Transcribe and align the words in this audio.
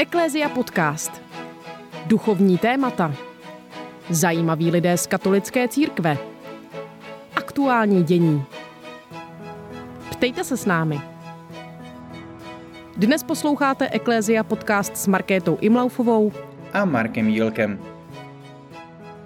Eklézia 0.00 0.48
podcast. 0.48 1.22
Duchovní 2.06 2.58
témata. 2.58 3.14
Zajímaví 4.10 4.70
lidé 4.70 4.96
z 4.96 5.06
katolické 5.06 5.68
církve. 5.68 6.18
Aktuální 7.36 8.02
dění. 8.02 8.44
Ptejte 10.10 10.44
se 10.44 10.56
s 10.56 10.66
námi. 10.66 11.00
Dnes 12.96 13.22
posloucháte 13.22 13.88
Eklézia 13.88 14.44
podcast 14.44 14.96
s 14.96 15.06
Markétou 15.06 15.58
Imlaufovou 15.60 16.32
a 16.72 16.84
Markem 16.84 17.28
Jílkem. 17.28 17.89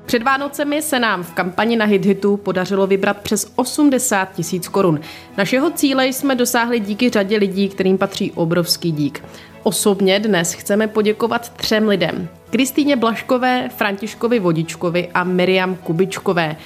Před 0.07 0.23
Vánocemi 0.23 0.83
se 0.83 0.99
nám 0.99 1.23
v 1.23 1.33
kampani 1.33 1.77
na 1.77 1.85
HitHitu 1.85 2.37
podařilo 2.37 2.87
vybrat 2.87 3.17
přes 3.17 3.53
80 3.57 4.33
tisíc 4.33 4.69
korun. 4.69 5.01
Našeho 5.37 5.71
cíle 5.71 6.07
jsme 6.07 6.35
dosáhli 6.35 6.81
díky 6.81 7.11
řadě 7.11 7.37
lidí, 7.37 7.69
kterým 7.69 7.99
patří 7.99 8.33
obrovský 8.33 8.93
dík. 8.93 9.25
Osobně 9.63 10.21
dnes 10.21 10.53
chceme 10.53 10.89
poděkovat 10.89 11.49
třem 11.49 11.89
lidem. 11.89 12.29
Kristýně 12.51 12.97
Blaškové, 12.97 13.69
Františkovi 13.77 14.39
Vodičkovi 14.39 15.09
a 15.15 15.25
Miriam 15.25 15.77
Kubičkové. 15.77 16.57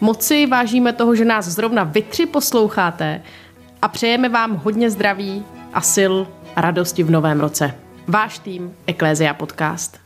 Moci 0.00 0.46
vážíme 0.46 0.92
toho, 0.92 1.14
že 1.14 1.24
nás 1.24 1.44
zrovna 1.44 1.84
vy 1.84 2.02
tři 2.02 2.26
posloucháte 2.26 3.22
a 3.82 3.88
přejeme 3.88 4.28
vám 4.28 4.56
hodně 4.64 4.90
zdraví 4.90 5.44
a 5.72 5.80
sil 5.94 6.14
a 6.56 6.60
radosti 6.60 7.02
v 7.02 7.10
novém 7.10 7.40
roce. 7.40 7.74
Váš 8.06 8.38
tým 8.38 8.74
Eklézia 8.86 9.34
Podcast. 9.34 10.05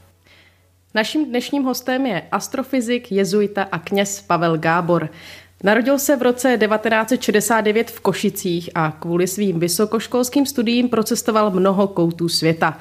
Naším 0.95 1.25
dnešním 1.25 1.62
hostem 1.62 2.07
je 2.07 2.23
astrofyzik, 2.33 3.12
jezuita 3.12 3.62
a 3.73 3.79
kněz 3.79 4.23
Pavel 4.23 4.59
Gábor. 4.59 5.09
Narodil 5.65 5.99
se 5.99 6.16
v 6.16 6.23
roce 6.23 6.59
1969 6.59 7.91
v 7.91 8.01
Košicích 8.01 8.71
a 8.74 8.97
kvůli 9.01 9.27
svým 9.27 9.60
vysokoškolským 9.60 10.47
studiím 10.47 10.88
procestoval 10.88 11.51
mnoho 11.51 11.88
koutů 11.88 12.29
světa. 12.29 12.79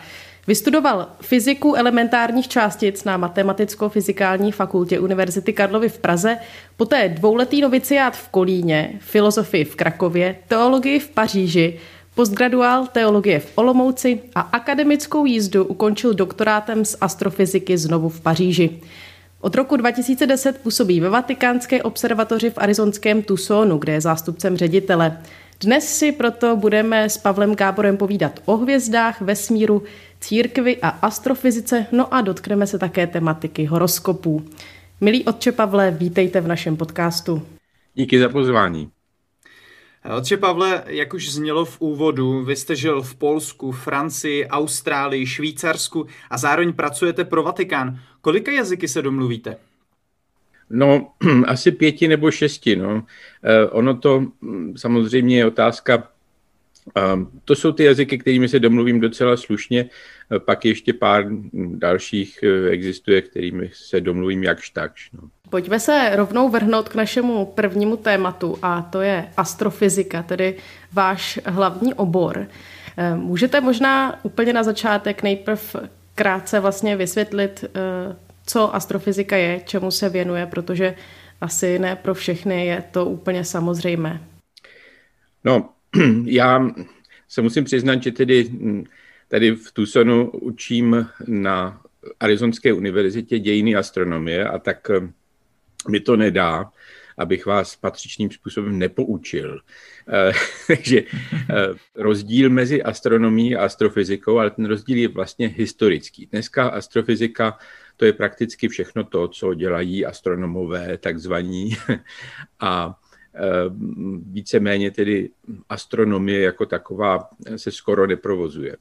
Vystudoval 0.48 1.08
fyziku 1.22 1.76
elementárních 1.76 2.48
částic 2.48 3.04
na 3.04 3.18
Matematicko-fyzikální 3.18 4.52
fakultě 4.52 5.00
Univerzity 5.00 5.54
Karlovy 5.54 5.90
v 5.90 6.00
Praze, 6.00 6.38
poté 6.78 7.10
dvouletý 7.10 7.62
noviciát 7.62 8.18
v 8.18 8.30
Kolíně, 8.30 8.94
filozofii 9.00 9.66
v 9.66 9.76
Krakově, 9.76 10.36
teologii 10.48 11.00
v 11.00 11.10
Paříži, 11.10 11.80
postgraduál 12.16 12.88
teologie 12.88 13.40
v 13.40 13.52
Olomouci 13.56 14.20
a 14.36 14.42
akademickou 14.42 15.26
jízdu 15.26 15.66
ukončil 15.66 16.14
doktorátem 16.14 16.86
z 16.86 16.96
astrofyziky 17.02 17.78
znovu 17.78 18.10
v 18.10 18.22
Paříži. 18.22 18.80
Od 19.42 19.56
roku 19.56 19.78
2010 19.78 20.58
působí 20.58 21.00
ve 21.00 21.10
Vatikánské 21.10 21.84
observatoři 21.84 22.50
v 22.50 22.58
arizonském 22.58 23.24
Tucsonu, 23.24 23.78
kde 23.78 23.94
je 23.94 24.02
zástupcem 24.02 24.58
ředitele. 24.58 25.18
Dnes 25.62 25.98
si 25.98 26.12
proto 26.12 26.56
budeme 26.56 27.10
s 27.10 27.18
Pavlem 27.18 27.56
Gáborem 27.56 27.98
povídat 27.98 28.40
o 28.46 28.58
hvězdách, 28.58 29.22
vesmíru, 29.22 29.84
církvi 30.20 30.78
a 30.82 30.90
astrofyzice, 30.90 31.86
no 31.92 32.14
a 32.14 32.22
dotkneme 32.22 32.68
se 32.68 32.80
také 32.80 33.08
tematiky 33.08 33.66
horoskopů. 33.66 34.46
Milí 35.02 35.26
otče 35.26 35.52
Pavle, 35.52 35.92
vítejte 35.92 36.42
v 36.42 36.48
našem 36.48 36.78
podcastu. 36.78 37.42
Díky 37.96 38.20
za 38.20 38.30
pozvání. 38.30 38.90
Otče 40.18 40.38
Pavle, 40.38 40.84
jak 40.88 41.14
už 41.14 41.32
znělo 41.32 41.66
v 41.66 41.82
úvodu, 41.82 42.44
vy 42.44 42.56
jste 42.56 42.76
žil 42.76 43.02
v 43.02 43.16
Polsku, 43.16 43.72
Francii, 43.72 44.48
Austrálii, 44.48 45.26
Švýcarsku 45.26 46.08
a 46.30 46.38
zároveň 46.38 46.74
pracujete 46.74 47.26
pro 47.26 47.44
Vatikán. 47.44 48.00
Kolika 48.22 48.52
jazyky 48.52 48.88
se 48.88 49.02
domluvíte? 49.02 49.58
No, 50.70 51.12
asi 51.48 51.72
pěti 51.72 52.08
nebo 52.08 52.32
šesti. 52.32 52.76
No. 52.76 53.04
Eh, 53.44 53.66
ono 53.66 53.98
to 53.98 54.20
hm, 54.42 54.74
samozřejmě 54.78 55.38
je 55.38 55.46
otázka 55.46 56.10
to 57.46 57.56
jsou 57.56 57.72
ty 57.72 57.84
jazyky, 57.84 58.18
kterými 58.18 58.48
se 58.48 58.60
domluvím 58.60 59.00
docela 59.00 59.38
slušně. 59.38 59.89
Pak 60.45 60.66
ještě 60.66 60.94
pár 60.94 61.26
dalších 61.54 62.39
eh, 62.44 62.70
existuje, 62.70 63.22
kterými 63.22 63.70
se 63.73 64.02
domluvím 64.02 64.44
jakž 64.44 64.70
takž. 64.70 65.12
No. 65.12 65.30
Pojďme 65.49 65.80
se 65.80 66.11
rovnou 66.15 66.49
vrhnout 66.49 66.89
k 66.89 66.95
našemu 66.95 67.45
prvnímu 67.45 67.98
tématu 67.98 68.58
a 68.61 68.82
to 68.82 69.02
je 69.02 69.27
astrofyzika, 69.37 70.23
tedy 70.23 70.55
váš 70.93 71.39
hlavní 71.45 71.93
obor. 71.93 72.48
Eh, 72.98 73.15
můžete 73.15 73.61
možná 73.61 74.20
úplně 74.26 74.54
na 74.54 74.64
začátek 74.64 75.23
nejprv 75.23 75.76
krátce 76.15 76.59
vlastně 76.59 76.95
vysvětlit, 76.95 77.64
eh, 77.64 78.15
co 78.45 78.76
astrofyzika 78.76 79.38
je, 79.38 79.61
čemu 79.65 79.92
se 79.92 80.09
věnuje, 80.09 80.45
protože 80.45 80.95
asi 81.42 81.80
ne 81.80 81.95
pro 81.95 82.14
všechny 82.14 82.65
je 82.65 82.83
to 82.92 83.05
úplně 83.05 83.45
samozřejmé. 83.45 84.21
No, 85.43 85.70
já 86.26 86.70
se 87.27 87.42
musím 87.42 87.64
přiznat, 87.64 88.04
že 88.04 88.11
tedy 88.11 88.43
hm, 88.43 88.83
tady 89.27 89.52
v 89.52 89.71
Tucsonu 89.71 90.30
učím 90.30 91.08
na 91.27 91.82
Arizonské 92.20 92.73
univerzitě 92.73 93.39
dějiny 93.39 93.76
astronomie 93.76 94.48
a 94.48 94.59
tak 94.59 94.89
hm, 94.89 95.11
mi 95.88 96.00
to 96.00 96.16
nedá, 96.16 96.72
abych 97.17 97.45
vás 97.45 97.76
patřičným 97.76 98.32
způsobem 98.32 98.80
nepoučil. 98.80 99.60
Eh, 100.10 100.32
takže 100.67 101.04
eh, 101.04 101.56
rozdíl 101.95 102.50
mezi 102.50 102.84
astronomií 102.84 103.56
a 103.56 103.66
astrofyzikou, 103.66 104.39
ale 104.39 104.50
ten 104.50 104.66
rozdíl 104.66 104.98
je 104.98 105.08
vlastně 105.08 105.48
historický. 105.48 106.26
Dneska 106.26 106.70
astrofyzika 106.70 107.58
to 107.98 108.06
je 108.06 108.14
prakticky 108.14 108.68
všechno 108.68 109.04
to, 109.04 109.28
co 109.28 109.54
dělají 109.54 110.06
astronomové, 110.06 110.98
takzvaní. 110.98 111.76
A 112.60 113.00
Eh, 113.36 113.70
víceméně 114.26 114.92
tedy 114.92 115.30
astronomie 115.70 116.42
jako 116.42 116.66
taková 116.66 117.30
se 117.56 117.72
skoro 117.72 118.08
neprovozuje. 118.08 118.78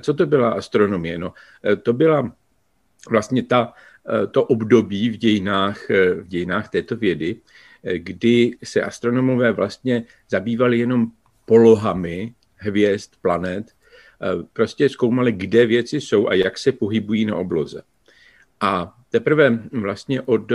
Co 0.00 0.14
to 0.14 0.26
byla 0.26 0.50
astronomie? 0.50 1.18
No, 1.18 1.32
to 1.82 1.92
byla 1.92 2.32
vlastně 3.10 3.42
ta, 3.42 3.72
to 4.30 4.44
období 4.44 5.10
v 5.10 5.16
dějinách, 5.16 5.90
v 6.20 6.26
dějinách 6.26 6.68
této 6.68 6.96
vědy, 6.96 7.36
kdy 7.96 8.56
se 8.64 8.82
astronomové 8.82 9.52
vlastně 9.52 10.04
zabývali 10.28 10.78
jenom 10.78 11.06
polohami 11.44 12.34
hvězd, 12.56 13.10
planet, 13.22 13.66
prostě 14.52 14.88
zkoumali, 14.88 15.32
kde 15.32 15.66
věci 15.66 16.00
jsou 16.00 16.28
a 16.28 16.34
jak 16.34 16.58
se 16.58 16.72
pohybují 16.72 17.24
na 17.24 17.36
obloze. 17.36 17.82
A 18.60 18.98
teprve 19.10 19.62
vlastně 19.72 20.20
od 20.22 20.52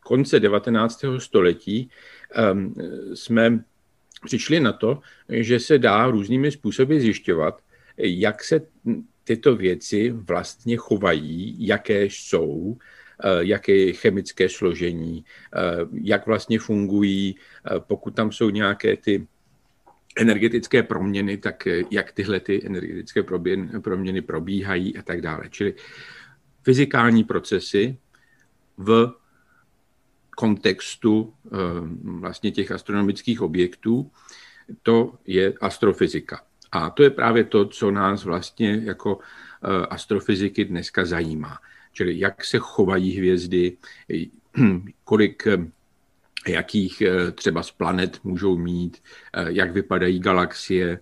konce 0.00 0.40
19. 0.40 1.04
století 1.18 1.90
um, 2.52 2.74
jsme 3.14 3.64
přišli 4.24 4.60
na 4.60 4.72
to, 4.72 5.00
že 5.28 5.60
se 5.60 5.78
dá 5.78 6.06
různými 6.06 6.50
způsoby 6.50 6.98
zjišťovat, 6.98 7.62
jak 7.96 8.44
se 8.44 8.60
tyto 9.24 9.56
věci 9.56 10.10
vlastně 10.10 10.76
chovají, 10.76 11.56
jaké 11.58 12.04
jsou, 12.04 12.76
eh, 13.24 13.28
jaké 13.40 13.76
je 13.76 13.92
chemické 13.92 14.48
složení, 14.48 15.24
eh, 15.24 15.58
jak 15.92 16.26
vlastně 16.26 16.58
fungují, 16.58 17.36
eh, 17.36 17.80
pokud 17.80 18.14
tam 18.14 18.32
jsou 18.32 18.50
nějaké 18.50 18.96
ty 18.96 19.26
energetické 20.16 20.82
proměny, 20.82 21.36
tak 21.36 21.68
jak 21.90 22.12
tyhle 22.12 22.40
ty 22.40 22.66
energetické 22.66 23.22
proměny 23.80 24.22
probíhají 24.22 24.96
a 24.96 25.02
tak 25.02 25.20
dále. 25.20 25.48
Čili 25.50 25.74
fyzikální 26.62 27.24
procesy 27.24 27.96
v 28.76 29.12
kontextu 30.36 31.34
vlastně 32.04 32.50
těch 32.50 32.70
astronomických 32.70 33.40
objektů, 33.40 34.10
to 34.82 35.14
je 35.26 35.54
astrofyzika. 35.60 36.44
A 36.72 36.90
to 36.90 37.02
je 37.02 37.10
právě 37.10 37.44
to, 37.44 37.64
co 37.64 37.90
nás 37.90 38.24
vlastně 38.24 38.80
jako 38.84 39.18
eh, 39.18 39.86
astrofyziky 39.86 40.64
dneska 40.64 41.04
zajímá. 41.04 41.58
Čili 41.92 42.18
jak 42.18 42.44
se 42.44 42.58
chovají 42.58 43.16
hvězdy, 43.16 43.76
kolik 45.04 45.46
eh, 45.46 45.58
jakých 46.48 47.02
třeba 47.34 47.62
z 47.62 47.70
planet 47.70 48.24
můžou 48.24 48.58
mít, 48.58 49.02
jak 49.46 49.72
vypadají 49.72 50.20
galaxie, 50.20 51.00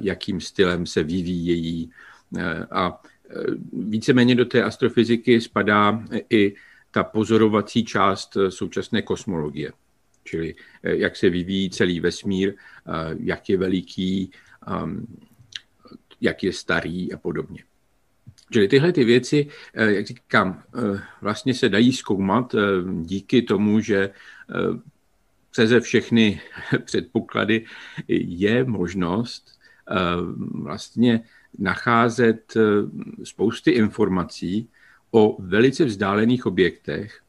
jakým 0.00 0.40
stylem 0.40 0.86
se 0.86 1.02
vyvíjejí. 1.02 1.90
A 2.70 3.02
víceméně 3.72 4.34
do 4.34 4.44
té 4.44 4.62
astrofyziky 4.62 5.40
spadá 5.40 6.04
i 6.30 6.54
ta 6.90 7.04
pozorovací 7.04 7.84
část 7.84 8.36
eh, 8.36 8.50
současné 8.50 9.02
kosmologie, 9.02 9.72
čili 10.24 10.54
eh, 10.82 10.96
jak 10.96 11.16
se 11.16 11.30
vyvíjí 11.30 11.70
celý 11.70 12.00
vesmír, 12.00 12.54
eh, 12.54 12.92
jak 13.20 13.48
je 13.48 13.56
veliký, 13.56 14.30
jak 16.20 16.42
je 16.42 16.52
starý 16.52 17.12
a 17.12 17.16
podobně. 17.16 17.64
Čili 18.50 18.68
tyhle 18.68 18.92
ty 18.92 19.04
věci, 19.04 19.48
jak 19.74 20.06
říkám, 20.06 20.62
vlastně 21.22 21.54
se 21.54 21.68
dají 21.68 21.92
zkoumat 21.92 22.54
díky 23.02 23.42
tomu, 23.42 23.80
že 23.80 24.10
přeze 25.50 25.80
všechny 25.80 26.40
předpoklady 26.84 27.64
je 28.08 28.64
možnost 28.64 29.58
vlastně 30.38 31.20
nacházet 31.58 32.54
spousty 33.24 33.70
informací, 33.70 34.68
o 35.10 35.42
velice 35.42 35.84
vzdálených 35.84 36.46
objektech, 36.46 37.20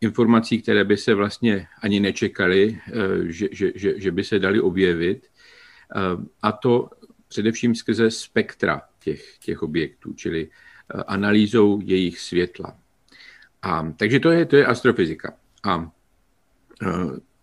informací, 0.00 0.62
které 0.62 0.84
by 0.84 0.96
se 0.96 1.14
vlastně 1.14 1.66
ani 1.82 2.00
nečekaly, 2.00 2.80
eh, 2.86 2.92
že, 3.32 3.48
že, 3.52 3.72
že, 3.74 4.00
že 4.00 4.10
by 4.10 4.24
se 4.24 4.38
dali 4.38 4.60
objevit, 4.60 5.26
eh, 5.26 5.29
a 6.42 6.52
to 6.52 6.90
především 7.28 7.74
skrze 7.74 8.10
spektra 8.10 8.82
těch, 8.98 9.38
těch 9.38 9.62
objektů, 9.62 10.12
čili 10.12 10.48
analýzou 11.06 11.80
jejich 11.84 12.20
světla. 12.20 12.76
A, 13.62 13.92
takže 13.96 14.20
to 14.20 14.30
je, 14.30 14.46
to 14.46 14.56
je 14.56 14.66
astrofyzika. 14.66 15.34
A 15.64 15.90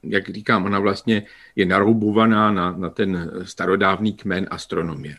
jak 0.04 0.30
říkám, 0.30 0.66
ona 0.66 0.80
vlastně 0.80 1.24
je 1.56 1.66
naroubovaná 1.66 2.52
na, 2.52 2.72
na 2.72 2.90
ten 2.90 3.32
starodávný 3.44 4.14
kmen 4.14 4.48
astronomie. 4.52 5.16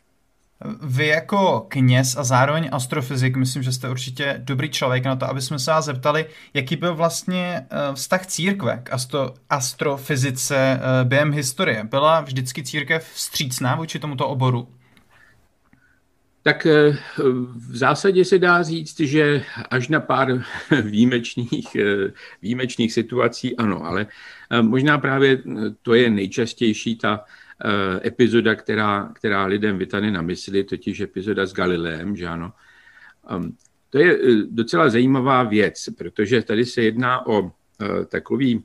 Vy 0.83 1.07
jako 1.07 1.67
kněz 1.69 2.17
a 2.17 2.25
zároveň 2.25 2.69
astrofyzik, 2.73 3.37
myslím, 3.37 3.63
že 3.63 3.73
jste 3.73 3.89
určitě 3.89 4.41
dobrý 4.45 4.71
člověk 4.71 5.05
na 5.05 5.17
to, 5.17 5.31
aby 5.31 5.41
jsme 5.41 5.59
se 5.59 5.71
vás 5.71 5.85
zeptali, 5.85 6.27
jaký 6.55 6.77
byl 6.77 6.95
vlastně 6.95 7.67
eh, 7.71 7.95
vztah 7.95 8.27
církve 8.27 8.81
k 8.83 8.93
astro, 8.93 9.35
astrofyzice 9.51 10.57
eh, 10.57 11.05
během 11.05 11.33
historie. 11.33 11.85
Byla 11.85 12.21
vždycky 12.21 12.63
církev 12.63 13.11
vstřícná 13.13 13.75
vůči 13.75 13.99
tomuto 13.99 14.29
oboru? 14.29 14.69
Tak 16.43 16.67
eh, 16.67 16.99
v 17.69 17.77
zásadě 17.77 18.25
se 18.25 18.39
dá 18.39 18.63
říct, 18.63 19.01
že 19.01 19.43
až 19.71 19.89
na 19.89 20.01
pár 20.01 20.29
výjimečných, 20.83 21.77
výjimečných 22.43 22.93
situací 22.93 23.57
ano, 23.57 23.85
ale 23.85 24.07
možná 24.61 24.99
právě 24.99 25.43
to 25.83 25.95
je 25.95 26.11
nejčastější 26.11 26.97
ta 26.97 27.25
epizoda, 28.05 28.55
která, 28.55 29.13
která 29.15 29.47
lidem 29.47 29.79
vytane 29.79 30.11
na 30.11 30.23
mysli, 30.23 30.65
totiž 30.65 31.01
epizoda 31.01 31.47
s 31.47 31.53
Galileem, 31.53 32.17
že 32.17 32.27
ano. 32.27 32.53
Um, 33.37 33.57
to 33.91 33.99
je 33.99 34.15
eh, 34.15 34.47
docela 34.51 34.89
zajímavá 34.89 35.43
věc, 35.43 35.89
protože 35.99 36.43
tady 36.43 36.67
se 36.67 36.83
jedná 36.83 37.27
o 37.27 37.41
uh, 37.41 37.51
takový, 38.09 38.65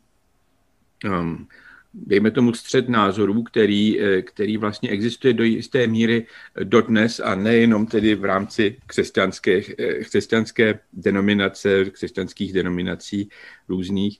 um, 1.06 1.48
dejme 1.94 2.32
tomu 2.32 2.54
střed 2.54 2.90
názorů, 2.90 3.44
který, 3.44 4.00
který 4.22 4.58
vlastně 4.58 4.90
existuje 4.90 5.34
do 5.34 5.44
jisté 5.44 5.88
míry 5.88 6.28
dodnes 6.64 7.20
a 7.20 7.36
nejenom 7.36 7.86
tedy 7.86 8.16
v 8.16 8.26
rámci 8.26 8.78
křesťanské, 8.86 9.62
křesťanské 10.04 10.80
denominace, 10.94 11.86
křesťanských 11.86 12.54
denominací 12.54 13.30
různých. 13.70 14.20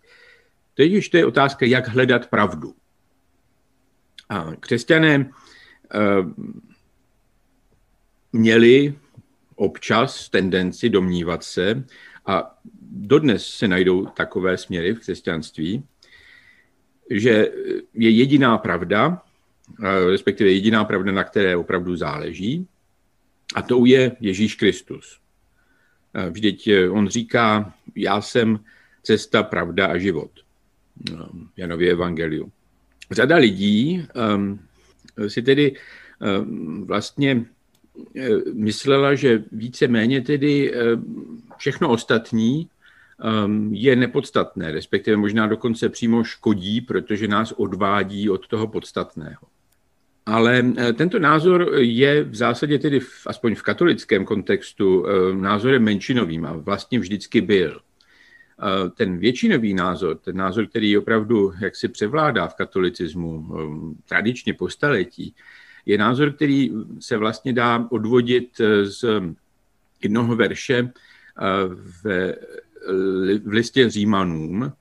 Teď 0.74 1.10
to 1.10 1.18
je 1.18 1.26
otázka, 1.26 1.66
jak 1.66 1.88
hledat 1.88 2.30
pravdu. 2.30 2.74
A 4.34 4.56
křesťané 4.60 5.30
eh, 5.94 6.00
měli 8.34 8.96
občas 9.56 10.30
tendenci 10.30 10.90
domnívat 10.90 11.44
se, 11.44 11.84
a 12.26 12.58
dodnes 12.82 13.48
se 13.48 13.68
najdou 13.68 14.06
takové 14.06 14.58
směry 14.58 14.94
v 14.94 15.00
křesťanství, 15.00 15.84
že 17.10 17.52
je 17.94 18.10
jediná 18.10 18.58
pravda, 18.58 19.22
eh, 19.84 20.06
respektive 20.12 20.52
jediná 20.52 20.86
pravda, 20.86 21.12
na 21.12 21.24
které 21.24 21.58
opravdu 21.58 21.96
záleží, 21.96 22.68
a 23.56 23.62
to 23.62 23.86
je 23.86 24.18
Ježíš 24.20 24.56
Kristus. 24.56 25.20
Eh, 26.14 26.30
vždyť 26.30 26.70
on 26.90 27.08
říká, 27.08 27.74
já 27.96 28.22
jsem 28.22 28.60
cesta, 29.04 29.44
pravda 29.44 29.88
a 29.88 29.98
život. 29.98 30.32
Janově 31.58 31.92
evangelium 31.92 32.52
řada 33.12 33.36
lidí 33.36 34.08
um, 34.36 34.60
si 35.28 35.42
tedy 35.42 35.76
um, 36.40 36.86
vlastně 36.86 37.36
uh, 37.36 38.54
myslela, 38.54 39.16
že 39.16 39.44
více-méně 39.52 40.22
tedy 40.22 40.74
uh, 40.74 40.80
všechno 41.58 41.90
ostatní 41.90 42.70
je 43.72 43.96
nepodstatné, 43.96 44.72
respektive 44.72 45.18
možná 45.18 45.48
dokonce 45.48 45.90
přímo 45.90 46.24
škodí, 46.24 46.82
protože 46.82 47.28
nás 47.28 47.52
odvádí 47.52 48.30
od 48.30 48.48
toho 48.48 48.68
podstatného. 48.68 49.42
Ale 50.26 50.62
uh, 50.62 50.92
tento 50.92 51.20
názor 51.20 51.72
je 51.78 52.24
v 52.24 52.36
zásadě 52.36 52.80
tedy, 52.80 53.00
v, 53.00 53.28
aspoň 53.28 53.56
v 53.56 53.62
katolickém 53.62 54.26
kontextu, 54.26 55.06
názorem 55.34 55.84
menšinovým 55.84 56.46
a 56.46 56.54
vlastně 56.54 57.00
vždycky 57.00 57.42
byl 57.42 57.80
ten 58.96 59.18
většinový 59.18 59.74
názor, 59.74 60.18
ten 60.18 60.38
názor, 60.38 60.68
který 60.68 60.98
opravdu 60.98 61.54
jaksi 61.62 61.88
převládá 61.88 62.48
v 62.48 62.56
katolicismu 62.56 63.30
um, 63.30 63.98
tradičně 64.08 64.54
po 64.54 64.70
staletí, 64.70 65.36
je 65.86 65.98
názor, 65.98 66.32
který 66.32 66.72
se 67.00 67.18
vlastně 67.18 67.54
dá 67.54 67.88
odvodit 67.92 68.60
eh, 68.60 68.86
z 68.86 69.06
jednoho 70.04 70.36
verše 70.36 70.78
eh, 70.78 70.92
v, 71.68 72.34
v 73.44 73.50
listě 73.52 73.90
Římanům, 73.90 74.64
eh, 74.64 74.72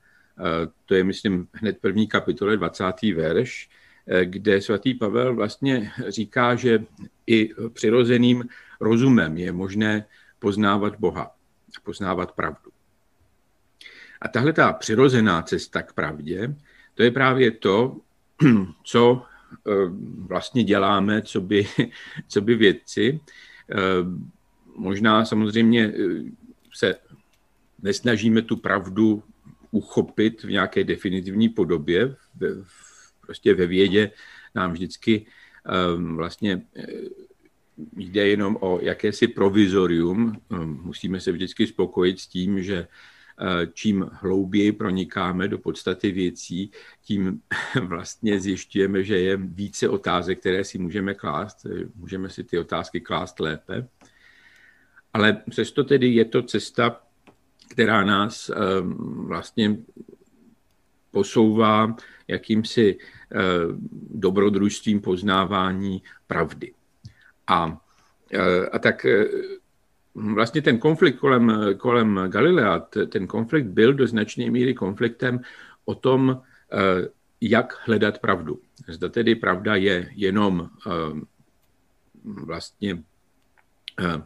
to 0.85 0.95
je, 0.95 1.03
myslím, 1.03 1.47
hned 1.53 1.77
první 1.81 2.07
kapitole, 2.07 2.57
20. 2.57 2.83
verš, 3.15 3.69
kde 4.23 4.61
svatý 4.61 4.93
Pavel 4.93 5.35
vlastně 5.35 5.91
říká, 6.07 6.55
že 6.55 6.83
i 7.27 7.49
přirozeným 7.73 8.43
rozumem 8.79 9.37
je 9.37 9.51
možné 9.51 10.05
poznávat 10.39 10.99
Boha, 10.99 11.31
poznávat 11.83 12.31
pravdu. 12.31 12.72
A 14.23 14.27
tahle 14.27 14.53
ta 14.53 14.73
přirozená 14.73 15.41
cesta 15.41 15.81
k 15.81 15.93
pravdě, 15.93 16.55
to 16.95 17.03
je 17.03 17.11
právě 17.11 17.51
to, 17.51 17.97
co 18.83 19.25
eh, 19.67 19.71
vlastně 20.27 20.63
děláme, 20.63 21.21
co 21.21 21.41
by, 21.41 21.67
co 22.27 22.41
by 22.41 22.55
vědci. 22.55 23.19
Eh, 23.71 23.75
možná 24.75 25.25
samozřejmě 25.25 25.93
eh, 25.93 26.23
se 26.73 26.95
nesnažíme 27.81 28.41
tu 28.41 28.57
pravdu 28.57 29.23
uchopit 29.71 30.43
v 30.43 30.49
nějaké 30.49 30.83
definitivní 30.83 31.49
podobě. 31.49 32.15
Prostě 33.21 33.53
ve 33.53 33.67
vědě 33.67 34.11
nám 34.55 34.71
vždycky 34.71 35.25
vlastně 35.95 36.61
jde 37.95 38.27
jenom 38.27 38.57
o 38.61 38.79
jakési 38.81 39.27
provizorium. 39.27 40.41
Musíme 40.65 41.19
se 41.19 41.31
vždycky 41.31 41.67
spokojit 41.67 42.19
s 42.19 42.27
tím, 42.27 42.63
že 42.63 42.87
čím 43.73 44.09
hlouběji 44.11 44.71
pronikáme 44.71 45.47
do 45.47 45.57
podstaty 45.57 46.11
věcí, 46.11 46.71
tím 47.01 47.41
vlastně 47.81 48.39
zjišťujeme, 48.39 49.03
že 49.03 49.19
je 49.19 49.37
více 49.37 49.89
otázek, 49.89 50.39
které 50.39 50.63
si 50.63 50.77
můžeme 50.77 51.13
klást. 51.13 51.65
Můžeme 51.95 52.29
si 52.29 52.43
ty 52.43 52.59
otázky 52.59 53.01
klást 53.01 53.39
lépe. 53.39 53.87
Ale 55.13 55.43
přesto 55.49 55.83
tedy 55.83 56.07
je 56.07 56.25
to 56.25 56.43
cesta, 56.43 57.01
která 57.69 58.03
nás 58.03 58.49
eh, 58.49 58.55
vlastně 59.27 59.77
posouvá 61.11 61.95
jakýmsi 62.27 62.97
eh, 62.97 63.37
dobrodružstvím 64.09 65.01
poznávání 65.01 66.03
pravdy. 66.27 66.73
A, 67.47 67.81
a 68.71 68.79
tak 68.79 69.05
vlastně 70.15 70.61
ten 70.61 70.77
konflikt 70.79 71.19
kolem, 71.19 71.51
kolem 71.77 72.19
Galilea, 72.27 72.79
ten 73.09 73.27
konflikt 73.27 73.67
byl 73.67 73.93
do 73.93 74.07
značné 74.07 74.51
míry 74.51 74.73
konfliktem 74.73 75.39
o 75.85 75.95
tom, 75.95 76.41
eh, 76.71 77.07
jak 77.41 77.87
hledat 77.87 78.19
pravdu. 78.19 78.59
Zda 78.87 79.09
tedy 79.09 79.35
pravda 79.35 79.75
je 79.75 80.09
jenom 80.15 80.69
eh, 80.87 80.91
vlastně 82.23 83.03
eh, 83.99 84.21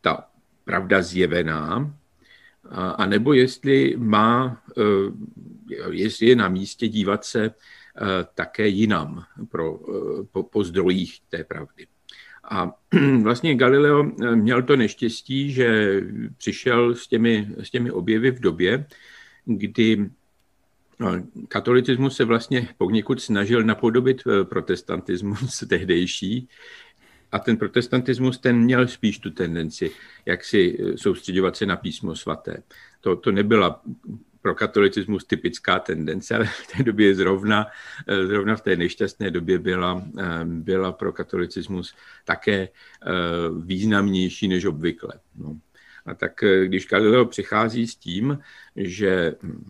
ta 0.00 0.28
pravda 0.64 1.02
zjevená, 1.02 1.94
a 2.70 3.06
nebo 3.06 3.32
jestli 3.32 3.96
má, 3.96 4.62
jestli 5.90 6.26
je 6.26 6.36
na 6.36 6.48
místě 6.48 6.88
dívat 6.88 7.24
se 7.24 7.54
také 8.34 8.68
jinam 8.68 9.24
pro, 9.48 9.78
po, 10.32 10.42
po 10.42 10.64
zdrojích 10.64 11.20
té 11.28 11.44
pravdy. 11.44 11.86
A 12.50 12.72
vlastně 13.22 13.54
Galileo 13.54 14.04
eh, 14.04 14.36
měl 14.36 14.62
to 14.62 14.76
neštěstí, 14.76 15.52
že 15.52 16.00
přišel 16.36 16.94
s 16.94 17.06
těmi, 17.06 17.48
s 17.58 17.70
těmi 17.70 17.90
objevy 17.90 18.30
v 18.30 18.40
době, 18.40 18.86
kdy 19.44 20.10
eh, 21.00 21.22
katolicismus 21.48 22.16
se 22.16 22.24
vlastně 22.24 22.68
poněkud 22.78 23.22
snažil 23.22 23.62
napodobit 23.62 24.22
eh, 24.26 24.44
protestantismus 24.44 25.64
tehdejší, 25.68 26.48
a 27.32 27.38
ten 27.38 27.56
protestantismus 27.56 28.38
ten 28.38 28.58
měl 28.58 28.88
spíš 28.88 29.18
tu 29.18 29.30
tendenci, 29.30 29.90
jak 30.26 30.44
si 30.44 30.78
soustředovat 30.96 31.56
se 31.56 31.66
na 31.66 31.76
písmo 31.76 32.16
svaté. 32.16 32.62
To, 33.00 33.16
to 33.16 33.32
nebyla 33.32 33.82
pro 34.46 34.54
katolicismus 34.54 35.24
typická 35.24 35.78
tendence, 35.78 36.34
ale 36.34 36.44
v 36.46 36.66
té 36.66 36.82
době 36.82 37.14
zrovna, 37.14 37.66
eh, 38.06 38.26
zrovna 38.26 38.56
v 38.56 38.60
té 38.60 38.76
nešťastné 38.76 39.30
době 39.30 39.58
byla, 39.58 40.02
eh, 40.18 40.44
byla 40.44 40.92
pro 40.92 41.12
katolicismus 41.12 41.94
také 42.24 42.54
eh, 42.62 42.70
významnější 43.58 44.48
než 44.48 44.64
obvykle. 44.64 45.18
No. 45.36 45.58
A 46.06 46.14
tak 46.14 46.44
když 46.64 46.86
Galileo 46.86 47.24
přichází 47.24 47.86
s 47.86 47.96
tím, 47.96 48.38
že 48.76 49.34
hm, 49.42 49.64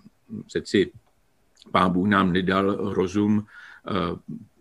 přeci 0.46 0.92
pán 1.72 1.92
Bůh 1.92 2.08
nám 2.08 2.32
nedal 2.32 2.92
rozum 2.92 3.46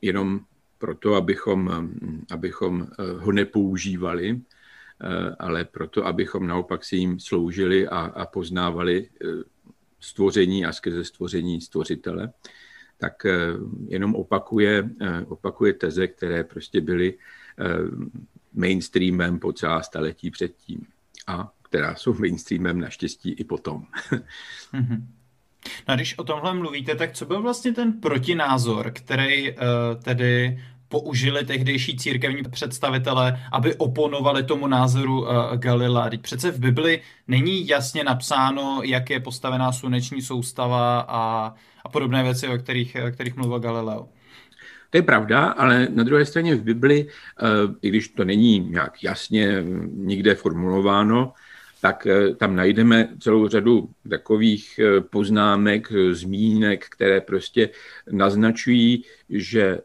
jenom 0.01 0.39
proto, 0.77 1.15
abychom, 1.15 1.67
hm, 1.67 2.25
abychom 2.31 2.87
ho 3.19 3.31
nepoužívali, 3.31 4.41
ale 5.39 5.65
proto, 5.65 6.07
abychom 6.07 6.47
naopak 6.47 6.83
si 6.83 6.95
jim 6.95 7.19
sloužili 7.19 7.87
a, 7.87 7.99
a 7.99 8.25
poznávali 8.25 9.09
stvoření 10.05 10.65
a 10.65 10.71
skrze 10.71 11.05
stvoření 11.05 11.61
stvořitele, 11.61 12.33
tak 12.97 13.25
eh, 13.25 13.37
jenom 13.87 14.15
opakuje, 14.15 14.89
eh, 15.01 15.25
opakuje 15.27 15.73
teze, 15.73 16.07
které 16.07 16.43
prostě 16.43 16.81
byly 16.81 17.13
eh, 17.59 17.65
mainstreamem 18.53 19.39
po 19.39 19.53
celá 19.53 19.81
staletí 19.81 20.31
předtím 20.31 20.85
a 21.27 21.51
která 21.61 21.95
jsou 21.95 22.13
mainstreamem 22.13 22.79
naštěstí 22.79 23.31
i 23.31 23.43
potom. 23.43 23.85
Mm-hmm. 24.73 25.03
No 25.87 25.93
a 25.93 25.95
když 25.95 26.17
o 26.17 26.23
tomhle 26.23 26.53
mluvíte, 26.53 26.95
tak 26.95 27.13
co 27.13 27.25
byl 27.25 27.41
vlastně 27.41 27.73
ten 27.73 27.93
protinázor, 27.93 28.91
který 28.91 29.51
uh, 29.51 29.57
tedy 30.03 30.63
použili 30.87 31.45
tehdejší 31.45 31.97
církevní 31.97 32.43
představitele, 32.51 33.39
aby 33.51 33.75
oponovali 33.75 34.43
tomu 34.43 34.67
názoru 34.67 35.21
uh, 35.21 35.27
Galilea. 35.55 36.09
Teď 36.09 36.21
přece 36.21 36.51
v 36.51 36.59
Bibli 36.59 37.01
není 37.27 37.67
jasně 37.67 38.03
napsáno, 38.03 38.81
jak 38.83 39.09
je 39.09 39.19
postavená 39.19 39.71
sluneční 39.71 40.21
soustava 40.21 40.99
a, 40.99 41.53
a 41.83 41.89
podobné 41.89 42.23
věci, 42.23 42.47
o 42.47 42.57
kterých, 42.57 42.97
o 43.07 43.11
kterých 43.11 43.35
mluvil 43.35 43.59
Galileo. 43.59 44.07
To 44.89 44.97
je 44.97 45.01
pravda, 45.01 45.45
ale 45.45 45.87
na 45.93 46.03
druhé 46.03 46.25
straně 46.25 46.55
v 46.55 46.63
Bibli, 46.63 47.05
uh, 47.05 47.75
i 47.81 47.89
když 47.89 48.07
to 48.07 48.25
není 48.25 48.59
nějak 48.59 49.03
jasně 49.03 49.63
nikde 49.93 50.35
formulováno, 50.35 51.33
tak 51.85 52.07
eh, 52.07 52.35
tam 52.35 52.55
najdeme 52.55 53.09
celou 53.19 53.47
řadu 53.47 53.89
takových 54.09 54.79
eh, 54.79 55.01
poznámek, 55.01 55.91
zmínek, 56.11 56.85
které 56.89 57.21
prostě 57.21 57.69
naznačují, 58.11 59.05
že 59.29 59.61
eh, 59.61 59.81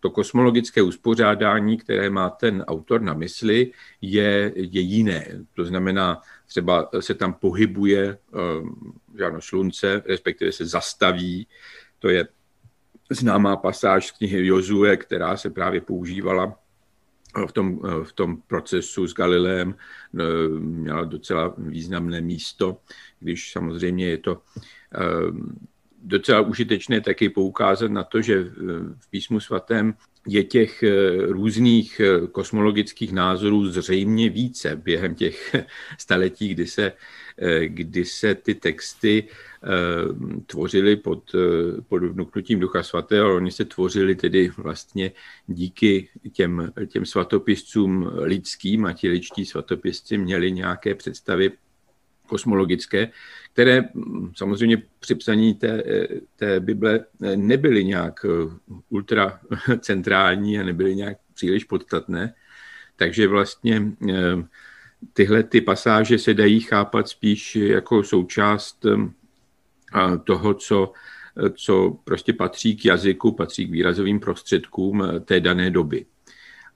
to 0.00 0.10
kosmologické 0.10 0.82
uspořádání, 0.82 1.76
které 1.76 2.10
má 2.10 2.30
ten 2.30 2.62
autor 2.62 3.00
na 3.00 3.14
mysli, 3.14 3.72
je, 4.00 4.52
je 4.54 4.80
jiné. 4.80 5.44
To 5.54 5.64
znamená, 5.64 6.20
třeba 6.46 6.90
se 7.00 7.14
tam 7.14 7.34
pohybuje 7.34 8.18
žádno 9.18 9.40
slunce, 9.40 10.02
respektive 10.06 10.52
se 10.52 10.66
zastaví. 10.66 11.46
To 11.98 12.08
je 12.08 12.28
známá 13.10 13.56
pasáž 13.56 14.06
z 14.06 14.10
knihy 14.10 14.46
Jozue, 14.46 14.96
která 14.96 15.36
se 15.36 15.50
právě 15.50 15.80
používala 15.80 16.58
v 17.46 17.52
tom, 17.52 17.80
v 18.02 18.12
tom 18.12 18.36
procesu 18.46 19.06
s 19.06 19.14
Galileem 19.14 19.74
eh, 19.74 20.48
měla 20.58 21.04
docela 21.04 21.54
významné 21.58 22.20
místo, 22.20 22.78
když 23.20 23.52
samozřejmě 23.52 24.06
je 24.06 24.18
to 24.18 24.42
eh, 24.94 24.98
docela 26.02 26.40
užitečné 26.40 27.00
taky 27.00 27.28
poukázat 27.28 27.90
na 27.90 28.04
to, 28.04 28.22
že 28.22 28.44
v 28.98 29.10
písmu 29.10 29.40
svatém 29.40 29.94
je 30.28 30.44
těch 30.44 30.82
eh, 30.82 30.90
různých 31.26 32.00
kosmologických 32.32 33.12
názorů 33.12 33.66
zřejmě 33.66 34.30
více 34.30 34.76
během 34.76 35.14
těch 35.14 35.56
staletí, 35.98 36.48
kdy 36.48 36.66
se, 36.66 36.92
kdy 37.68 38.04
se 38.04 38.34
ty 38.34 38.54
texty 38.54 39.28
Eh, 39.64 40.40
tvořili 40.46 40.96
pod, 40.96 41.34
eh, 41.34 41.80
pod 41.88 42.02
vnuknutím 42.04 42.60
Ducha 42.60 42.82
Svatého, 42.82 43.36
oni 43.36 43.50
se 43.50 43.64
tvořili 43.64 44.14
tedy 44.14 44.50
vlastně 44.56 45.12
díky 45.46 46.08
těm, 46.32 46.72
těm 46.86 47.06
svatopiscům 47.06 48.10
lidským 48.14 48.86
a 48.86 48.92
ti 48.92 49.08
ličtí 49.08 49.46
svatopisci 49.46 50.18
měli 50.18 50.52
nějaké 50.52 50.94
představy 50.94 51.52
kosmologické, 52.28 53.10
které 53.52 53.82
hm, 53.94 54.32
samozřejmě 54.36 54.82
při 55.00 55.14
psaní 55.14 55.54
té, 55.54 55.82
té 56.36 56.60
Bible 56.60 57.04
nebyly 57.36 57.84
nějak 57.84 58.26
ultra 58.88 59.40
centrální 59.80 60.58
a 60.58 60.62
nebyly 60.62 60.96
nějak 60.96 61.18
příliš 61.34 61.64
podstatné. 61.64 62.34
Takže 62.96 63.28
vlastně 63.28 63.82
eh, 64.10 64.14
tyhle 65.12 65.42
ty 65.42 65.60
pasáže 65.60 66.18
se 66.18 66.34
dají 66.34 66.60
chápat 66.60 67.08
spíš 67.08 67.56
jako 67.56 68.02
součást 68.02 68.86
toho, 70.24 70.54
co, 70.54 70.92
co 71.56 71.96
prostě 72.04 72.32
patří 72.32 72.76
k 72.76 72.84
jazyku, 72.84 73.32
patří 73.32 73.66
k 73.66 73.70
výrazovým 73.70 74.20
prostředkům 74.20 75.02
té 75.24 75.40
dané 75.40 75.70
doby. 75.70 76.06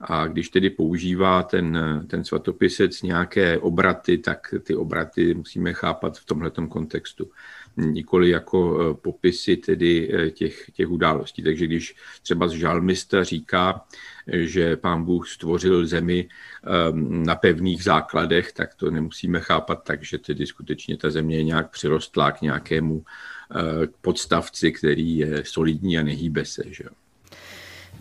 A 0.05 0.27
když 0.27 0.49
tedy 0.49 0.69
používá 0.69 1.43
ten, 1.43 1.79
ten 2.07 2.23
svatopisec 2.23 3.01
nějaké 3.01 3.59
obraty, 3.59 4.17
tak 4.17 4.53
ty 4.63 4.75
obraty 4.75 5.33
musíme 5.33 5.73
chápat 5.73 6.17
v 6.17 6.25
tomto 6.25 6.67
kontextu. 6.67 7.31
Nikoli 7.77 8.29
jako 8.29 8.79
eh, 8.79 8.93
popisy 8.93 9.57
tedy 9.57 10.13
eh, 10.13 10.31
těch, 10.31 10.71
těch 10.73 10.89
událostí. 10.89 11.43
Takže 11.43 11.65
když 11.65 11.95
třeba 12.21 12.47
žalmista 12.47 13.23
říká, 13.23 13.85
že 14.27 14.75
pán 14.75 15.03
Bůh 15.03 15.29
stvořil 15.29 15.87
zemi 15.87 16.29
ehm, 16.63 17.23
na 17.23 17.35
pevných 17.35 17.83
základech, 17.83 18.51
tak 18.51 18.75
to 18.75 18.91
nemusíme 18.91 19.39
chápat 19.39 19.83
tak, 19.83 20.03
že 20.03 20.17
tedy 20.17 20.47
skutečně 20.47 20.97
ta 20.97 21.09
země 21.09 21.37
je 21.37 21.43
nějak 21.43 21.71
přirostlá 21.71 22.31
k 22.31 22.41
nějakému 22.41 23.03
eh, 23.03 23.87
podstavci, 24.01 24.71
který 24.71 25.17
je 25.17 25.43
solidní 25.45 25.97
a 25.97 26.03
nehýbe 26.03 26.45
se. 26.45 26.63
Že? 26.65 26.83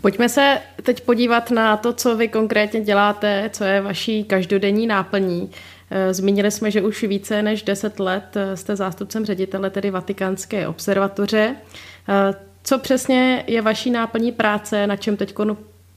Pojďme 0.02 0.28
se 0.28 0.58
teď 0.82 1.00
podívat 1.00 1.50
na 1.50 1.76
to, 1.76 1.92
co 1.92 2.16
vy 2.16 2.28
konkrétně 2.28 2.80
děláte, 2.80 3.50
co 3.52 3.64
je 3.64 3.80
vaší 3.80 4.24
každodenní 4.24 4.86
náplní. 4.86 5.50
Eh, 5.90 6.14
zmínili 6.14 6.50
jsme, 6.50 6.70
že 6.70 6.82
už 6.82 7.02
více 7.02 7.42
než 7.42 7.62
10 7.62 8.00
let 8.00 8.36
eh, 8.36 8.56
jste 8.56 8.76
zástupcem 8.76 9.24
ředitele 9.24 9.70
tedy 9.70 9.90
Vatikánské 9.90 10.68
observatoře. 10.68 11.56
Co 12.64 12.78
přesně 12.78 13.44
je 13.46 13.62
vaší 13.62 13.90
náplní 13.90 14.32
práce, 14.32 14.86
na 14.86 14.96
čem 14.96 15.16
teď 15.16 15.34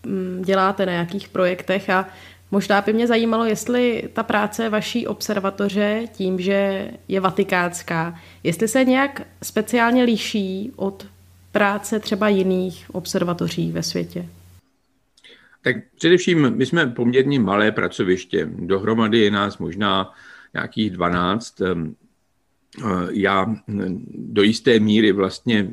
Mm, 0.06 0.42
děláte, 0.46 0.86
na 0.86 0.92
jakých 0.92 1.28
projektech 1.28 1.90
a 1.90 2.08
možná 2.52 2.82
by 2.82 2.94
mě 2.94 3.08
zajímalo, 3.08 3.46
jestli 3.46 4.10
ta 4.14 4.24
práce 4.24 4.70
vaší 4.70 5.08
observatoře 5.08 6.02
tím, 6.14 6.40
že 6.40 6.92
je 7.08 7.20
vatikánská, 7.20 8.20
jestli 8.44 8.68
se 8.68 8.86
nějak 8.86 9.22
speciálně 9.44 10.04
liší 10.04 10.72
od 10.76 11.06
práce 11.56 12.00
třeba 12.00 12.30
jiných 12.30 12.86
observatoří 12.92 13.72
ve 13.72 13.84
světě. 13.84 14.30
Tak 15.62 15.76
především 15.96 16.50
my 16.50 16.66
jsme 16.66 16.88
poměrně 16.88 17.40
malé 17.40 17.72
pracoviště. 17.72 18.50
Dohromady 18.60 19.20
je 19.20 19.32
nás 19.32 19.58
možná 19.58 20.14
nějakých 20.54 20.92
12. 20.92 21.62
Ehm, 21.62 21.96
eh, 22.80 22.84
já 23.12 23.56
do 24.16 24.44
jisté 24.44 24.80
míry 24.80 25.12
vlastně 25.12 25.68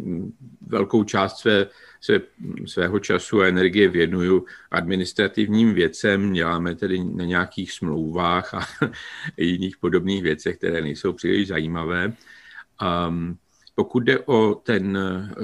velkou 0.66 1.04
část 1.04 1.38
své 1.38 1.66
se 2.00 2.20
svého 2.66 2.98
času 2.98 3.42
a 3.42 3.46
energie 3.46 3.88
věnuju 3.88 4.44
administrativním 4.70 5.74
věcem, 5.74 6.32
děláme 6.32 6.74
tedy 6.74 7.04
na 7.04 7.24
nějakých 7.24 7.72
smlouvách 7.72 8.54
a 8.54 8.60
jiných 9.36 9.76
podobných 9.76 10.22
věcech, 10.22 10.56
které 10.56 10.80
nejsou 10.80 11.12
příliš 11.12 11.48
zajímavé. 11.48 12.12
Um, 13.08 13.38
pokud 13.74 14.00
jde 14.00 14.18
o 14.18 14.54
ten 14.54 14.96
eh, 14.96 15.34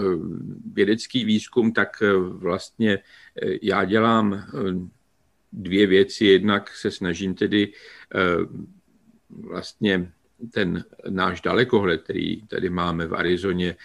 vědecký 0.72 1.24
výzkum, 1.24 1.72
tak 1.72 2.02
eh, 2.02 2.12
vlastně 2.16 2.98
eh, 3.42 3.58
já 3.62 3.84
dělám 3.84 4.44
dvě 5.52 5.86
věci. 5.86 6.24
Jednak 6.24 6.68
se 6.76 6.90
snažím 6.90 7.34
tedy 7.34 7.72
vlastně 9.30 10.12
ten 10.52 10.84
náš 11.08 11.40
dalekohled, 11.40 12.02
který 12.02 12.46
tady 12.46 12.70
máme 12.70 13.06
v 13.06 13.14
Arizoně 13.14 13.76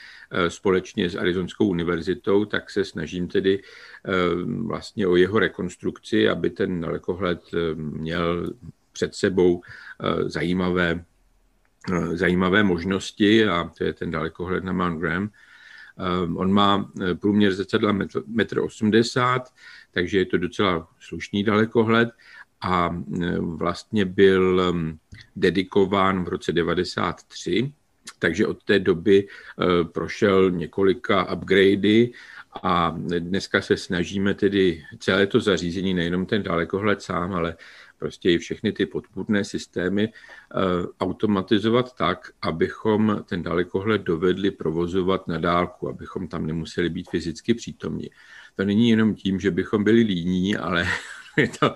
společně 0.48 1.10
s 1.10 1.16
Arizonskou 1.16 1.68
univerzitou, 1.68 2.46
tak 2.46 2.70
se 2.70 2.86
snažím 2.86 3.28
tedy 3.28 3.64
vlastně 4.66 5.08
o 5.08 5.16
jeho 5.16 5.40
rekonstrukci, 5.40 6.30
aby 6.30 6.50
ten 6.50 6.82
dalekohled 6.82 7.42
měl 7.76 8.54
před 8.92 9.16
sebou 9.16 9.62
zajímavé, 10.26 11.06
zajímavé 12.14 12.64
možnosti 12.64 13.46
a 13.46 13.72
to 13.78 13.84
je 13.84 13.94
ten 13.94 14.12
dalekohled 14.12 14.64
na 14.64 14.74
Mount 14.74 15.02
Graham. 15.02 15.30
On 16.36 16.52
má 16.52 16.92
průměr 17.20 17.54
zrcadla 17.54 17.94
1,80 17.94 19.36
m, 19.36 19.42
takže 19.92 20.18
je 20.18 20.26
to 20.26 20.38
docela 20.38 20.88
slušný 21.00 21.44
dalekohled 21.44 22.10
a 22.62 22.96
vlastně 23.40 24.06
byl 24.06 24.74
dedikován 25.36 26.24
v 26.24 26.28
roce 26.28 26.52
93, 26.52 27.72
takže 28.20 28.48
od 28.48 28.64
té 28.64 28.80
doby 28.80 29.28
prošel 29.92 30.52
několika 30.52 31.34
upgradey 31.34 32.14
a 32.64 32.96
dneska 33.20 33.62
se 33.62 33.78
snažíme 33.78 34.34
tedy 34.34 34.84
celé 35.00 35.28
to 35.28 35.40
zařízení, 35.40 35.94
nejenom 35.94 36.26
ten 36.26 36.44
dalekohled 36.44 37.02
sám, 37.02 37.34
ale 37.34 37.56
prostě 38.04 38.32
i 38.32 38.38
všechny 38.38 38.72
ty 38.72 38.86
podpůrné 38.86 39.44
systémy 39.44 40.04
e, 40.04 40.12
automatizovat 41.00 41.96
tak, 41.96 42.32
abychom 42.42 43.24
ten 43.30 43.44
dalekohled 43.44 44.02
dovedli 44.02 44.52
provozovat 44.52 45.28
na 45.28 45.38
dálku, 45.38 45.90
abychom 45.90 46.28
tam 46.28 46.46
nemuseli 46.46 46.90
být 46.90 47.10
fyzicky 47.10 47.54
přítomní. 47.54 48.10
To 48.56 48.66
není 48.66 48.90
jenom 48.90 49.16
tím, 49.16 49.40
že 49.40 49.52
bychom 49.52 49.84
byli 49.84 50.02
líní, 50.02 50.58
ale 50.58 50.88
je 51.38 51.48
to 51.48 51.76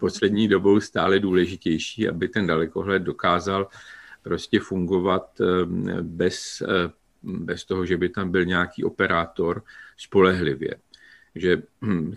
poslední 0.00 0.48
dobou 0.48 0.80
stále 0.80 1.18
důležitější, 1.18 2.08
aby 2.08 2.28
ten 2.28 2.46
dalekohled 2.46 3.02
dokázal 3.02 3.68
prostě 4.22 4.60
fungovat 4.60 5.40
eh, 5.40 5.64
bez, 6.02 6.60
eh, 6.60 6.92
bez 7.22 7.64
toho, 7.64 7.86
že 7.86 7.96
by 7.96 8.08
tam 8.08 8.30
byl 8.30 8.44
nějaký 8.44 8.84
operátor 8.84 9.64
spolehlivě. 9.96 10.76
Že 11.34 11.62
hm, 11.80 12.14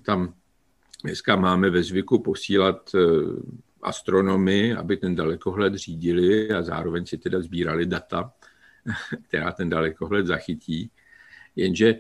dneska 1.06 1.36
máme 1.36 1.70
ve 1.70 1.84
zvyku 1.84 2.20
posílat 2.20 2.90
eh, 2.96 3.00
astronomy, 3.82 4.74
aby 4.74 4.98
ten 4.98 5.16
dalekohled 5.16 5.76
řídili 5.76 6.52
a 6.52 6.62
zároveň 6.62 7.06
si 7.06 7.18
teda 7.18 7.42
sbírali 7.42 7.86
data, 7.86 8.34
která 9.28 9.52
ten 9.52 9.70
dalekohled 9.70 10.26
zachytí. 10.26 10.92
Jenže 11.56 11.90
eh, 11.90 11.98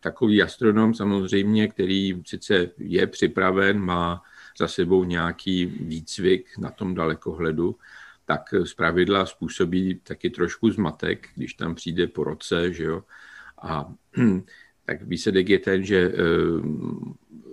takový 0.00 0.42
astronom 0.42 0.94
samozřejmě, 0.94 1.68
který 1.68 2.22
sice 2.26 2.70
je 2.78 3.06
připraven, 3.06 3.78
má 3.78 4.22
za 4.58 4.68
sebou 4.68 5.04
nějaký 5.04 5.66
výcvik 5.66 6.58
na 6.58 6.70
tom 6.70 6.94
dalekohledu, 6.94 7.76
tak 8.24 8.54
z 8.64 8.74
pravidla 8.74 9.26
způsobí 9.26 9.94
taky 9.94 10.30
trošku 10.30 10.70
zmatek, 10.70 11.28
když 11.34 11.54
tam 11.54 11.74
přijde 11.74 12.06
po 12.06 12.24
roce, 12.24 12.72
že 12.72 12.84
jo. 12.84 13.04
A 13.62 13.92
tak 14.84 15.02
výsledek 15.02 15.48
je 15.48 15.58
ten, 15.58 15.84
že 15.84 16.12
eh, 16.14 16.18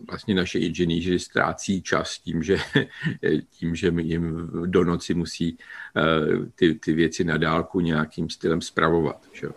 vlastně 0.10 0.36
naše 0.36 0.60
inženýři 0.60 1.20
ztrácí 1.20 1.82
čas 1.82 2.20
tím, 2.20 2.44
že, 2.44 2.58
tím, 3.50 3.76
že 3.76 3.94
jim 3.98 4.50
do 4.66 4.84
noci 4.84 5.14
musí 5.14 5.58
eh, 5.98 6.02
ty, 6.56 6.74
ty 6.76 6.94
věci 6.94 7.24
na 7.24 7.38
dálku 7.38 7.80
nějakým 7.80 8.30
stylem 8.30 8.62
spravovat. 8.62 9.26
Že? 9.34 9.48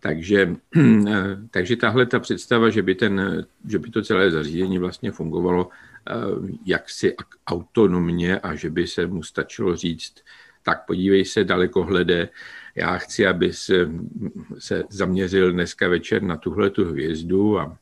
Takže, 0.00 0.56
eh, 0.76 1.12
takže 1.50 1.76
tahle 1.76 2.06
ta 2.06 2.20
představa, 2.20 2.70
že 2.70 2.82
by, 2.82 2.94
ten, 2.94 3.46
že 3.68 3.78
by 3.78 3.90
to 3.90 4.02
celé 4.02 4.30
zařízení 4.30 4.78
vlastně 4.78 5.10
fungovalo 5.10 5.68
jaksi 6.66 7.14
autonomně 7.46 8.38
a 8.38 8.54
že 8.54 8.70
by 8.70 8.86
se 8.86 9.06
mu 9.06 9.22
stačilo 9.22 9.76
říct, 9.76 10.14
tak 10.66 10.86
podívej 10.86 11.24
se 11.24 11.44
daleko 11.44 11.82
hlede, 11.82 12.28
já 12.74 12.98
chci, 12.98 13.26
aby 13.26 13.52
se, 13.52 13.90
se 14.58 14.82
zaměřil 14.90 15.52
dneska 15.52 15.88
večer 15.88 16.22
na 16.22 16.36
tuhle 16.36 16.70
tu 16.70 16.84
hvězdu 16.84 17.58
a 17.58 17.78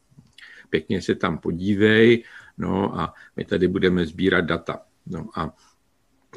pěkně 0.71 1.03
se 1.03 1.14
tam 1.14 1.38
podívej, 1.38 2.25
no 2.59 3.00
a 3.00 3.14
my 3.37 3.45
tady 3.45 3.69
budeme 3.69 4.07
sbírat 4.07 4.45
data. 4.45 4.83
No 5.07 5.29
a 5.37 5.57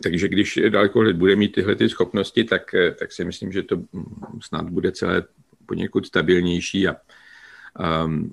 takže 0.03 0.27
když 0.27 0.59
dalekohled 0.69 1.15
bude 1.15 1.35
mít 1.35 1.51
tyhle 1.51 1.75
ty 1.75 1.89
schopnosti, 1.89 2.43
tak, 2.43 2.75
tak 2.99 3.11
si 3.11 3.25
myslím, 3.25 3.51
že 3.51 3.63
to 3.63 3.83
snad 4.41 4.69
bude 4.69 4.91
celé 4.91 5.23
poněkud 5.65 6.07
stabilnější 6.07 6.87
a, 6.87 6.95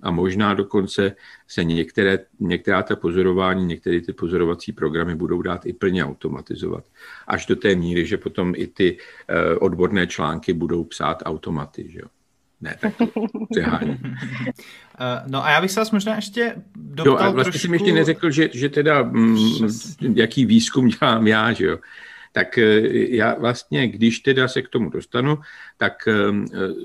a 0.03 0.11
možná 0.11 0.55
dokonce 0.55 1.17
se 1.49 1.65
některé, 1.65 2.19
některá 2.41 2.83
ta 2.83 2.97
pozorování, 2.97 3.67
některé 3.67 4.01
ty 4.01 4.13
pozorovací 4.13 4.73
programy 4.73 5.15
budou 5.15 5.43
dát 5.43 5.67
i 5.67 5.73
plně 5.73 6.05
automatizovat. 6.05 6.85
Až 7.27 7.47
do 7.47 7.57
té 7.57 7.75
míry, 7.75 8.07
že 8.07 8.17
potom 8.17 8.53
i 8.57 8.67
ty 8.67 8.97
uh, 8.97 9.59
odborné 9.61 10.07
články 10.07 10.53
budou 10.53 10.85
psát 10.85 11.23
automaty. 11.27 11.87
Že 11.91 11.99
jo? 11.99 12.07
Ne, 12.61 12.77
tak 12.81 12.97
to 12.97 13.07
přehání. 13.51 13.91
Uh, 13.91 14.17
no 15.27 15.45
a 15.45 15.51
já 15.51 15.61
bych 15.61 15.71
se 15.71 15.81
vás 15.81 15.91
možná 15.91 16.17
ještě 16.17 16.55
doptal 16.77 17.07
jo, 17.07 17.17
a 17.19 17.31
vlastně 17.31 17.53
trošku... 17.53 17.59
jsem 17.59 17.73
ještě 17.75 17.93
neřekl, 17.93 18.31
že, 18.31 18.49
že 18.53 18.69
teda 18.69 19.03
mm, 19.03 19.69
jaký 20.15 20.47
výzkum 20.47 20.89
dělám 20.89 21.27
já, 21.27 21.53
že 21.53 21.67
jo 21.67 21.79
tak 22.35 22.59
eh, 22.59 22.81
já 23.17 23.35
vlastně, 23.35 23.89
když 23.89 24.21
teda 24.21 24.49
se 24.49 24.63
k 24.63 24.69
tomu 24.69 24.91
dostanu, 24.91 25.39
tak 25.77 26.09
eh, 26.09 26.15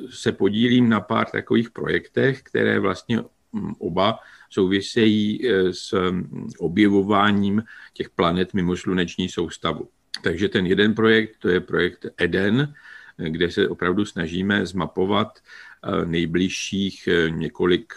se 0.10 0.32
podílím 0.32 0.90
na 0.90 1.02
pár 1.02 1.30
takových 1.30 1.70
projektech, 1.70 2.42
které 2.42 2.80
vlastně 2.80 3.22
mm, 3.54 3.74
oba 3.80 4.20
souvisejí 4.50 5.50
eh, 5.50 5.74
s 5.74 6.10
mm, 6.12 6.50
objevováním 6.60 7.64
těch 7.94 8.10
planet 8.10 8.54
mimo 8.54 8.78
sluneční 8.78 9.30
soustavu. 9.30 9.90
Takže 10.24 10.50
ten 10.50 10.66
jeden 10.66 10.94
projekt, 10.94 11.38
to 11.40 11.50
je 11.50 11.60
projekt 11.60 12.06
EDEN, 12.18 12.74
kde 13.18 13.52
se 13.52 13.68
opravdu 13.68 14.06
snažíme 14.06 14.66
zmapovat 14.66 15.40
nejbližších 16.06 17.10
několik, 17.30 17.94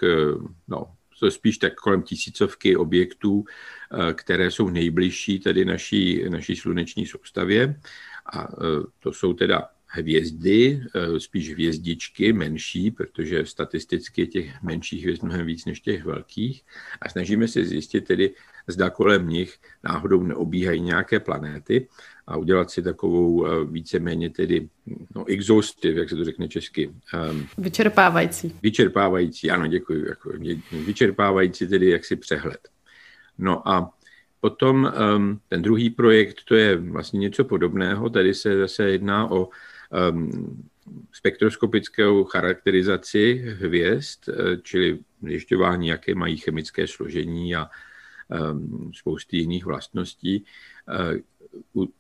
no, 0.69 0.95
to 1.23 1.27
je 1.27 1.31
spíš 1.31 1.59
tak 1.59 1.75
kolem 1.75 2.03
tisícovky 2.03 2.77
objektů, 2.77 3.45
eh, 3.47 4.15
které 4.15 4.51
jsou 4.51 4.69
nejbližší 4.69 5.39
tedy 5.39 5.65
naší, 5.65 6.25
naší 6.29 6.57
sluneční 6.57 7.07
soustavě. 7.07 7.79
A 8.27 8.49
eh, 8.51 8.83
to 8.99 9.13
jsou 9.13 9.33
teda 9.33 9.69
hvězdy, 9.87 10.83
eh, 10.83 11.21
spíš 11.21 11.53
hvězdičky 11.53 12.33
menší, 12.33 12.91
protože 12.91 13.47
statisticky 13.47 14.27
těch 14.27 14.63
menších 14.63 15.03
hvězd 15.03 15.23
mnohem 15.23 15.47
víc 15.47 15.65
než 15.65 15.81
těch 15.81 16.05
velkých. 16.05 16.63
A 17.03 17.09
snažíme 17.09 17.49
se 17.49 17.65
zjistit 17.65 18.01
tedy, 18.01 18.35
zda 18.67 18.91
kolem 18.91 19.29
nich 19.29 19.59
náhodou 19.85 20.23
neobíhají 20.23 20.81
nějaké 20.81 21.21
planéty 21.21 21.89
a 22.27 22.37
udělat 22.37 22.71
si 22.71 22.83
takovou 22.83 23.47
eh, 23.47 23.65
víceméně 23.65 24.31
tedy 24.31 24.69
no, 25.15 25.25
exhaustive, 25.29 26.01
jak 26.01 26.09
se 26.09 26.17
to 26.17 26.25
řekne 26.25 26.49
česky. 26.49 26.89
Um, 27.31 27.47
vyčerpávající. 27.59 28.57
Vyčerpávající, 28.63 29.51
ano, 29.51 29.67
děkuji. 29.67 30.09
Jako, 30.09 30.33
vyčerpávající 30.73 31.67
tedy 31.67 31.91
jaksi 31.91 32.17
přehled. 32.17 32.69
No 33.39 33.69
a 33.69 33.91
potom 34.41 34.93
um, 35.17 35.41
ten 35.49 35.63
druhý 35.63 35.91
projekt, 35.91 36.37
to 36.45 36.55
je 36.55 36.77
vlastně 36.77 37.19
něco 37.21 37.45
podobného. 37.45 38.11
Tady 38.11 38.35
se 38.35 38.59
zase 38.59 38.91
jedná 38.91 39.31
o 39.31 39.49
um, 40.11 40.63
spektroskopickou 41.13 42.25
charakterizaci 42.25 43.45
hvězd, 43.59 44.29
eh, 44.29 44.57
čili 44.63 44.99
zjišťování, 45.23 45.89
jaké 45.89 46.15
mají 46.15 46.37
chemické 46.37 46.87
složení 46.87 47.57
a 47.57 47.71
um, 48.53 48.91
spousty 48.95 49.37
jiných 49.37 49.65
vlastností. 49.65 50.45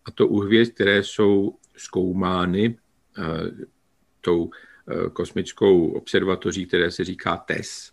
A 0.04 0.10
to 0.10 0.28
u 0.28 0.40
hvězd, 0.40 0.74
které 0.74 1.02
jsou 1.02 1.58
zkoumány 1.76 2.78
uh, 3.18 3.24
tou 4.20 4.44
uh, 4.44 4.50
kosmickou 5.12 5.92
observatoří, 5.92 6.66
které 6.66 6.90
se 6.90 7.04
říká 7.04 7.36
TES. 7.36 7.92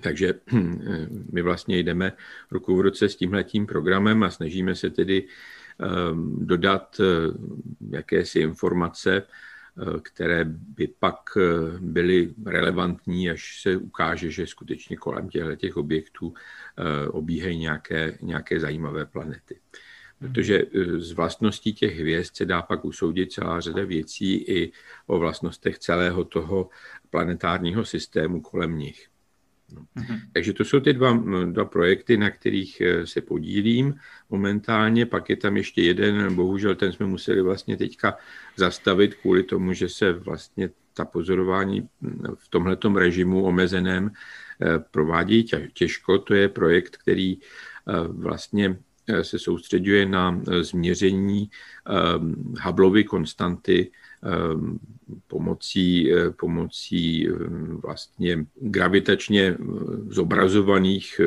Takže 0.00 0.34
my 1.32 1.42
vlastně 1.42 1.78
jdeme 1.78 2.12
ruku 2.50 2.76
v 2.76 2.80
ruce 2.80 3.08
s 3.08 3.16
tímhletím 3.16 3.66
programem 3.66 4.22
a 4.22 4.30
snažíme 4.30 4.74
se 4.74 4.90
tedy 4.90 5.28
um, 6.12 6.46
dodat 6.46 7.00
jakési 7.90 8.40
informace, 8.40 9.22
které 10.02 10.44
by 10.48 10.88
pak 10.98 11.20
byly 11.80 12.34
relevantní, 12.46 13.30
až 13.30 13.60
se 13.62 13.76
ukáže, 13.76 14.30
že 14.30 14.46
skutečně 14.46 14.96
kolem 14.96 15.28
těchto 15.28 15.56
těch 15.56 15.76
objektů 15.76 16.34
obíhají 17.10 17.58
nějaké, 17.58 18.18
nějaké 18.22 18.60
zajímavé 18.60 19.06
planety 19.06 19.60
protože 20.22 20.58
eh, 20.58 20.98
z 21.00 21.12
vlastností 21.12 21.72
těch 21.72 21.98
hvězd 21.98 22.36
se 22.36 22.44
dá 22.44 22.62
pak 22.62 22.84
usoudit 22.84 23.32
celá 23.32 23.60
řada 23.60 23.84
věcí 23.84 24.34
i 24.34 24.72
o 25.06 25.18
vlastnostech 25.18 25.78
celého 25.78 26.24
toho 26.24 26.70
planetárního 27.10 27.84
systému 27.84 28.40
kolem 28.40 28.78
nich. 28.78 29.08
No. 29.74 29.82
Mm-hmm. 29.96 30.20
Takže 30.32 30.52
to 30.52 30.64
jsou 30.64 30.80
ty 30.80 30.92
dva, 30.92 31.22
dva 31.44 31.64
projekty, 31.64 32.16
na 32.16 32.30
kterých 32.30 32.80
eh, 32.80 33.06
se 33.06 33.20
podílím 33.20 33.94
momentálně. 34.30 35.06
Pak 35.06 35.30
je 35.30 35.36
tam 35.36 35.56
ještě 35.56 35.82
jeden, 35.82 36.34
bohužel 36.34 36.74
ten 36.74 36.92
jsme 36.92 37.06
museli 37.06 37.42
vlastně 37.42 37.76
teďka 37.76 38.16
zastavit 38.56 39.14
kvůli 39.14 39.42
tomu, 39.42 39.72
že 39.72 39.88
se 39.88 40.12
vlastně 40.12 40.70
ta 40.94 41.04
pozorování 41.04 41.88
v 42.34 42.48
tomhletom 42.48 42.96
režimu 42.96 43.44
omezeném 43.44 44.10
eh, 44.10 44.78
provádí 44.90 45.46
těžko. 45.72 46.18
To 46.18 46.34
je 46.34 46.48
projekt, 46.48 46.96
který 46.96 47.38
vlastně 48.08 48.78
se 49.22 49.38
soustředuje 49.38 50.06
na 50.06 50.42
eh, 50.50 50.64
změření 50.64 51.50
um, 52.18 52.54
Hubbleovy 52.62 53.04
konstanty 53.04 53.90
um, 54.54 54.78
pomocí, 55.26 56.10
pomocí 56.36 57.30
um, 57.30 57.80
vlastně 57.82 58.46
gravitačně 58.60 59.56
zobrazovaných 60.08 61.20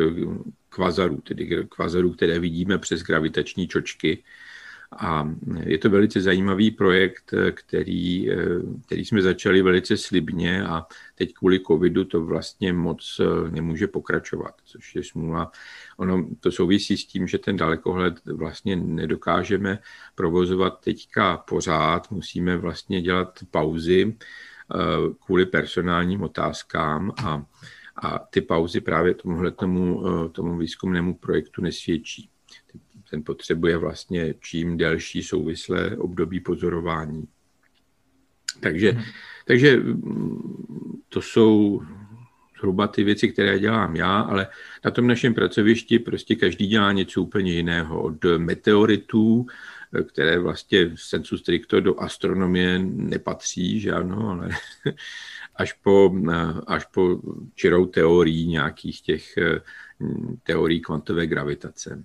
kvazarů, 0.69 1.21
tedy 1.21 1.67
kvazarů, 1.69 2.11
které 2.11 2.39
vidíme 2.39 2.77
přes 2.77 3.03
gravitační 3.03 3.67
čočky. 3.67 4.23
A 4.91 5.29
je 5.63 5.77
to 5.77 5.89
velice 5.89 6.21
zajímavý 6.21 6.71
projekt, 6.71 7.33
který, 7.51 8.29
který 8.85 9.05
jsme 9.05 9.21
začali 9.21 9.61
velice 9.61 9.97
slibně 9.97 10.63
a 10.63 10.85
teď 11.15 11.33
kvůli 11.33 11.59
covidu 11.59 12.05
to 12.05 12.21
vlastně 12.25 12.73
moc 12.73 13.21
nemůže 13.49 13.87
pokračovat, 13.87 14.55
což 14.65 14.95
je 14.95 15.03
smůla. 15.03 15.51
Ono 15.97 16.27
to 16.39 16.51
souvisí 16.51 16.97
s 16.97 17.05
tím, 17.05 17.27
že 17.27 17.37
ten 17.37 17.57
dalekohled 17.57 18.25
vlastně 18.25 18.75
nedokážeme 18.75 19.79
provozovat 20.15 20.79
teďka 20.79 21.37
pořád, 21.37 22.11
musíme 22.11 22.57
vlastně 22.57 23.01
dělat 23.01 23.39
pauzy 23.51 24.15
eh, 24.15 24.77
kvůli 25.25 25.45
personálním 25.45 26.21
otázkám 26.21 27.11
a, 27.23 27.45
a 27.95 28.19
ty 28.19 28.41
pauzy 28.41 28.81
právě 28.81 29.13
tomuhle 29.13 29.51
tomu, 29.51 30.03
eh, 30.07 30.29
tomu 30.29 30.57
výzkumnému 30.57 31.15
projektu 31.15 31.61
nesvědčí. 31.61 32.29
Ten 33.09 33.23
potřebuje 33.23 33.77
vlastně 33.77 34.33
čím 34.39 34.77
delší 34.77 35.23
souvislé 35.23 35.97
období 35.97 36.39
pozorování. 36.39 37.27
Takže, 38.59 38.91
hmm. 38.91 39.03
takže 39.45 39.77
mm, 39.77 41.01
to 41.09 41.21
jsou 41.21 41.81
zhruba 42.57 42.87
ty 42.87 43.03
věci, 43.03 43.29
které 43.29 43.59
dělám 43.59 43.95
já, 43.95 44.19
ale 44.19 44.47
na 44.85 44.91
tom 44.91 45.07
našem 45.07 45.33
pracovišti 45.33 45.99
prostě 45.99 46.35
každý 46.35 46.67
dělá 46.67 46.91
něco 46.91 47.21
úplně 47.21 47.53
jiného. 47.53 48.01
Od 48.01 48.25
meteoritů, 48.37 49.45
které 50.03 50.39
vlastně 50.39 50.91
sensu 50.95 51.37
stricto 51.37 51.79
do 51.79 51.99
astronomie 51.99 52.79
nepatří, 52.83 53.79
že 53.79 53.91
ano, 53.91 54.29
ale 54.29 54.49
až 55.55 55.73
po, 55.73 56.15
až 56.67 56.85
po 56.85 57.21
čirou 57.55 57.85
teorií 57.85 58.47
nějakých 58.47 59.01
těch 59.01 59.37
teorií 60.43 60.81
kvantové 60.81 61.27
gravitace. 61.27 62.03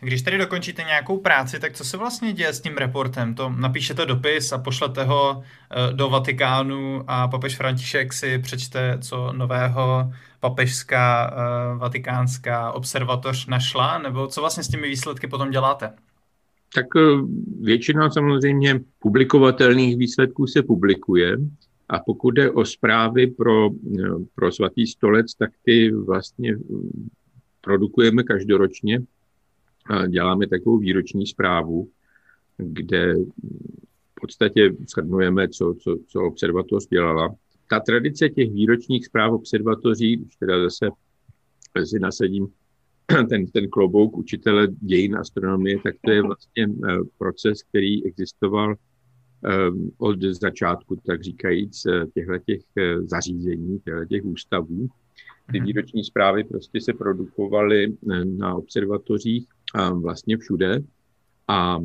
Když 0.00 0.22
tady 0.22 0.38
dokončíte 0.38 0.82
nějakou 0.82 1.18
práci, 1.18 1.60
tak 1.60 1.72
co 1.72 1.84
se 1.84 1.96
vlastně 1.96 2.32
děje 2.32 2.52
s 2.52 2.60
tím 2.60 2.76
reportem? 2.76 3.34
To 3.34 3.48
napíšete 3.56 4.06
dopis 4.06 4.52
a 4.52 4.58
pošlete 4.58 5.04
ho 5.04 5.42
eh, 5.42 5.92
do 5.92 6.08
Vatikánu 6.08 7.04
a 7.06 7.28
papež 7.28 7.56
František 7.56 8.12
si 8.12 8.38
přečte, 8.38 8.98
co 9.00 9.32
nového 9.32 10.12
papežská 10.40 11.30
uh, 11.30 11.78
vatikánská 11.78 12.72
observatoř 12.72 13.46
našla, 13.46 13.98
nebo 13.98 14.26
co 14.26 14.40
vlastně 14.40 14.62
s 14.62 14.68
těmi 14.68 14.88
výsledky 14.88 15.26
potom 15.26 15.50
děláte? 15.50 15.92
Tak 16.74 16.86
eh, 16.96 17.00
většina 17.60 18.10
samozřejmě 18.10 18.80
publikovatelných 18.98 19.96
výsledků 19.96 20.46
se 20.46 20.62
publikuje 20.62 21.36
a 21.88 21.98
pokud 21.98 22.30
jde 22.30 22.50
o 22.50 22.64
zprávy 22.64 23.26
pro, 23.26 23.70
pro 24.34 24.52
svatý 24.52 24.86
stolec, 24.86 25.34
tak 25.34 25.50
ty 25.64 25.90
vlastně 25.90 26.56
produkujeme 27.60 28.22
každoročně 28.22 29.00
děláme 30.08 30.46
takovou 30.46 30.78
výroční 30.78 31.26
zprávu, 31.26 31.88
kde 32.56 33.14
v 33.14 34.20
podstatě 34.20 34.74
shrnujeme, 34.90 35.48
co, 35.48 35.74
co, 35.80 35.96
co 36.08 36.22
observatoř 36.22 36.86
dělala. 36.86 37.34
Ta 37.70 37.80
tradice 37.80 38.28
těch 38.28 38.52
výročních 38.52 39.06
zpráv 39.06 39.32
observatoří, 39.32 40.16
když 40.16 40.36
teda 40.36 40.62
zase 40.62 40.88
si 41.84 41.98
nasadím 41.98 42.48
ten, 43.28 43.46
ten 43.46 43.68
klobouk 43.68 44.16
učitele 44.16 44.68
dějin 44.70 45.16
astronomie, 45.16 45.78
tak 45.84 45.94
to 46.04 46.10
je 46.10 46.22
vlastně 46.22 46.66
eh, 46.66 46.96
proces, 47.18 47.62
který 47.62 48.06
existoval 48.06 48.74
eh, 48.74 49.48
od 49.98 50.22
začátku, 50.22 50.96
tak 51.06 51.22
říkajíc, 51.22 51.86
eh, 51.86 52.06
těchto 52.14 52.38
těch 52.38 52.60
zařízení, 53.04 53.78
těchto 53.78 54.04
těch 54.04 54.24
ústavů. 54.24 54.88
Ty 55.52 55.58
mhm. 55.58 55.66
výroční 55.66 56.04
zprávy 56.04 56.44
prostě 56.44 56.80
se 56.80 56.92
produkovaly 56.92 57.96
na 58.24 58.54
observatořích 58.54 59.46
vlastně 59.92 60.36
všude. 60.36 60.82
A 61.48 61.78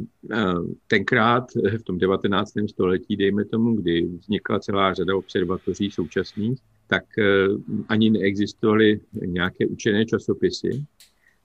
tenkrát 0.87 1.43
v 1.77 1.83
tom 1.83 1.97
19. 1.97 2.53
století, 2.69 3.17
dejme 3.17 3.45
tomu, 3.45 3.75
kdy 3.75 4.01
vznikla 4.01 4.59
celá 4.59 4.93
řada 4.93 5.15
observatoří 5.15 5.91
současných, 5.91 6.59
tak 6.87 7.17
e, 7.17 7.47
ani 7.89 8.09
neexistovaly 8.09 8.99
nějaké 9.25 9.67
učené 9.67 10.05
časopisy, 10.05 10.85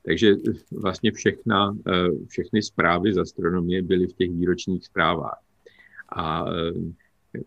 takže 0.07 0.35
vlastně 0.71 1.13
všechna, 1.13 1.77
e, 1.87 1.93
všechny 2.27 2.63
zprávy 2.63 3.15
z 3.15 3.19
astronomie 3.19 3.83
byly 3.83 4.07
v 4.07 4.13
těch 4.13 4.31
výročních 4.31 4.85
zprávách. 4.85 5.41
A 6.17 6.45
e, 6.51 6.73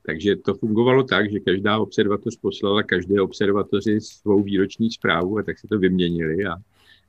takže 0.05 0.36
to 0.36 0.53
fungovalo 0.53 1.03
tak, 1.03 1.31
že 1.31 1.39
každá 1.39 1.77
observatoř 1.77 2.38
poslala 2.38 2.84
každé 2.84 3.21
observatoři 3.21 4.01
svou 4.01 4.43
výroční 4.43 4.91
zprávu 4.91 5.38
a 5.38 5.43
tak 5.43 5.60
se 5.60 5.67
to 5.67 5.79
vyměnili 5.79 6.45
a 6.45 6.55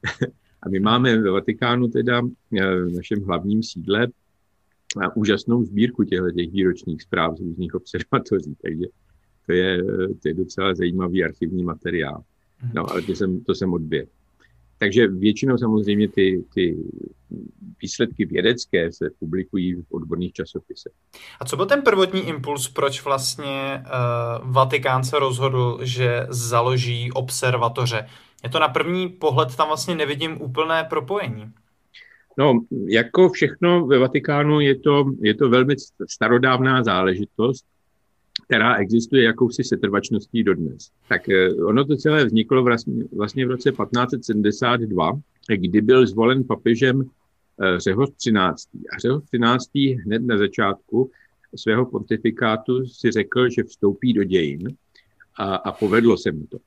A 0.66 0.68
my 0.68 0.80
máme 0.80 1.18
ve 1.18 1.30
Vatikánu 1.30 1.88
teda 1.88 2.22
eh, 2.58 2.76
v 2.76 2.92
našem 2.94 3.24
hlavním 3.24 3.62
sídle 3.62 4.06
eh, 5.02 5.08
úžasnou 5.14 5.64
sbírku 5.64 6.04
těchto 6.04 6.30
těch 6.30 6.50
výročních 6.50 7.02
zpráv 7.02 7.36
z 7.36 7.40
různých 7.40 7.74
observatoří, 7.74 8.56
takže 8.62 8.86
to 9.46 9.52
je, 9.52 9.84
to 10.22 10.28
je 10.28 10.34
docela 10.34 10.74
zajímavý 10.74 11.24
archivní 11.24 11.64
materiál. 11.64 12.22
No, 12.74 12.90
ale 12.90 13.02
to 13.02 13.12
jsem, 13.12 13.44
to 13.44 13.54
jsem 13.54 13.72
odběh. 13.72 14.08
Takže 14.78 15.08
většinou 15.08 15.58
samozřejmě 15.58 16.08
ty, 16.08 16.44
ty 16.54 16.76
výsledky 17.82 18.24
vědecké 18.24 18.92
se 18.92 19.10
publikují 19.18 19.74
v 19.74 19.92
odborných 19.92 20.32
časopisech. 20.32 20.92
A 21.40 21.44
co 21.44 21.56
byl 21.56 21.66
ten 21.66 21.82
prvotní 21.82 22.20
impuls, 22.20 22.68
proč 22.68 23.04
vlastně 23.04 23.84
uh, 23.84 24.52
Vatikán 24.52 25.04
se 25.04 25.18
rozhodl, 25.18 25.78
že 25.82 26.26
založí 26.28 27.12
observatoře? 27.12 28.06
Je 28.44 28.50
to 28.50 28.58
na 28.58 28.68
první 28.68 29.08
pohled, 29.08 29.56
tam 29.56 29.68
vlastně 29.68 29.94
nevidím 29.94 30.42
úplné 30.42 30.84
propojení. 30.84 31.52
No, 32.38 32.60
jako 32.88 33.28
všechno 33.28 33.86
ve 33.86 33.98
Vatikánu 33.98 34.60
je 34.60 34.78
to, 34.78 35.04
je 35.20 35.34
to 35.34 35.48
velmi 35.48 35.74
starodávná 36.08 36.84
záležitost, 36.84 37.64
která 38.46 38.74
existuje 38.74 39.24
jakousi 39.24 39.64
setrvačností 39.64 40.42
dodnes. 40.42 40.90
Tak 41.08 41.28
eh, 41.28 41.54
ono 41.54 41.84
to 41.84 41.96
celé 41.96 42.24
vzniklo 42.24 42.64
vlastně, 43.12 43.46
v 43.46 43.50
roce 43.50 43.72
1572, 43.72 45.12
kdy 45.56 45.80
byl 45.80 46.06
zvolen 46.06 46.44
papežem 46.44 47.02
eh, 47.02 47.80
Řehoř 47.80 48.10
13. 48.16 48.68
A 48.96 48.98
Řehoř 48.98 49.22
13. 49.24 49.70
hned 50.04 50.22
na 50.22 50.38
začátku 50.38 51.10
svého 51.56 51.86
pontifikátu 51.86 52.86
si 52.86 53.10
řekl, 53.10 53.50
že 53.50 53.64
vstoupí 53.64 54.12
do 54.12 54.24
dějin 54.24 54.76
a, 55.36 55.54
a 55.54 55.72
povedlo 55.72 56.16
se 56.16 56.32
mu 56.32 56.46
to. 56.46 56.58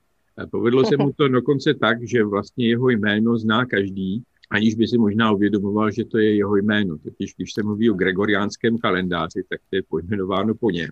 Povedlo 0.50 0.84
se 0.84 0.96
mu 0.96 1.12
to 1.12 1.28
dokonce 1.28 1.74
tak, 1.74 2.08
že 2.08 2.24
vlastně 2.24 2.68
jeho 2.68 2.90
jméno 2.90 3.38
zná 3.38 3.66
každý, 3.66 4.22
aniž 4.50 4.74
by 4.74 4.88
si 4.88 4.98
možná 4.98 5.32
uvědomoval, 5.32 5.90
že 5.90 6.04
to 6.04 6.18
je 6.18 6.36
jeho 6.36 6.56
jméno. 6.56 6.98
Totiž 6.98 7.34
když 7.36 7.52
se 7.52 7.62
mluví 7.62 7.90
o 7.90 7.94
gregoriánském 7.94 8.78
kalendáři, 8.78 9.44
tak 9.48 9.60
to 9.70 9.76
je 9.76 9.82
pojmenováno 9.82 10.54
po 10.54 10.70
něm. 10.70 10.90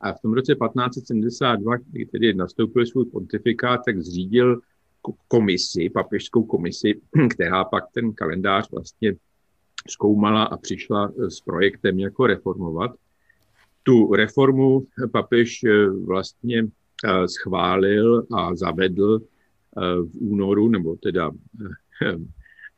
A 0.00 0.12
v 0.12 0.20
tom 0.20 0.32
roce 0.32 0.54
1572, 0.54 1.76
kdy 1.76 2.06
tedy 2.06 2.34
nastoupil 2.34 2.86
svůj 2.86 3.04
pontifikát, 3.04 3.80
tak 3.86 4.02
zřídil 4.02 4.60
komisi, 5.28 5.90
papežskou 5.90 6.42
komisi, 6.42 7.00
která 7.30 7.64
pak 7.64 7.84
ten 7.94 8.12
kalendář 8.12 8.70
vlastně 8.70 9.14
zkoumala 9.88 10.44
a 10.44 10.56
přišla 10.56 11.12
s 11.28 11.40
projektem, 11.40 11.98
jako 11.98 12.26
reformovat. 12.26 12.90
Tu 13.82 14.14
reformu 14.14 14.86
papež 15.12 15.64
eh, 15.64 15.88
vlastně 15.90 16.62
Eh, 16.62 16.81
schválil 17.26 18.26
a 18.32 18.54
zavedl 18.54 19.20
eh, 19.20 19.80
v 20.02 20.16
únoru, 20.20 20.68
nebo 20.68 20.96
teda 20.96 21.30
eh, 22.02 22.16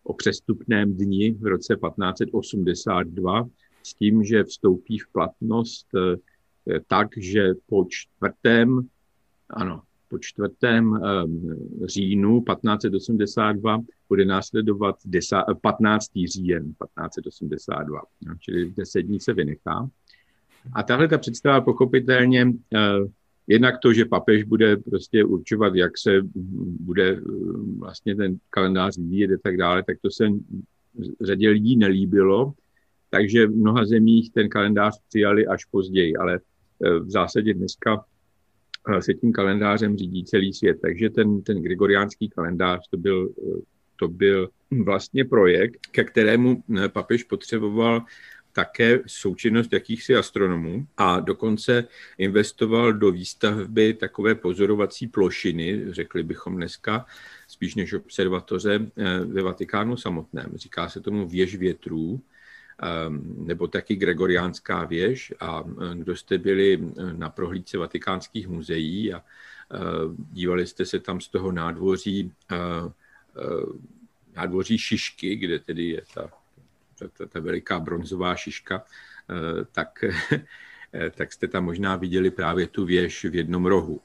o 0.04 0.14
přestupném 0.14 0.94
dni 0.94 1.32
v 1.32 1.46
roce 1.46 1.76
1582 1.76 3.48
s 3.82 3.94
tím, 3.94 4.24
že 4.24 4.44
vstoupí 4.44 4.98
v 4.98 5.08
platnost 5.12 5.86
tak, 6.86 7.08
že 7.16 7.54
po 7.66 7.86
čtvrtém, 7.88 8.88
ano, 9.50 9.82
po 10.08 10.18
čtvrtém 10.18 11.00
říjnu 11.84 12.40
1582 12.40 13.80
bude 14.08 14.24
následovat 14.24 14.96
15. 15.60 16.10
říjen 16.26 16.64
1582, 16.64 18.02
no, 18.26 18.34
čili 18.40 18.70
10 18.70 19.02
dní 19.02 19.20
se 19.20 19.32
vynechá. 19.32 19.88
A 20.72 20.82
tahle 20.82 21.08
ta 21.08 21.18
představa 21.18 21.60
pochopitelně 21.60 22.52
Jednak 23.46 23.74
to, 23.82 23.92
že 23.92 24.04
papež 24.04 24.44
bude 24.44 24.76
prostě 24.76 25.24
určovat, 25.24 25.74
jak 25.74 25.98
se 25.98 26.20
bude 26.80 27.10
eh, 27.10 27.20
vlastně 27.78 28.16
ten 28.16 28.38
kalendář 28.50 28.98
vyvíjet 28.98 29.30
a 29.30 29.38
tak 29.42 29.56
dále, 29.56 29.82
tak 29.82 29.96
to 30.02 30.10
se 30.10 30.28
řadě 31.20 31.48
lidí 31.48 31.76
nelíbilo, 31.76 32.52
takže 33.10 33.46
v 33.46 33.56
mnoha 33.56 33.84
zemích 33.84 34.32
ten 34.32 34.48
kalendář 34.48 35.00
přijali 35.08 35.46
až 35.46 35.64
později, 35.64 36.16
ale 36.16 36.40
eh, 36.84 36.98
v 36.98 37.10
zásadě 37.10 37.54
dneska 37.54 38.04
eh, 38.88 39.02
se 39.02 39.14
tím 39.14 39.32
kalendářem 39.32 39.96
řídí 39.96 40.24
celý 40.24 40.52
svět. 40.52 40.78
Takže 40.82 41.10
ten, 41.10 41.42
ten 41.42 41.62
gregoriánský 41.62 42.28
kalendář 42.28 42.88
to 42.90 42.96
byl, 42.96 43.30
to 43.96 44.08
byl 44.08 44.48
vlastně 44.84 45.24
projekt, 45.24 45.86
ke 45.90 46.04
kterému 46.04 46.62
papež 46.92 47.24
potřeboval 47.24 48.04
také 48.54 49.00
součinnost 49.06 49.72
jakýchsi 49.72 50.16
astronomů 50.16 50.86
a 50.96 51.20
dokonce 51.20 51.88
investoval 52.18 52.92
do 52.92 53.12
výstavby 53.12 53.94
takové 53.94 54.34
pozorovací 54.34 55.06
plošiny, 55.06 55.92
řekli 55.92 56.22
bychom 56.22 56.56
dneska, 56.56 57.06
spíš 57.48 57.74
než 57.74 57.92
observatoře 57.92 58.80
eh, 58.96 59.18
ve 59.20 59.42
Vatikánu 59.42 59.96
samotném. 59.96 60.52
Říká 60.54 60.88
se 60.88 61.00
tomu 61.00 61.28
věž 61.28 61.56
větrů, 61.56 62.20
ehm, 62.78 63.34
nebo 63.46 63.66
taky 63.66 63.96
Gregoriánská 63.96 64.84
věž 64.84 65.34
a 65.40 65.64
eh, 65.66 65.94
kdo 65.94 66.16
jste 66.16 66.38
byli 66.38 66.78
eh, 66.78 67.12
na 67.12 67.30
prohlídce 67.30 67.78
vatikánských 67.78 68.48
muzeí 68.48 69.12
a 69.12 69.22
dívali 70.32 70.66
jste 70.66 70.86
se 70.86 71.00
tam 71.00 71.20
z 71.20 71.28
toho 71.28 71.52
nádvoří, 71.52 72.32
nádvoří 74.36 74.78
Šišky, 74.78 75.36
kde 75.36 75.58
tedy 75.58 75.88
je 75.88 76.02
ta 76.14 76.30
ta, 76.98 77.08
ta, 77.18 77.26
ta 77.26 77.40
veliká 77.40 77.80
bronzová 77.80 78.36
šiška, 78.36 78.84
eh, 79.30 79.64
tak, 79.72 80.04
eh, 80.92 81.10
tak 81.10 81.32
jste 81.32 81.48
tam 81.48 81.64
možná 81.64 81.96
viděli 81.96 82.30
právě 82.30 82.66
tu 82.66 82.84
věž 82.84 83.24
v 83.24 83.34
jednom 83.34 83.66
rohu. 83.66 84.00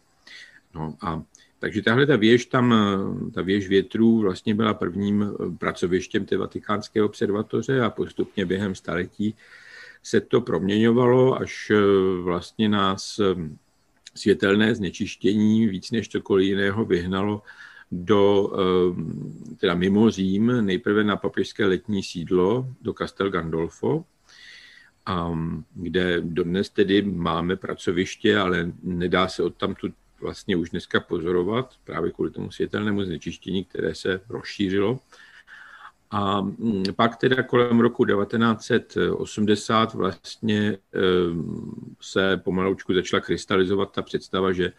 No 0.76 0.96
a 1.02 1.24
takže 1.60 1.82
tahle 1.82 2.06
ta 2.06 2.16
věž 2.16 2.46
tam, 2.46 2.74
eh, 2.74 3.32
ta 3.32 3.42
věž 3.42 3.68
větrů 3.68 4.20
vlastně 4.20 4.56
byla 4.56 4.74
prvním 4.74 5.34
pracovištěm 5.58 6.26
té 6.26 6.38
vatikánské 6.38 7.04
observatoře 7.04 7.82
a 7.82 7.90
postupně 7.90 8.46
během 8.46 8.76
staletí 8.76 9.36
se 10.04 10.22
to 10.22 10.42
proměňovalo, 10.42 11.42
až 11.42 11.72
vlastně 12.24 12.70
nás 12.70 13.20
světelné 14.16 14.76
znečištění 14.76 15.68
víc 15.68 15.92
než 15.92 16.10
cokoliv 16.10 16.48
jiného 16.48 16.86
vyhnalo 16.86 17.42
do, 17.92 18.52
eh, 18.54 19.56
teda 19.58 19.76
mimo 19.76 20.10
Řím, 20.10 20.66
nejprve 20.66 21.04
na 21.04 21.16
papežské 21.16 21.66
letní 21.66 22.04
sídlo 22.04 22.68
do 22.82 22.94
Castel 22.94 23.30
Gandolfo, 23.30 24.06
kde 25.74 26.22
dodnes 26.22 26.70
tedy 26.70 27.02
máme 27.02 27.56
pracoviště, 27.56 28.38
ale 28.38 28.72
nedá 28.84 29.28
se 29.28 29.44
odtamtud 29.44 29.92
vlastně 30.22 30.56
už 30.56 30.70
dneska 30.70 31.00
pozorovat, 31.00 31.74
právě 31.84 32.12
kvůli 32.12 32.32
tomu 32.32 32.52
světelnému 32.52 33.04
znečištění, 33.04 33.66
které 33.66 33.96
se 33.96 34.22
rozšířilo. 34.30 35.00
A 36.12 36.42
mm, 36.42 36.84
pak 36.96 37.18
teda 37.18 37.44
kolem 37.44 37.80
roku 37.80 38.06
1980 38.06 39.94
vlastně 39.94 40.78
se 42.02 42.38
pomaloučku 42.38 42.94
začala 42.94 43.22
krystalizovat 43.22 43.92
ta 43.92 44.02
představa, 44.02 44.52
že 44.52 44.72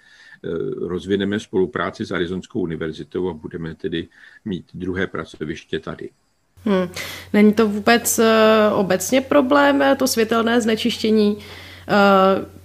rozvineme 0.86 1.40
spolupráci 1.40 2.04
s 2.04 2.12
Arizonskou 2.12 2.60
univerzitou 2.60 3.28
a 3.28 3.32
budeme 3.32 3.74
tedy 3.74 4.08
mít 4.44 4.64
druhé 4.74 5.06
pracoviště 5.06 5.80
tady. 5.80 6.10
Hmm. 6.64 6.88
Není 7.32 7.52
to 7.52 7.68
vůbec 7.68 8.18
uh, 8.18 8.24
obecně 8.80 9.20
problém, 9.20 9.84
to 9.96 10.06
světelné 10.06 10.60
znečištění, 10.60 11.38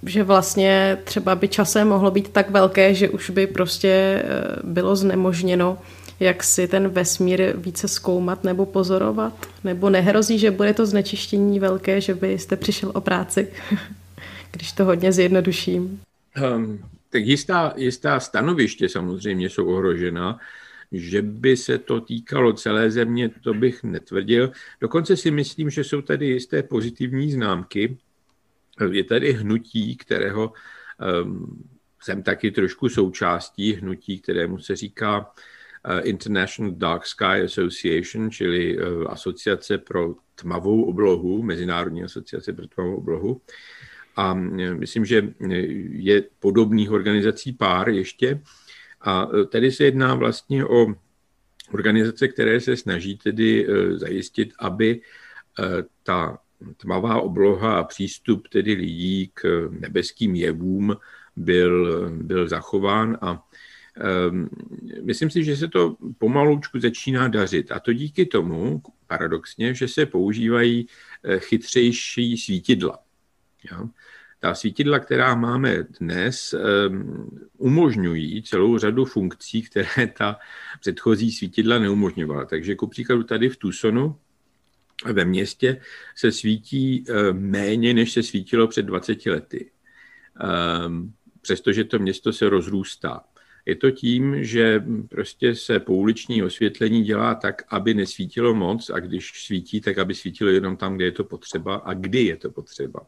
že 0.02 0.22
vlastně 0.22 0.98
třeba 1.04 1.34
by 1.34 1.48
časem 1.48 1.88
mohlo 1.88 2.10
být 2.10 2.28
tak 2.28 2.50
velké, 2.50 2.94
že 2.94 3.08
už 3.08 3.30
by 3.30 3.46
prostě 3.46 4.22
bylo 4.62 4.96
znemožněno 4.96 5.78
jak 6.20 6.44
si 6.44 6.68
ten 6.68 6.88
vesmír 6.88 7.54
více 7.56 7.88
zkoumat 7.88 8.44
nebo 8.44 8.66
pozorovat? 8.66 9.46
Nebo 9.64 9.90
nehrozí, 9.90 10.38
že 10.38 10.50
bude 10.50 10.74
to 10.74 10.86
znečištění 10.86 11.60
velké, 11.60 12.00
že 12.00 12.14
byste 12.14 12.56
přišel 12.56 12.92
o 12.94 13.00
práci, 13.00 13.48
když 14.52 14.72
to 14.72 14.84
hodně 14.84 15.12
zjednoduším? 15.12 16.00
Um, 16.56 16.78
tak 17.10 17.24
jistá, 17.24 17.74
jistá 17.76 18.20
stanoviště 18.20 18.88
samozřejmě 18.88 19.50
jsou 19.50 19.66
ohrožena. 19.66 20.38
Že 20.92 21.22
by 21.22 21.56
se 21.56 21.78
to 21.78 22.00
týkalo 22.00 22.52
celé 22.52 22.90
země, 22.90 23.28
to 23.28 23.54
bych 23.54 23.84
netvrdil. 23.84 24.50
Dokonce 24.80 25.16
si 25.16 25.30
myslím, 25.30 25.70
že 25.70 25.84
jsou 25.84 26.02
tady 26.02 26.26
jisté 26.26 26.62
pozitivní 26.62 27.32
známky. 27.32 27.98
Je 28.90 29.04
tady 29.04 29.32
hnutí, 29.32 29.96
kterého 29.96 30.52
um, 31.24 31.68
jsem 32.02 32.22
taky 32.22 32.50
trošku 32.50 32.88
součástí, 32.88 33.72
hnutí, 33.72 34.20
kterému 34.20 34.58
se 34.58 34.76
říká 34.76 35.18
uh, 35.18 36.00
International 36.02 36.72
Dark 36.72 37.06
Sky 37.06 37.42
Association, 37.44 38.30
čili 38.30 38.78
uh, 38.78 39.10
asociace 39.10 39.78
pro 39.78 40.14
tmavou 40.34 40.82
oblohu, 40.82 41.42
Mezinárodní 41.42 42.04
asociace 42.04 42.52
pro 42.52 42.66
tmavou 42.66 42.96
oblohu. 42.96 43.40
A 44.16 44.34
myslím, 44.74 45.04
že 45.04 45.34
je 45.90 46.22
podobných 46.38 46.90
organizací 46.90 47.52
pár 47.52 47.88
ještě. 47.88 48.40
A 49.00 49.28
e, 49.40 49.44
tady 49.44 49.72
se 49.72 49.84
jedná 49.84 50.14
vlastně 50.14 50.64
o 50.64 50.86
organizace, 51.72 52.28
které 52.28 52.60
se 52.60 52.76
snaží 52.76 53.16
tedy 53.16 53.66
e, 53.66 53.98
zajistit, 53.98 54.52
aby 54.58 54.90
e, 54.90 55.00
ta 56.02 56.38
tmavá 56.76 57.20
obloha 57.20 57.78
a 57.78 57.84
přístup 57.84 58.48
tedy 58.48 58.72
lidí 58.72 59.30
k 59.34 59.68
nebeským 59.70 60.34
jevům 60.34 60.96
byl, 61.36 62.08
byl 62.10 62.48
zachován 62.48 63.18
a 63.20 63.42
myslím 65.02 65.30
si, 65.30 65.44
že 65.44 65.56
se 65.56 65.68
to 65.68 65.96
pomalučku 66.18 66.80
začíná 66.80 67.28
dařit. 67.28 67.72
A 67.72 67.80
to 67.80 67.92
díky 67.92 68.26
tomu, 68.26 68.82
paradoxně, 69.06 69.74
že 69.74 69.88
se 69.88 70.06
používají 70.06 70.86
chytřejší 71.38 72.36
svítidla. 72.36 73.05
Ja? 73.70 73.88
Ta 74.40 74.54
svítidla, 74.54 74.98
která 74.98 75.34
máme 75.34 75.86
dnes, 76.00 76.54
umožňují 77.58 78.42
celou 78.42 78.78
řadu 78.78 79.04
funkcí, 79.04 79.62
které 79.62 80.06
ta 80.18 80.38
předchozí 80.80 81.32
svítidla 81.32 81.78
neumožňovala. 81.78 82.44
Takže 82.44 82.74
ku 82.74 82.86
příkladu 82.86 83.22
tady 83.22 83.48
v 83.48 83.56
Tucsonu 83.56 84.16
ve 85.04 85.24
městě 85.24 85.80
se 86.16 86.32
svítí 86.32 87.04
méně, 87.32 87.94
než 87.94 88.12
se 88.12 88.22
svítilo 88.22 88.68
před 88.68 88.82
20 88.82 89.26
lety. 89.26 89.70
Přestože 91.40 91.84
to 91.84 91.98
město 91.98 92.32
se 92.32 92.48
rozrůstá. 92.48 93.24
Je 93.66 93.76
to 93.76 93.90
tím, 93.90 94.44
že 94.44 94.84
prostě 95.08 95.54
se 95.54 95.80
pouliční 95.80 96.42
osvětlení 96.42 97.04
dělá 97.04 97.34
tak, 97.34 97.62
aby 97.68 97.94
nesvítilo 97.94 98.54
moc 98.54 98.90
a 98.90 99.00
když 99.00 99.44
svítí, 99.46 99.80
tak 99.80 99.98
aby 99.98 100.14
svítilo 100.14 100.50
jenom 100.50 100.76
tam, 100.76 100.96
kde 100.96 101.04
je 101.04 101.12
to 101.12 101.24
potřeba 101.24 101.74
a 101.74 101.94
kdy 101.94 102.24
je 102.24 102.36
to 102.36 102.50
potřeba 102.50 103.00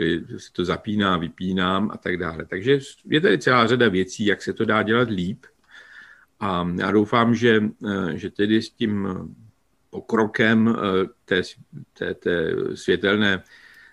čili 0.00 0.24
se 0.38 0.52
to 0.52 0.64
zapíná, 0.64 1.18
vypínám 1.18 1.90
a 1.92 1.96
tak 1.96 2.16
dále. 2.16 2.46
Takže 2.46 2.78
je 3.04 3.20
tady 3.20 3.38
celá 3.38 3.66
řada 3.66 3.88
věcí, 3.88 4.26
jak 4.26 4.42
se 4.42 4.52
to 4.52 4.64
dá 4.64 4.82
dělat 4.82 5.10
líp. 5.10 5.46
A 6.40 6.68
já 6.78 6.90
doufám, 6.90 7.34
že, 7.34 7.60
eh, 7.86 8.16
že 8.18 8.30
tedy 8.30 8.62
s 8.62 8.70
tím 8.70 9.08
pokrokem 9.90 10.68
eh, 10.68 11.06
té, 11.24 11.42
té, 11.92 12.14
té 12.14 12.52
světelné 12.74 13.44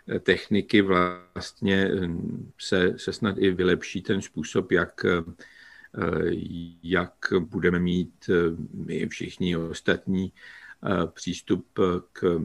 eh, 0.08 0.20
techniky 0.20 0.82
vlastně 0.82 1.92
se, 2.60 2.94
se 2.98 3.14
snad 3.14 3.36
i 3.38 3.52
vylepší 3.52 4.02
ten 4.02 4.22
způsob, 4.22 4.72
jak, 4.72 5.06
jak 6.84 7.14
budeme 7.40 7.80
mít 7.80 8.30
my 8.74 9.08
všichni 9.08 9.58
ostatní 9.58 10.34
přístup 11.14 11.66
k 12.14 12.42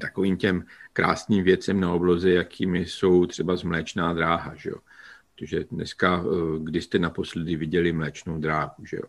takovým 0.00 0.36
těm 0.36 0.64
krásným 0.92 1.44
věcem 1.44 1.80
na 1.80 1.92
obloze, 1.92 2.30
jakými 2.30 2.86
jsou 2.86 3.26
třeba 3.26 3.56
z 3.56 3.62
mléčná 3.62 4.12
dráha, 4.12 4.54
že 4.56 4.70
jo. 4.70 4.76
Protože 5.34 5.64
dneska, 5.70 6.24
eh, 6.24 6.58
kdy 6.58 6.82
jste 6.82 6.98
naposledy 6.98 7.56
viděli 7.56 7.92
mléčnou 7.92 8.38
dráhu, 8.38 8.84
že 8.84 8.96
jo. 8.96 9.02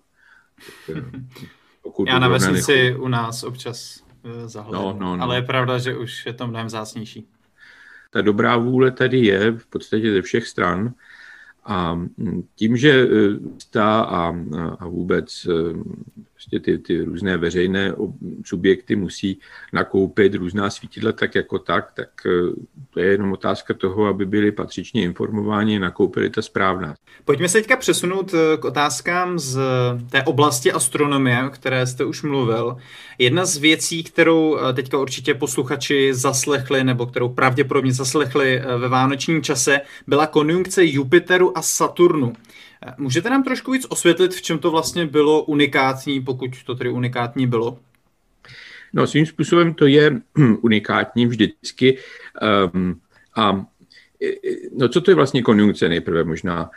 Tak, 0.87 0.97
eh, 0.97 1.47
pokud 1.81 2.07
Já 2.07 2.19
na 2.19 2.27
vesnici 2.27 2.95
u 2.95 3.07
nás 3.07 3.43
občas 3.43 4.03
eh, 4.23 4.47
zahlednu, 4.47 4.79
no, 4.81 4.97
no, 4.99 5.17
no. 5.17 5.23
ale 5.23 5.35
je 5.35 5.41
pravda, 5.41 5.77
že 5.77 5.97
už 5.97 6.25
je 6.25 6.33
to 6.33 6.47
mnohem 6.47 6.67
vzácnější. 6.67 7.27
Ta 8.11 8.21
dobrá 8.21 8.57
vůle 8.57 8.91
tady 8.91 9.19
je 9.19 9.51
v 9.51 9.65
podstatě 9.65 10.11
ze 10.11 10.21
všech 10.21 10.47
stran 10.47 10.93
a 11.65 11.99
tím, 12.55 12.77
že 12.77 13.07
ta 13.69 14.01
a, 14.01 14.35
a 14.79 14.87
vůbec 14.87 15.47
prostě 16.39 16.59
ty, 16.59 16.77
ty 16.77 17.01
různé 17.01 17.37
veřejné 17.37 17.93
subjekty 18.45 18.95
musí 18.95 19.39
nakoupit 19.73 20.35
různá 20.35 20.69
svítidla 20.69 21.11
tak 21.11 21.35
jako 21.35 21.59
tak, 21.59 21.91
tak 21.91 22.09
eh, 22.25 22.29
to 22.93 22.99
je 22.99 23.05
jenom 23.05 23.31
otázka 23.31 23.73
toho, 23.73 24.05
aby 24.05 24.25
byli 24.25 24.51
patřičně 24.51 25.03
informováni 25.03 25.77
a 25.77 25.79
nakoupili 25.79 26.29
ta 26.29 26.41
správná. 26.41 26.95
Pojďme 27.25 27.49
se 27.49 27.57
teďka 27.57 27.77
přesunout 27.77 28.33
eh, 28.33 28.57
k 28.57 28.65
otázkám 28.65 29.39
z 29.39 29.59
té 30.09 30.23
oblasti 30.23 30.71
astronomie, 30.71 31.47
o 31.47 31.49
které 31.49 31.87
jste 31.87 32.05
už 32.05 32.23
mluvil. 32.23 32.77
Jedna 33.17 33.45
z 33.45 33.57
věcí, 33.57 34.03
kterou 34.03 34.57
eh, 34.57 34.73
teďka 34.73 34.97
určitě 34.97 35.33
posluchači 35.33 36.13
zaslechli, 36.13 36.83
nebo 36.83 37.05
kterou 37.05 37.29
pravděpodobně 37.29 37.93
zaslechli 37.93 38.61
ve 38.77 38.87
vánočním 38.87 39.41
čase, 39.41 39.81
byla 40.07 40.27
konjunkce 40.27 40.85
Jupiteru 40.85 41.57
a 41.57 41.61
Saturnu. 41.61 42.33
Můžete 42.97 43.29
nám 43.29 43.43
trošku 43.43 43.71
víc 43.71 43.85
osvětlit, 43.89 44.33
v 44.33 44.41
čem 44.41 44.59
to 44.59 44.71
vlastně 44.71 45.05
bylo 45.05 45.43
unikátní, 45.43 46.21
pokud 46.21 46.63
to 46.65 46.75
tedy 46.75 46.89
unikátní 46.89 47.47
bylo? 47.47 47.79
No, 48.93 49.07
svým 49.07 49.25
způsobem 49.25 49.73
to 49.73 49.87
je 49.87 50.21
unikátní 50.61 51.25
vždycky. 51.25 51.97
Um, 52.73 53.01
a 53.35 53.65
No 54.71 54.87
co 54.89 55.01
to 55.01 55.11
je 55.11 55.15
vlastně 55.15 55.41
konjunkce 55.41 55.89
nejprve 55.89 56.23
možná? 56.23 56.69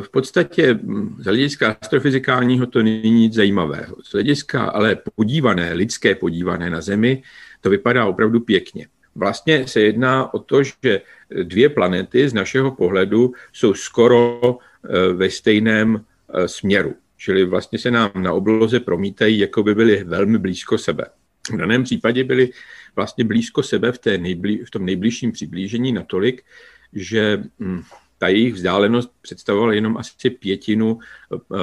V 0.00 0.08
podstatě 0.10 0.74
hm, 0.74 1.16
z 1.18 1.24
hlediska 1.24 1.76
astrofyzikálního 1.80 2.66
to 2.66 2.82
není 2.82 3.10
nic 3.10 3.34
zajímavého. 3.34 3.96
Z 4.02 4.12
hlediska 4.12 4.64
ale 4.64 4.96
podívané, 5.14 5.72
lidské 5.72 6.14
podívané 6.14 6.70
na 6.70 6.80
Zemi, 6.80 7.22
to 7.60 7.70
vypadá 7.70 8.06
opravdu 8.06 8.40
pěkně. 8.40 8.86
Vlastně 9.14 9.68
se 9.68 9.80
jedná 9.80 10.34
o 10.34 10.38
to, 10.38 10.62
že 10.62 11.00
dvě 11.42 11.68
planety 11.68 12.28
z 12.28 12.34
našeho 12.34 12.70
pohledu 12.70 13.32
jsou 13.52 13.74
skoro 13.74 14.40
Eh, 14.40 14.67
ve 15.12 15.30
stejném 15.30 16.04
eh, 16.34 16.48
směru. 16.48 16.94
Čili 17.16 17.44
vlastně 17.44 17.78
se 17.78 17.90
nám 17.90 18.10
na 18.14 18.32
obloze 18.32 18.80
promítají, 18.80 19.38
jako 19.38 19.62
by 19.62 19.74
byly 19.74 20.04
velmi 20.04 20.38
blízko 20.38 20.78
sebe. 20.78 21.04
V 21.52 21.56
daném 21.56 21.84
případě 21.84 22.24
byly 22.24 22.50
vlastně 22.96 23.24
blízko 23.24 23.62
sebe 23.62 23.92
v, 23.92 23.98
té 23.98 24.18
nejblí, 24.18 24.64
v 24.64 24.70
tom 24.70 24.86
nejbližším 24.86 25.32
přiblížení 25.32 25.92
natolik, 25.92 26.44
že 26.92 27.42
hm, 27.60 27.82
ta 28.18 28.28
jejich 28.28 28.54
vzdálenost 28.54 29.12
představovala 29.20 29.72
jenom 29.72 29.96
asi 29.96 30.30
pětinu 30.30 30.98
eh, 31.32 31.56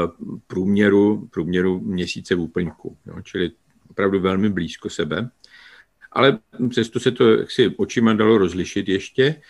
průměru, 0.47 1.29
průměru 1.31 1.79
měsíce 1.79 2.35
v 2.35 2.39
úplňku. 2.39 2.97
No, 3.05 3.21
čili 3.21 3.51
opravdu 3.89 4.19
velmi 4.19 4.49
blízko 4.49 4.89
sebe. 4.89 5.29
Ale 6.11 6.39
přesto 6.69 6.99
se 6.99 7.11
to 7.11 7.31
jaksi 7.31 7.75
očima 7.77 8.13
dalo 8.13 8.37
rozlišit 8.37 8.89
ještě. 8.89 9.41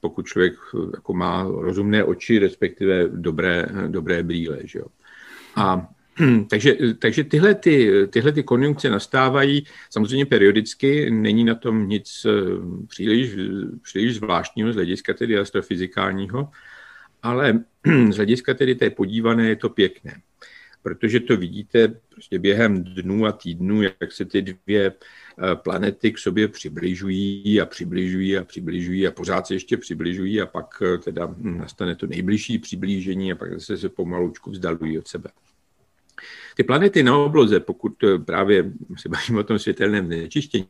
Pokud 0.00 0.26
člověk 0.26 0.54
eh, 0.54 0.78
jako 0.94 1.14
má 1.14 1.42
rozumné 1.42 2.04
oči, 2.04 2.38
respektive 2.38 3.08
dobré, 3.08 3.66
dobré 3.88 4.22
brýle. 4.22 4.58
Že 4.64 4.78
jo. 4.78 4.86
A 5.56 5.88
takže, 6.50 6.76
takže 6.98 7.24
tyhle, 7.24 7.54
ty, 7.54 7.90
tyhle 8.10 8.32
ty 8.32 8.42
konjunkce 8.42 8.90
nastávají 8.90 9.64
samozřejmě 9.90 10.26
periodicky, 10.26 11.10
není 11.10 11.44
na 11.44 11.54
tom 11.54 11.88
nic 11.88 12.26
eh, 12.26 12.30
příliš, 12.88 13.36
příliš 13.82 14.14
zvláštního 14.16 14.72
z 14.72 14.74
hlediska 14.74 15.14
tedy 15.14 15.38
astrofyzikálního, 15.38 16.48
ale 17.22 17.64
z 18.10 18.16
hlediska 18.16 18.54
tedy 18.54 18.74
té 18.74 18.90
podívané 18.90 19.48
je 19.48 19.56
to 19.56 19.68
pěkné, 19.68 20.20
protože 20.82 21.20
to 21.20 21.36
vidíte 21.36 21.88
prostě 22.08 22.38
během 22.38 22.84
dnů 22.84 23.26
a 23.26 23.32
týdnů, 23.32 23.82
jak 23.82 24.12
se 24.12 24.24
ty 24.24 24.42
dvě 24.42 24.92
Eh, 25.38 25.56
planety 25.56 26.12
k 26.12 26.18
sobě 26.18 26.48
přibližují 26.48 27.60
a 27.60 27.66
přibližují 27.66 28.38
a 28.38 28.44
přibližují 28.44 29.06
a 29.06 29.10
pořád 29.10 29.46
se 29.46 29.54
ještě 29.54 29.76
přibližují 29.76 30.40
a 30.40 30.46
pak 30.46 30.82
eh, 30.82 30.98
teda 30.98 31.34
nastane 31.38 31.96
to 31.96 32.06
nejbližší 32.06 32.58
přiblížení 32.58 33.32
a 33.32 33.36
pak 33.36 33.52
zase 33.52 33.78
se 33.78 33.88
pomalučku 33.88 34.50
vzdalují 34.50 34.98
od 34.98 35.08
sebe. 35.08 35.30
ty 36.56 36.64
planety 36.64 37.02
na 37.02 37.16
obloze, 37.16 37.60
pokud 37.60 37.92
právě 38.24 38.72
se 38.96 39.08
bavíme 39.08 39.40
o 39.40 39.42
tom 39.42 39.58
světelném 39.58 40.06
znečištění, 40.06 40.66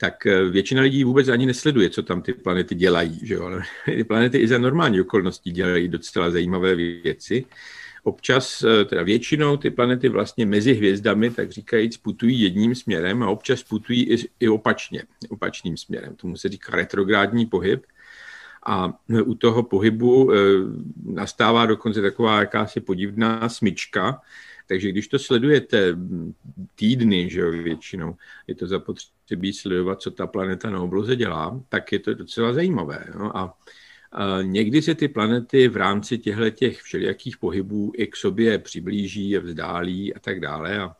tak 0.00 0.24
většina 0.50 0.82
lidí 0.82 1.04
vůbec 1.04 1.28
ani 1.28 1.46
nesleduje, 1.46 1.90
co 1.90 2.02
tam 2.02 2.22
ty 2.22 2.32
planety 2.32 2.74
dělají. 2.74 3.20
Že 3.22 3.34
jo? 3.34 3.60
Ty 3.84 4.04
planety 4.04 4.38
i 4.38 4.48
za 4.48 4.58
normální 4.58 5.00
okolností 5.00 5.52
dělají 5.52 5.88
docela 5.88 6.30
zajímavé 6.30 6.74
věci 6.74 7.44
občas, 8.06 8.62
eh, 8.62 8.84
teda 8.84 9.02
většinou 9.02 9.56
ty 9.56 9.70
planety 9.70 10.08
vlastně 10.08 10.46
mezi 10.46 10.74
hvězdami, 10.74 11.30
tak 11.30 11.50
říkajíc, 11.50 11.96
putují 11.96 12.40
jedním 12.40 12.74
směrem 12.74 13.22
a 13.22 13.28
občas 13.28 13.62
putují 13.62 14.10
i, 14.10 14.16
i 14.40 14.48
opačně, 14.48 15.02
opačným 15.28 15.76
směrem. 15.76 16.16
Tomu 16.16 16.36
se 16.36 16.48
říká 16.48 16.76
retrográdní 16.76 17.46
pohyb. 17.46 17.86
A 18.68 18.98
u 19.24 19.34
toho 19.34 19.62
pohybu 19.62 20.32
e, 20.32 20.36
nastává 21.04 21.66
dokonce 21.66 22.02
taková 22.02 22.40
jakási 22.40 22.80
podivná 22.80 23.48
smyčka, 23.48 24.20
takže 24.68 24.88
když 24.88 25.08
to 25.08 25.18
sledujete 25.18 25.96
týdny, 26.74 27.30
že 27.30 27.40
jo, 27.40 27.50
většinou, 27.50 28.16
je 28.46 28.54
to 28.54 28.66
zapotřebí 28.66 29.52
sledovat, 29.52 30.02
co 30.02 30.10
ta 30.10 30.26
planeta 30.26 30.70
na 30.70 30.80
obloze 30.80 31.16
dělá, 31.16 31.60
tak 31.68 31.92
je 31.92 31.98
to 31.98 32.14
docela 32.14 32.52
zajímavé. 32.52 33.04
No? 33.18 33.36
A 33.36 33.54
Někdy 34.42 34.82
se 34.82 34.94
ty 34.94 35.08
planety 35.08 35.68
v 35.68 35.76
rámci 35.76 36.18
těchto 36.18 36.50
těch 36.50 36.82
všelijakých 36.82 37.36
pohybů 37.36 37.92
i 37.96 38.06
k 38.06 38.16
sobě 38.16 38.58
přiblíží 38.58 39.38
vzdálí 39.38 40.14
a 40.14 40.18
tak 40.18 40.40
dále. 40.40 40.80
A 40.80 40.96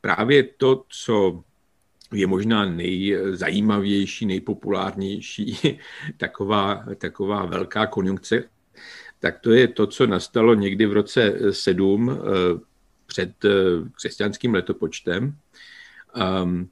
právě 0.00 0.42
to, 0.42 0.84
co 0.88 1.44
je 2.12 2.26
možná 2.26 2.64
nejzajímavější, 2.64 4.26
nejpopulárnější 4.26 5.58
taková, 6.16 6.84
taková 6.98 7.46
velká 7.46 7.86
konjunkce, 7.86 8.44
tak 9.18 9.38
to 9.38 9.52
je 9.52 9.68
to, 9.68 9.86
co 9.86 10.06
nastalo 10.06 10.54
někdy 10.54 10.86
v 10.86 10.92
roce 10.92 11.34
7 11.50 12.10
eh, 12.10 12.14
před 13.06 13.44
eh, 13.44 13.50
křesťanským 13.92 14.54
letopočtem. 14.54 15.36
Ehm, 16.16 16.68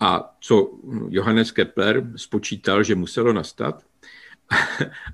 a 0.00 0.36
co 0.40 0.78
Johannes 1.08 1.52
Kepler 1.52 2.12
spočítal, 2.16 2.82
že 2.82 2.94
muselo 2.94 3.32
nastat, 3.32 3.84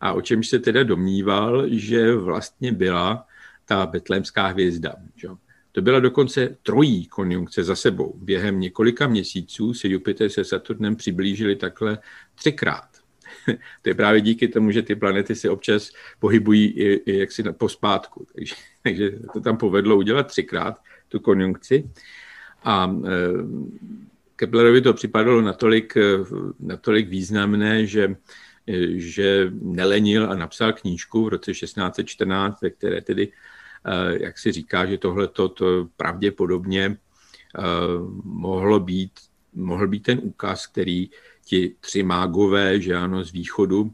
a 0.00 0.12
o 0.12 0.20
čemž 0.20 0.48
se 0.48 0.58
teda 0.58 0.82
domníval, 0.82 1.64
že 1.68 2.14
vlastně 2.14 2.72
byla 2.72 3.26
ta 3.64 3.86
betlémská 3.86 4.46
hvězda. 4.46 4.94
Že? 5.16 5.28
To 5.72 5.82
byla 5.82 6.00
dokonce 6.00 6.56
trojí 6.62 7.06
konjunkce 7.06 7.64
za 7.64 7.76
sebou. 7.76 8.14
Během 8.16 8.60
několika 8.60 9.06
měsíců 9.06 9.74
se 9.74 9.88
Jupiter 9.88 10.30
se 10.30 10.44
Saturnem 10.44 10.96
přiblížili 10.96 11.56
takhle 11.56 11.98
třikrát. 12.34 12.88
to 13.82 13.88
je 13.90 13.94
právě 13.94 14.20
díky 14.20 14.48
tomu, 14.48 14.70
že 14.70 14.82
ty 14.82 14.94
planety 14.94 15.34
se 15.34 15.50
občas 15.50 15.90
pohybují 16.18 16.66
i, 16.66 16.92
i 17.12 17.18
jaksi 17.18 17.42
pospátku. 17.42 18.26
Takže, 18.34 18.54
takže 18.82 19.10
to 19.32 19.40
tam 19.40 19.56
povedlo 19.56 19.96
udělat 19.96 20.26
třikrát, 20.26 20.80
tu 21.08 21.20
konjunkci. 21.20 21.90
A 22.64 22.94
e, 23.06 23.10
Keplerovi 24.36 24.80
to 24.80 24.94
připadalo 24.94 25.40
natolik, 25.40 25.96
e, 25.96 26.00
natolik 26.60 27.08
významné, 27.08 27.86
že 27.86 28.16
že 28.96 29.52
nelenil 29.60 30.30
a 30.30 30.34
napsal 30.34 30.72
knížku 30.72 31.24
v 31.24 31.28
roce 31.28 31.52
1614, 31.52 32.62
ve 32.62 32.70
které 32.70 33.00
tedy, 33.00 33.32
eh, 33.84 34.22
jak 34.22 34.38
si 34.38 34.52
říká, 34.52 34.86
že 34.86 34.98
tohle 34.98 35.28
to 35.28 35.54
pravděpodobně 35.96 36.84
eh, 36.86 37.62
mohlo 38.24 38.80
být, 38.80 39.12
mohl 39.54 39.88
být 39.88 40.02
ten 40.02 40.20
úkaz, 40.22 40.66
který 40.66 41.10
ti 41.44 41.74
tři 41.80 42.02
mágové, 42.02 42.80
že 42.80 42.96
ano, 42.96 43.24
z 43.24 43.32
východu, 43.32 43.92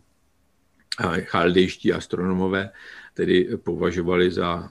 chaldejští 1.24 1.92
astronomové, 1.92 2.70
tedy 3.14 3.56
považovali 3.56 4.30
za, 4.30 4.68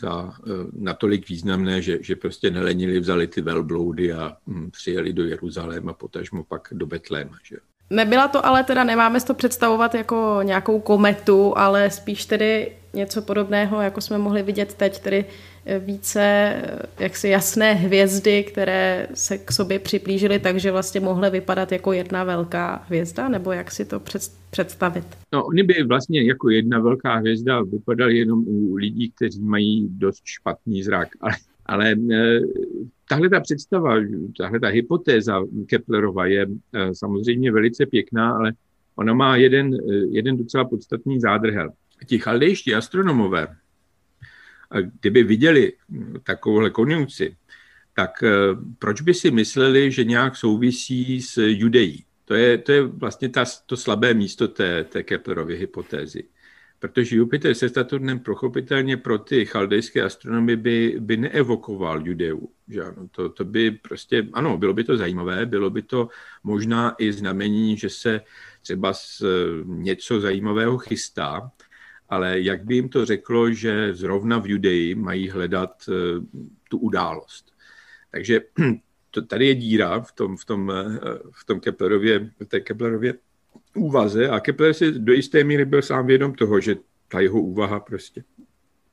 za 0.00 0.32
eh, 0.32 0.50
natolik 0.72 1.28
významné, 1.28 1.82
že, 1.82 1.98
že 2.02 2.16
prostě 2.16 2.50
nelenili, 2.50 3.00
vzali 3.00 3.26
ty 3.26 3.40
velbloudy 3.40 4.12
a 4.12 4.36
hm, 4.46 4.70
přijeli 4.70 5.12
do 5.12 5.24
Jeruzaléma, 5.24 5.92
potažmo 5.92 6.44
pak 6.44 6.68
do 6.72 6.86
Betléma. 6.86 7.38
Že? 7.44 7.56
Nebyla 7.92 8.28
to 8.28 8.46
ale 8.46 8.64
teda, 8.64 8.84
nemáme 8.84 9.20
to 9.20 9.34
představovat 9.34 9.94
jako 9.94 10.40
nějakou 10.42 10.80
kometu, 10.80 11.58
ale 11.58 11.90
spíš 11.90 12.24
tedy 12.26 12.72
něco 12.94 13.22
podobného, 13.22 13.80
jako 13.80 14.00
jsme 14.00 14.18
mohli 14.18 14.42
vidět 14.42 14.74
teď, 14.74 15.00
tedy 15.00 15.24
eh, 15.66 15.78
více 15.78 16.20
eh, 16.20 16.78
jaksi 17.00 17.28
jasné 17.28 17.72
hvězdy, 17.72 18.44
které 18.44 19.06
se 19.14 19.38
k 19.38 19.52
sobě 19.52 19.78
připlížily, 19.78 20.38
takže 20.38 20.72
vlastně 20.72 21.00
mohly 21.00 21.30
vypadat 21.30 21.72
jako 21.72 21.92
jedna 21.92 22.24
velká 22.24 22.84
hvězda, 22.88 23.28
nebo 23.28 23.52
jak 23.52 23.70
si 23.70 23.84
to 23.84 24.00
představit? 24.50 25.04
No, 25.32 25.44
oni 25.44 25.62
by 25.62 25.82
vlastně 25.82 26.22
jako 26.22 26.50
jedna 26.50 26.78
velká 26.78 27.16
hvězda 27.16 27.62
vypadaly 27.62 28.18
jenom 28.18 28.44
u 28.46 28.74
lidí, 28.74 29.10
kteří 29.10 29.42
mají 29.42 29.88
dost 29.90 30.22
špatný 30.24 30.82
zrak, 30.82 31.08
ale, 31.20 31.32
ale 31.66 31.94
eh, 32.12 32.40
tahle 33.12 33.28
ta 33.28 33.40
představa, 33.40 33.94
tahle 34.38 34.60
ta 34.60 34.68
hypotéza 34.68 35.40
Keplerova 35.66 36.26
je 36.26 36.46
eh, 36.46 36.94
samozřejmě 36.94 37.52
velice 37.52 37.86
pěkná, 37.86 38.32
ale 38.32 38.52
ona 38.96 39.14
má 39.14 39.36
jeden, 39.36 39.74
eh, 39.74 39.94
jeden 40.10 40.36
docela 40.36 40.64
podstatný 40.64 41.20
zádrhel. 41.20 41.70
Ti 42.06 42.18
chaldejští 42.18 42.74
astronomové, 42.74 43.56
kdyby 45.00 45.22
viděli 45.22 45.72
takovouhle 46.22 46.70
konjunkci, 46.70 47.36
tak 47.96 48.22
eh, 48.22 48.30
proč 48.78 49.00
by 49.00 49.14
si 49.14 49.30
mysleli, 49.30 49.92
že 49.92 50.04
nějak 50.04 50.36
souvisí 50.36 51.22
s 51.22 51.36
Judeí? 51.36 52.04
To 52.24 52.34
je, 52.34 52.58
to 52.58 52.72
je 52.72 52.82
vlastně 52.82 53.28
ta, 53.28 53.44
to 53.66 53.76
slabé 53.76 54.14
místo 54.14 54.48
té, 54.48 54.84
té 54.84 55.02
Keplerovy 55.02 55.56
hypotézy 55.56 56.24
protože 56.82 57.16
Jupiter 57.16 57.54
se 57.54 57.68
Saturnem 57.68 58.18
prochopitelně 58.18 58.96
pro 58.96 59.18
ty 59.18 59.46
chaldejské 59.46 60.02
astronomy 60.02 60.56
by, 60.56 60.96
by 61.00 61.16
neevokoval 61.16 62.06
Judeu. 62.06 62.48
Že 62.68 62.82
ano, 62.82 63.08
to, 63.10 63.28
to 63.28 63.44
by 63.44 63.70
prostě, 63.70 64.26
ano, 64.32 64.58
bylo 64.58 64.74
by 64.74 64.84
to 64.84 64.96
zajímavé, 64.96 65.46
bylo 65.46 65.70
by 65.70 65.82
to 65.82 66.08
možná 66.42 66.94
i 66.98 67.12
znamení, 67.12 67.76
že 67.76 67.90
se 67.90 68.20
třeba 68.62 68.92
z, 68.92 69.22
něco 69.64 70.20
zajímavého 70.20 70.78
chystá, 70.78 71.50
ale 72.08 72.40
jak 72.40 72.64
by 72.64 72.74
jim 72.74 72.88
to 72.88 73.06
řeklo, 73.06 73.50
že 73.52 73.94
zrovna 73.94 74.38
v 74.38 74.46
Judeji 74.46 74.94
mají 74.94 75.30
hledat 75.30 75.84
uh, 75.88 75.94
tu 76.68 76.78
událost. 76.78 77.52
Takže 78.10 78.40
to, 79.10 79.22
tady 79.22 79.46
je 79.46 79.54
díra 79.54 80.00
v 80.00 80.12
tom, 80.12 80.36
v 80.36 80.44
tom, 80.44 80.68
uh, 80.68 80.96
v 81.32 81.44
tom 81.44 81.60
Keplerově, 81.60 82.30
v 82.40 82.44
té 82.44 82.60
Keplerově 82.60 83.14
úvaze 83.76 84.28
a 84.28 84.40
Kepler 84.40 84.74
si 84.74 84.92
do 84.92 85.12
jisté 85.12 85.44
míry 85.44 85.64
byl 85.64 85.82
sám 85.82 86.06
vědom 86.06 86.34
toho, 86.34 86.60
že 86.60 86.76
ta 87.08 87.20
jeho 87.20 87.40
úvaha 87.40 87.80
prostě 87.80 88.24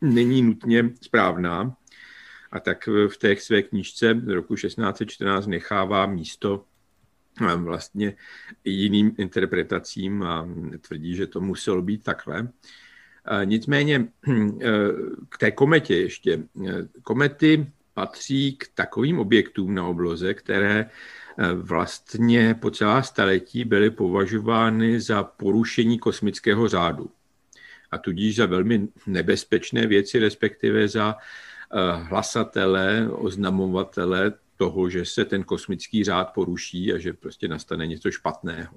není 0.01 0.41
nutně 0.41 0.89
správná. 1.01 1.75
A 2.51 2.59
tak 2.59 2.87
v 2.87 3.17
té 3.17 3.35
své 3.35 3.61
knížce 3.61 4.21
z 4.23 4.27
roku 4.27 4.55
1614 4.55 5.47
nechává 5.47 6.05
místo 6.05 6.65
eh, 7.41 7.55
vlastně 7.55 8.15
jiným 8.65 9.15
interpretacím 9.17 10.23
a 10.23 10.49
tvrdí, 10.87 11.15
že 11.15 11.27
to 11.27 11.41
muselo 11.41 11.81
být 11.81 12.03
takhle. 12.03 12.49
Nicméně 13.43 14.07
eh, 14.27 14.35
k 15.29 15.37
té 15.37 15.51
kometě 15.51 15.95
ještě. 15.95 16.43
Komety 17.03 17.71
patří 17.93 18.55
k 18.55 18.67
takovým 18.73 19.19
objektům 19.19 19.75
na 19.75 19.87
obloze, 19.87 20.33
které 20.33 20.89
vlastně 21.56 22.54
po 22.54 22.71
celá 22.71 23.02
staletí 23.02 23.65
byly 23.65 23.89
považovány 23.89 25.02
za 25.02 25.23
porušení 25.23 25.99
kosmického 25.99 26.67
řádu. 26.67 27.10
A 27.91 27.97
tudíž 27.97 28.36
za 28.36 28.45
velmi 28.45 28.88
nebezpečné 29.08 29.88
věci, 29.88 30.19
respektive 30.19 30.88
za 30.88 31.15
eh, 31.15 32.04
hlasatele, 32.04 33.10
oznamovatele 33.12 34.34
toho, 34.58 34.89
že 34.89 35.06
se 35.06 35.25
ten 35.25 35.43
kosmický 35.43 36.04
řád 36.04 36.34
poruší 36.34 36.93
a 36.93 36.97
že 36.97 37.13
prostě 37.13 37.47
nastane 37.47 37.88
něco 37.88 38.12
špatného. 38.12 38.75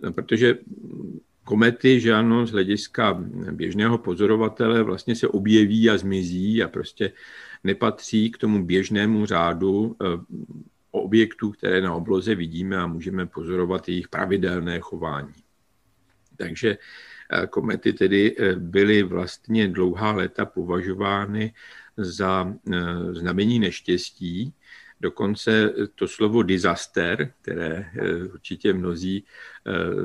No, 0.00 0.12
protože 0.12 0.58
komety, 1.44 2.00
že 2.00 2.14
ano, 2.14 2.46
z 2.46 2.50
hlediska 2.50 3.24
běžného 3.50 3.98
pozorovatele 3.98 4.82
vlastně 4.82 5.16
se 5.16 5.28
objeví 5.28 5.90
a 5.90 5.98
zmizí 5.98 6.62
a 6.62 6.68
prostě 6.68 7.12
nepatří 7.64 8.30
k 8.30 8.38
tomu 8.38 8.64
běžnému 8.64 9.26
řádu 9.26 9.96
eh, 10.02 10.06
objektů, 10.90 11.50
které 11.50 11.80
na 11.80 11.94
obloze 11.94 12.34
vidíme 12.34 12.76
a 12.76 12.86
můžeme 12.86 13.26
pozorovat 13.26 13.88
jejich 13.88 14.08
pravidelné 14.08 14.80
chování. 14.80 15.34
Takže 16.36 16.78
eh, 17.32 17.46
komety 17.46 17.92
tedy 17.92 18.36
eh, 18.38 18.56
byly 18.56 19.02
vlastně 19.02 19.68
dlouhá 19.68 20.12
léta 20.12 20.44
považovány 20.44 21.54
za 21.96 22.54
eh, 22.72 22.80
znamení 23.14 23.58
neštěstí. 23.58 24.54
Dokonce 25.00 25.72
to 25.94 26.08
slovo 26.08 26.42
disaster, 26.42 27.32
které 27.42 27.90
určitě 28.32 28.72
mnozí 28.72 29.24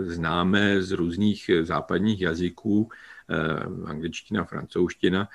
známe 0.03 0.81
z 0.81 0.91
různých 0.91 1.49
západních 1.61 2.21
jazyků, 2.21 2.89
angličtina, 3.85 4.43
francouzština, 4.43 5.27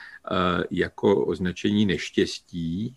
jako 0.71 1.27
označení 1.27 1.87
neštěstí, 1.87 2.97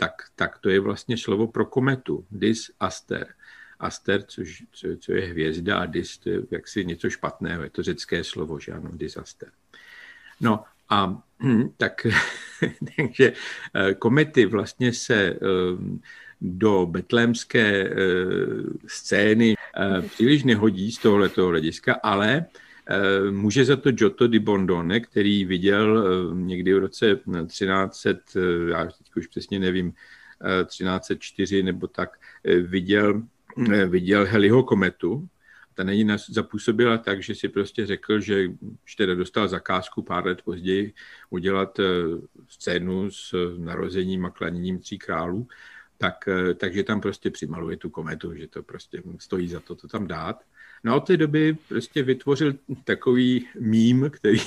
tak, 0.00 0.12
tak 0.34 0.58
to 0.58 0.70
je 0.70 0.80
vlastně 0.80 1.18
slovo 1.18 1.46
pro 1.46 1.66
kometu, 1.66 2.24
dis 2.30 2.70
aster. 2.80 3.34
Aster, 3.80 4.22
což, 4.22 4.64
co, 4.72 4.88
co 5.00 5.12
je 5.12 5.26
hvězda, 5.26 5.78
a 5.78 5.86
dis, 5.86 6.18
to 6.18 6.30
je 6.30 6.40
jaksi 6.50 6.84
něco 6.84 7.10
špatného, 7.10 7.62
je 7.62 7.70
to 7.70 7.82
řecké 7.82 8.24
slovo, 8.24 8.58
že 8.58 8.72
ano, 8.72 8.90
disaster. 8.92 9.48
No 10.40 10.64
a 10.88 11.22
tak, 11.76 12.06
takže 12.96 13.32
komety 13.98 14.46
vlastně 14.46 14.92
se 14.92 15.36
do 16.40 16.86
betlémské 16.86 17.90
scény 18.86 19.54
příliš 20.08 20.44
nehodí 20.44 20.92
z 20.92 20.98
tohoto 20.98 21.46
hlediska, 21.46 22.00
ale 22.02 22.46
Může 23.30 23.64
za 23.64 23.76
to 23.76 23.92
Giotto 23.92 24.26
di 24.26 24.38
Bondone, 24.38 25.00
který 25.00 25.44
viděl 25.44 26.04
někdy 26.34 26.74
v 26.74 26.78
roce 26.78 27.20
1300, 27.46 28.40
já 28.70 28.84
teď 28.84 29.16
už 29.16 29.26
přesně 29.26 29.58
nevím, 29.58 29.92
1304 30.66 31.62
nebo 31.62 31.86
tak, 31.86 32.18
viděl, 32.44 33.22
viděl 33.86 34.26
Heliho 34.26 34.62
kometu, 34.62 35.28
ta 35.80 35.84
není 35.84 36.06
zapůsobila 36.28 36.98
tak, 36.98 37.22
že 37.22 37.34
si 37.34 37.48
prostě 37.48 37.86
řekl, 37.86 38.20
že 38.20 38.48
už 38.84 38.94
teda 38.96 39.14
dostal 39.14 39.48
zakázku 39.48 40.02
pár 40.02 40.26
let 40.26 40.42
později 40.42 40.94
udělat 41.30 41.80
eh, 41.80 41.84
scénu 42.48 43.10
s 43.10 43.34
narozením 43.58 44.26
a 44.26 44.30
klaněním 44.30 44.78
tří 44.78 44.98
králů, 44.98 45.48
tak, 45.98 46.28
eh, 46.28 46.54
takže 46.54 46.82
tam 46.82 47.00
prostě 47.00 47.30
přimaluje 47.30 47.76
tu 47.76 47.90
kometu, 47.90 48.34
že 48.34 48.46
to 48.46 48.62
prostě 48.62 49.02
stojí 49.18 49.48
za 49.48 49.60
to 49.60 49.74
to 49.74 49.88
tam 49.88 50.06
dát. 50.06 50.42
No 50.84 50.96
od 50.96 51.06
té 51.06 51.16
doby 51.16 51.56
prostě 51.68 52.02
vytvořil 52.02 52.54
takový 52.84 53.46
mím, 53.60 54.10
který, 54.14 54.38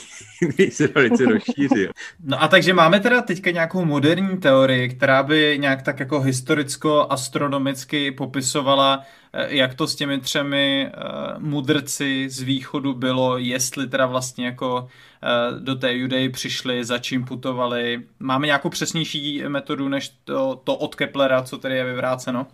se 0.70 0.88
velice 0.88 1.26
rozšířil. 1.26 1.92
No 2.24 2.44
a 2.44 2.48
takže 2.48 2.74
máme 2.74 3.00
teda 3.00 3.22
teďka 3.22 3.52
nějakou 3.52 3.86
moderní 3.86 4.38
teorii, 4.38 4.90
která 4.90 5.24
by 5.24 5.58
nějak 5.60 5.82
tak 5.82 6.00
jako 6.00 6.20
historicko-astronomicky 6.20 8.12
popisovala, 8.12 9.04
eh, 9.34 9.56
jak 9.56 9.74
to 9.74 9.88
s 9.88 9.96
těmi 9.96 10.20
třemi 10.20 10.92
uh, 10.98 11.44
mudrci 11.44 12.30
z 12.30 12.42
východu 12.42 12.94
bylo, 12.94 13.38
jestli 13.38 13.88
teda 13.88 14.06
vlastně 14.06 14.46
jako 14.46 14.82
uh, 14.82 15.60
do 15.60 15.76
té 15.76 15.94
Judei 15.94 16.30
přišli, 16.30 16.86
za 16.86 16.98
čím 16.98 17.26
putovali. 17.26 18.04
Máme 18.20 18.48
nějakou 18.48 18.70
přesnější 18.70 19.44
metodu 19.48 19.90
než 19.90 20.10
to, 20.24 20.62
to 20.64 20.76
od 20.76 20.96
Keplera, 20.96 21.42
co 21.42 21.58
tady 21.58 21.76
je 21.76 21.86
vyvráceno? 21.86 22.48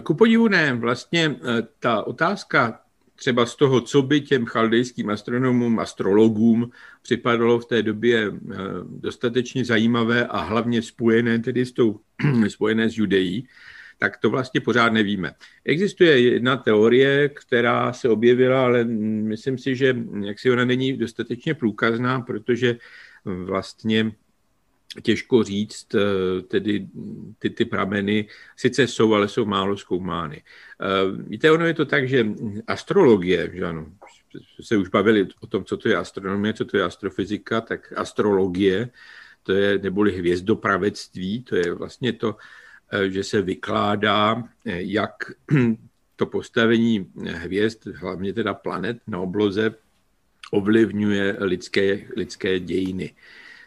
Ku 0.00 0.14
podivu 0.14 0.48
ne, 0.48 0.74
vlastně 0.74 1.36
eh, 1.36 1.62
ta 1.78 2.06
otázka 2.06 2.80
třeba 3.16 3.46
z 3.46 3.56
toho, 3.56 3.80
co 3.80 4.02
by 4.02 4.20
těm 4.20 4.46
chaldejským 4.46 5.10
astronomům, 5.10 5.78
astrologům 5.78 6.70
připadalo 7.02 7.58
v 7.58 7.66
té 7.66 7.82
době 7.82 8.26
eh, 8.26 8.56
dostatečně 8.86 9.64
zajímavé 9.64 10.26
a 10.26 10.40
hlavně 10.40 10.82
spojené 10.82 11.38
tedy 11.38 11.66
s 11.66 11.72
tou, 11.72 12.00
spojené 12.48 12.90
s 12.90 12.96
Judeí, 12.96 13.48
tak 13.98 14.16
to 14.16 14.30
vlastně 14.30 14.60
pořád 14.60 14.92
nevíme. 14.92 15.34
Existuje 15.64 16.20
jedna 16.20 16.56
teorie, 16.56 17.28
která 17.28 17.92
se 17.92 18.08
objevila, 18.08 18.64
ale 18.64 18.84
myslím 18.84 19.58
si, 19.58 19.76
že 19.76 19.96
jaksi 20.24 20.50
ona 20.50 20.64
není 20.64 20.96
dostatečně 20.96 21.54
průkazná, 21.54 22.20
protože 22.20 22.76
vlastně 23.24 24.12
těžko 25.02 25.42
říct, 25.42 25.94
eh, 25.94 26.42
tedy 26.42 26.88
ty, 27.38 27.50
ty 27.50 27.64
prameny 27.64 28.28
sice 28.56 28.86
jsou, 28.86 29.14
ale 29.14 29.28
jsou 29.28 29.44
málo 29.44 29.76
zkoumány. 29.76 30.42
Eh, 30.80 31.22
víte, 31.28 31.50
ono 31.50 31.66
je 31.66 31.74
to 31.74 31.84
tak, 31.84 32.08
že 32.08 32.26
astrologie, 32.66 33.50
že 33.54 33.64
ano, 33.64 33.86
se 34.60 34.76
už 34.76 34.88
bavili 34.88 35.28
o 35.40 35.46
tom, 35.46 35.64
co 35.64 35.76
to 35.76 35.88
je 35.88 35.96
astronomie, 35.96 36.54
co 36.54 36.64
to 36.64 36.76
je 36.76 36.82
astrofyzika, 36.82 37.60
tak 37.60 37.92
astrologie, 37.96 38.90
to 39.42 39.52
je 39.52 39.78
neboli 39.78 40.12
hvězdopravectví, 40.12 41.42
to 41.42 41.56
je 41.56 41.74
vlastně 41.74 42.12
to, 42.12 42.36
eh, 42.92 43.10
že 43.10 43.24
se 43.24 43.42
vykládá, 43.42 44.44
jak 44.64 45.32
to 46.16 46.26
postavení 46.26 47.10
hvězd, 47.24 47.86
hlavně 47.86 48.32
teda 48.32 48.54
planet 48.54 48.98
na 49.06 49.18
obloze, 49.18 49.74
ovlivňuje 50.52 51.36
lidské, 51.40 52.00
lidské 52.16 52.60
dějiny 52.60 53.14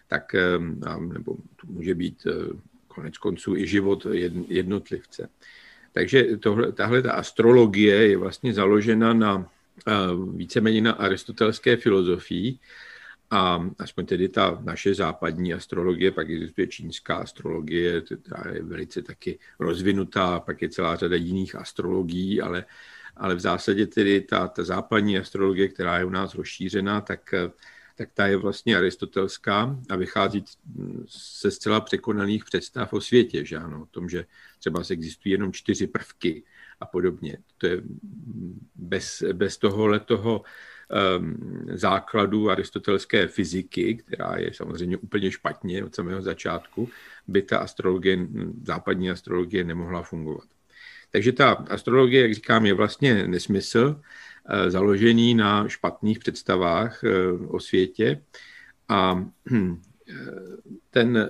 tak 0.08 0.36
nebo 1.14 1.36
to 1.36 1.68
může 1.68 1.96
být 1.96 2.28
eh, 2.28 2.58
konec 2.88 3.18
konců 3.18 3.56
i 3.56 3.68
život 3.68 4.08
jednotlivce. 4.48 5.30
Takže 5.94 6.24
tohle, 6.24 6.72
tahle 6.72 7.02
ta 7.02 7.12
astrologie 7.12 7.96
je 8.08 8.18
vlastně 8.18 8.54
založena 8.54 9.14
na 9.14 9.50
eh, 9.88 9.92
víceméně 10.36 10.82
na 10.82 10.92
aristotelské 10.92 11.78
filozofii 11.78 12.60
a 13.32 13.70
aspoň 13.80 14.06
tedy 14.06 14.30
ta 14.30 14.60
naše 14.64 14.96
západní 14.96 15.54
astrologie, 15.54 16.12
pak 16.12 16.30
existuje 16.30 16.68
čínská 16.68 17.16
astrologie, 17.16 18.02
která 18.02 18.54
je 18.54 18.64
velice 18.64 19.02
taky 19.02 19.40
rozvinutá, 19.60 20.40
pak 20.40 20.62
je 20.62 20.70
celá 20.70 20.96
řada 20.96 21.16
jiných 21.16 21.56
astrologií, 21.56 22.42
ale, 22.42 22.66
ale 23.18 23.36
v 23.36 23.40
zásadě 23.40 23.88
tedy 23.88 24.22
ta, 24.22 24.48
ta 24.48 24.64
západní 24.64 25.18
astrologie, 25.18 25.68
která 25.68 25.98
je 25.98 26.06
u 26.06 26.10
nás 26.10 26.36
rozšířená, 26.36 27.02
tak 27.02 27.34
eh, 27.34 27.52
tak 27.96 28.10
ta 28.14 28.28
je 28.28 28.38
vlastně 28.38 28.78
aristotelská 28.78 29.80
a 29.90 29.96
vychází 29.96 30.44
se 31.08 31.52
zcela 31.52 31.82
překonaných 31.82 32.46
představ 32.46 32.94
o 32.94 33.02
světě, 33.02 33.46
že 33.46 33.58
ano, 33.58 33.82
o 33.82 33.86
tom, 33.86 34.10
že 34.10 34.26
třeba 34.60 34.82
existují 34.90 35.32
jenom 35.32 35.54
čtyři 35.54 35.88
prvky 35.88 36.44
a 36.80 36.86
podobně. 36.86 37.38
To 37.58 37.68
je 37.68 37.82
bez, 38.76 39.24
bez 39.34 39.58
tohohle 39.58 40.00
toho 40.00 40.44
um, 41.18 41.38
základu 41.74 42.50
aristotelské 42.50 43.28
fyziky, 43.28 43.96
která 43.96 44.36
je 44.38 44.54
samozřejmě 44.54 44.98
úplně 44.98 45.32
špatně 45.32 45.84
od 45.84 45.96
samého 45.96 46.22
začátku, 46.22 46.90
by 47.28 47.42
ta 47.42 47.58
astrologie, 47.58 48.28
západní 48.64 49.12
astrologie 49.12 49.64
nemohla 49.64 50.04
fungovat. 50.04 50.46
Takže 51.12 51.32
ta 51.32 51.52
astrologie, 51.52 52.22
jak 52.22 52.34
říkám, 52.34 52.66
je 52.66 52.74
vlastně 52.74 53.28
nesmysl, 53.28 54.02
založený 54.68 55.36
na 55.36 55.68
špatných 55.68 56.20
představách 56.20 57.04
eh, 57.04 57.32
o 57.48 57.60
světě 57.60 58.22
a 58.88 59.14
hm, 59.52 59.82
eh, 60.10 60.14
ten, 60.90 61.30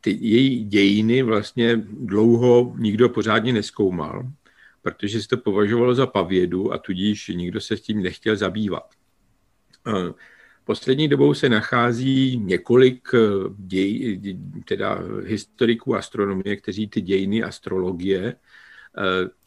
ty 0.00 0.18
její 0.20 0.64
dějiny 0.64 1.22
vlastně 1.22 1.76
dlouho 2.00 2.74
nikdo 2.78 3.08
pořádně 3.08 3.52
neskoumal, 3.52 4.22
protože 4.82 5.22
se 5.22 5.28
to 5.28 5.36
považovalo 5.36 5.94
za 5.94 6.06
pavědu 6.06 6.72
a 6.72 6.78
tudíž 6.78 7.28
nikdo 7.28 7.60
se 7.60 7.76
s 7.76 7.80
tím 7.80 8.02
nechtěl 8.02 8.36
zabývat. 8.36 8.90
Poslední 10.64 11.08
dobou 11.08 11.34
se 11.34 11.48
nachází 11.48 12.38
několik 12.38 13.08
děj, 13.56 14.20
teda 14.64 14.98
historiků 15.24 15.96
astronomie, 15.96 16.56
kteří 16.56 16.88
ty 16.88 17.00
dějiny 17.00 17.42
astrologie 17.42 18.36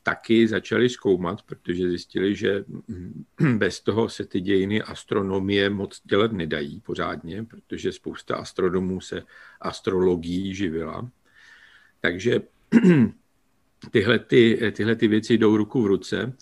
taky 0.03 0.47
začali 0.47 0.89
zkoumat, 0.89 1.41
protože 1.41 1.89
zjistili, 1.89 2.35
že 2.35 2.65
bez 3.57 3.79
toho 3.79 4.09
se 4.09 4.25
ty 4.25 4.41
dějiny 4.41 4.81
astronomie 4.81 5.69
moc 5.69 6.01
dělat 6.03 6.31
nedají 6.31 6.79
pořádně, 6.79 7.43
protože 7.43 7.91
spousta 7.91 8.35
astronomů 8.35 9.01
se 9.01 9.23
astrologií 9.61 10.55
živila. 10.55 11.09
Takže 12.01 12.41
tyhle, 13.91 14.19
ty, 14.19 14.71
tyhle 14.75 14.95
ty 14.95 15.07
věci 15.07 15.37
jdou 15.37 15.57
ruku 15.57 15.81
v 15.81 15.85
ruce. 15.85 16.33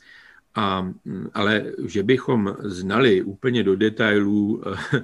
A, 0.55 0.93
ale 1.33 1.65
že 1.85 2.03
bychom 2.03 2.55
znali 2.59 3.21
úplně 3.21 3.63
do 3.63 3.75
detailů 3.75 4.63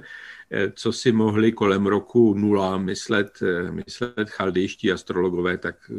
co 0.74 0.92
si 0.92 1.12
mohli 1.12 1.52
kolem 1.52 1.86
roku 1.86 2.34
nula 2.34 2.78
myslet, 2.78 3.42
eh, 3.42 3.72
myslet 3.72 4.30
chaldejští 4.30 4.92
astrologové, 4.92 5.58
tak 5.58 5.90
eh, 5.90 5.94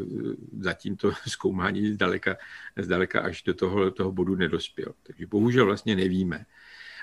zatím 0.60 0.96
to 0.96 1.12
zkoumání 1.28 1.94
zdaleka, 1.94 2.38
zdaleka 2.78 3.22
až 3.22 3.44
do 3.44 3.54
toho, 3.54 3.92
toho 3.92 4.12
bodu 4.12 4.36
nedospěl. 4.36 4.94
Takže 5.04 5.28
bohužel 5.28 5.66
vlastně 5.66 5.96
nevíme. 5.96 6.46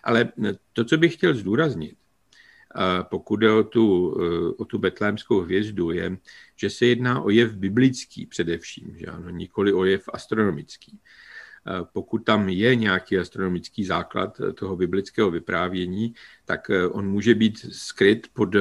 Ale 0.05 0.33
to, 0.73 0.85
co 0.85 0.97
bych 0.97 1.15
chtěl 1.15 1.35
zdůraznit, 1.35 1.97
pokud 3.03 3.37
jde 3.37 3.53
o 3.53 3.63
tu, 3.63 4.17
o 4.59 4.65
tu 4.65 4.79
betlémskou 4.79 5.41
hvězdu, 5.41 5.91
je, 5.91 6.17
že 6.57 6.71
se 6.71 6.87
jedná 6.87 7.21
o 7.21 7.31
jev 7.31 7.53
biblický 7.53 8.27
především, 8.27 8.97
že 8.99 9.07
ano, 9.07 9.31
nikoli 9.31 9.73
o 9.73 9.85
jev 9.85 10.09
astronomický. 10.13 11.01
Eh, 11.67 11.85
pokud 11.93 12.19
tam 12.19 12.49
je 12.49 12.77
nějaký 12.77 13.19
astronomický 13.19 13.85
základ 13.85 14.41
eh, 14.41 14.53
toho 14.53 14.77
biblického 14.77 15.31
vyprávění, 15.31 16.15
tak 16.45 16.71
eh, 16.71 16.87
on 16.87 17.09
může 17.09 17.35
být 17.35 17.59
skryt 17.73 18.27
pod 18.33 18.57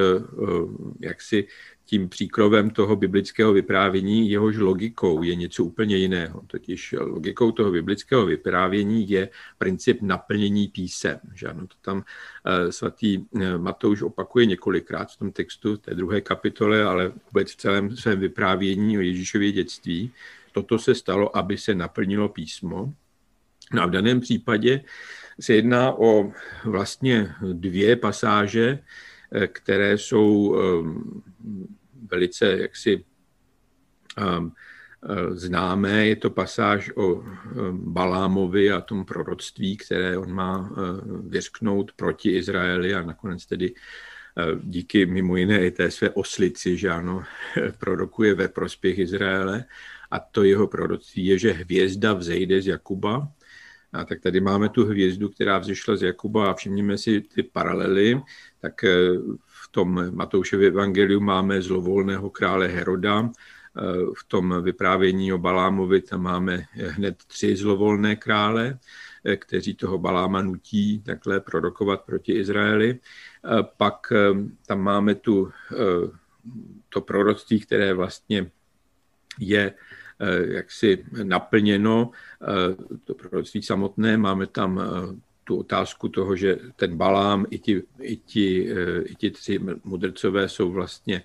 jaksi 1.00 1.48
tím 1.86 2.10
příkrovem 2.10 2.70
toho 2.70 2.96
biblického 2.96 3.54
vyprávění, 3.54 4.30
jehož 4.30 4.58
logikou 4.58 5.24
je 5.24 5.36
něco 5.36 5.64
úplně 5.64 5.98
jiného. 5.98 6.42
Totiž 6.48 6.96
logikou 7.00 7.52
toho 7.52 7.72
biblického 7.72 8.26
vyprávění 8.26 9.10
je 9.10 9.30
princip 9.58 10.02
naplnění 10.02 10.68
písem. 10.68 11.20
Že 11.36 11.48
ano, 11.48 11.68
to 11.68 11.76
tam 11.82 12.04
svatý 12.70 13.26
Matouš 13.58 14.02
opakuje 14.02 14.46
několikrát 14.46 15.12
v 15.12 15.18
tom 15.18 15.32
textu 15.32 15.78
té 15.78 15.96
druhé 15.96 16.22
kapitole, 16.22 16.84
ale 16.84 17.12
vůbec 17.32 17.52
v 17.52 17.56
celém 17.56 17.98
svém 17.98 18.20
vyprávění 18.20 18.98
o 18.98 19.02
Ježíšově 19.02 19.52
dětství, 19.52 20.12
toto 20.54 20.80
se 20.80 20.96
stalo, 20.96 21.38
aby 21.38 21.58
se 21.58 21.76
naplnilo 21.76 22.30
písmo. 22.30 22.94
No 23.74 23.82
a 23.82 23.86
v 23.86 23.92
daném 23.92 24.20
případě 24.20 24.82
se 25.40 25.54
jedná 25.54 25.92
o 25.92 26.32
vlastně 26.66 27.36
dvě 27.54 27.96
pasáže, 27.96 28.80
eh, 29.32 29.48
které 29.48 29.98
jsou 29.98 30.56
ehm, 30.56 31.24
velice 32.12 32.58
jaksi 32.58 33.06
ehm, 34.18 34.52
eh, 35.04 35.36
známé. 35.36 36.08
Je 36.08 36.16
to 36.16 36.30
pasáž 36.30 36.92
o 36.96 37.22
ehm, 37.22 37.94
Balámovi 37.94 38.72
a 38.72 38.82
tom 38.82 39.06
proroctví, 39.06 39.78
které 39.78 40.18
on 40.18 40.32
má 40.32 40.70
eh, 40.72 40.76
vyřknout 41.28 41.92
proti 41.92 42.38
Izraeli 42.38 42.96
a 42.96 43.02
nakonec 43.02 43.46
tedy 43.46 43.74
díky 44.64 45.06
mimo 45.06 45.38
jiné 45.38 45.66
i 45.66 45.72
té 45.72 45.92
své 45.92 46.10
oslici, 46.10 46.78
že 46.78 46.90
ano, 46.90 47.24
prorokuje 47.78 48.34
ve 48.34 48.48
prospěch 48.48 49.00
Izraele 49.00 49.66
a 50.14 50.20
to 50.20 50.44
jeho 50.44 50.68
proroctví 50.68 51.26
je, 51.26 51.40
že 51.40 51.52
hvězda 51.52 52.14
vzejde 52.14 52.62
z 52.62 52.68
Jakuba. 52.68 53.28
A 53.94 54.06
tak 54.06 54.22
tady 54.22 54.42
máme 54.42 54.70
tu 54.70 54.86
hvězdu, 54.86 55.30
která 55.30 55.58
vzešla 55.58 55.96
z 55.96 56.02
Jakuba 56.02 56.52
a 56.52 56.54
všimněme 56.54 56.98
si 56.98 57.22
ty 57.22 57.44
paralely, 57.44 58.22
tak 58.62 58.82
v 59.46 59.68
tom 59.72 60.16
Matoušově 60.16 60.68
evangeliu 60.68 61.20
máme 61.20 61.62
zlovolného 61.62 62.30
krále 62.30 62.68
Heroda, 62.68 63.30
v 64.18 64.24
tom 64.28 64.64
vyprávění 64.64 65.34
o 65.34 65.38
Balámovi 65.38 66.02
tam 66.02 66.22
máme 66.22 66.66
hned 66.74 67.18
tři 67.28 67.56
zlovolné 67.56 68.16
krále, 68.16 68.80
kteří 69.36 69.74
toho 69.74 69.98
Baláma 69.98 70.42
nutí 70.42 71.02
takhle 71.02 71.40
prorokovat 71.40 72.02
proti 72.02 72.34
Izraeli. 72.34 73.00
Pak 73.78 74.14
tam 74.68 74.80
máme 74.82 75.16
tu, 75.16 75.52
to 76.90 77.02
proroctví, 77.02 77.60
které 77.60 77.94
vlastně 77.94 78.52
je 79.40 79.74
jaksi 80.46 81.06
naplněno, 81.24 82.12
to 83.04 83.14
proroctví 83.14 83.62
samotné, 83.62 84.18
máme 84.18 84.48
tam 84.48 84.82
tu 85.44 85.58
otázku 85.58 86.10
toho, 86.10 86.36
že 86.36 86.58
ten 86.76 86.98
Balám 86.98 87.46
i 87.50 87.60
ti, 87.60 87.84
i 88.00 88.16
ti, 88.16 88.70
i 89.04 89.16
ti 89.16 89.32
tři 89.32 89.60
mudrcové 89.84 90.50
jsou 90.50 90.72
vlastně 90.72 91.24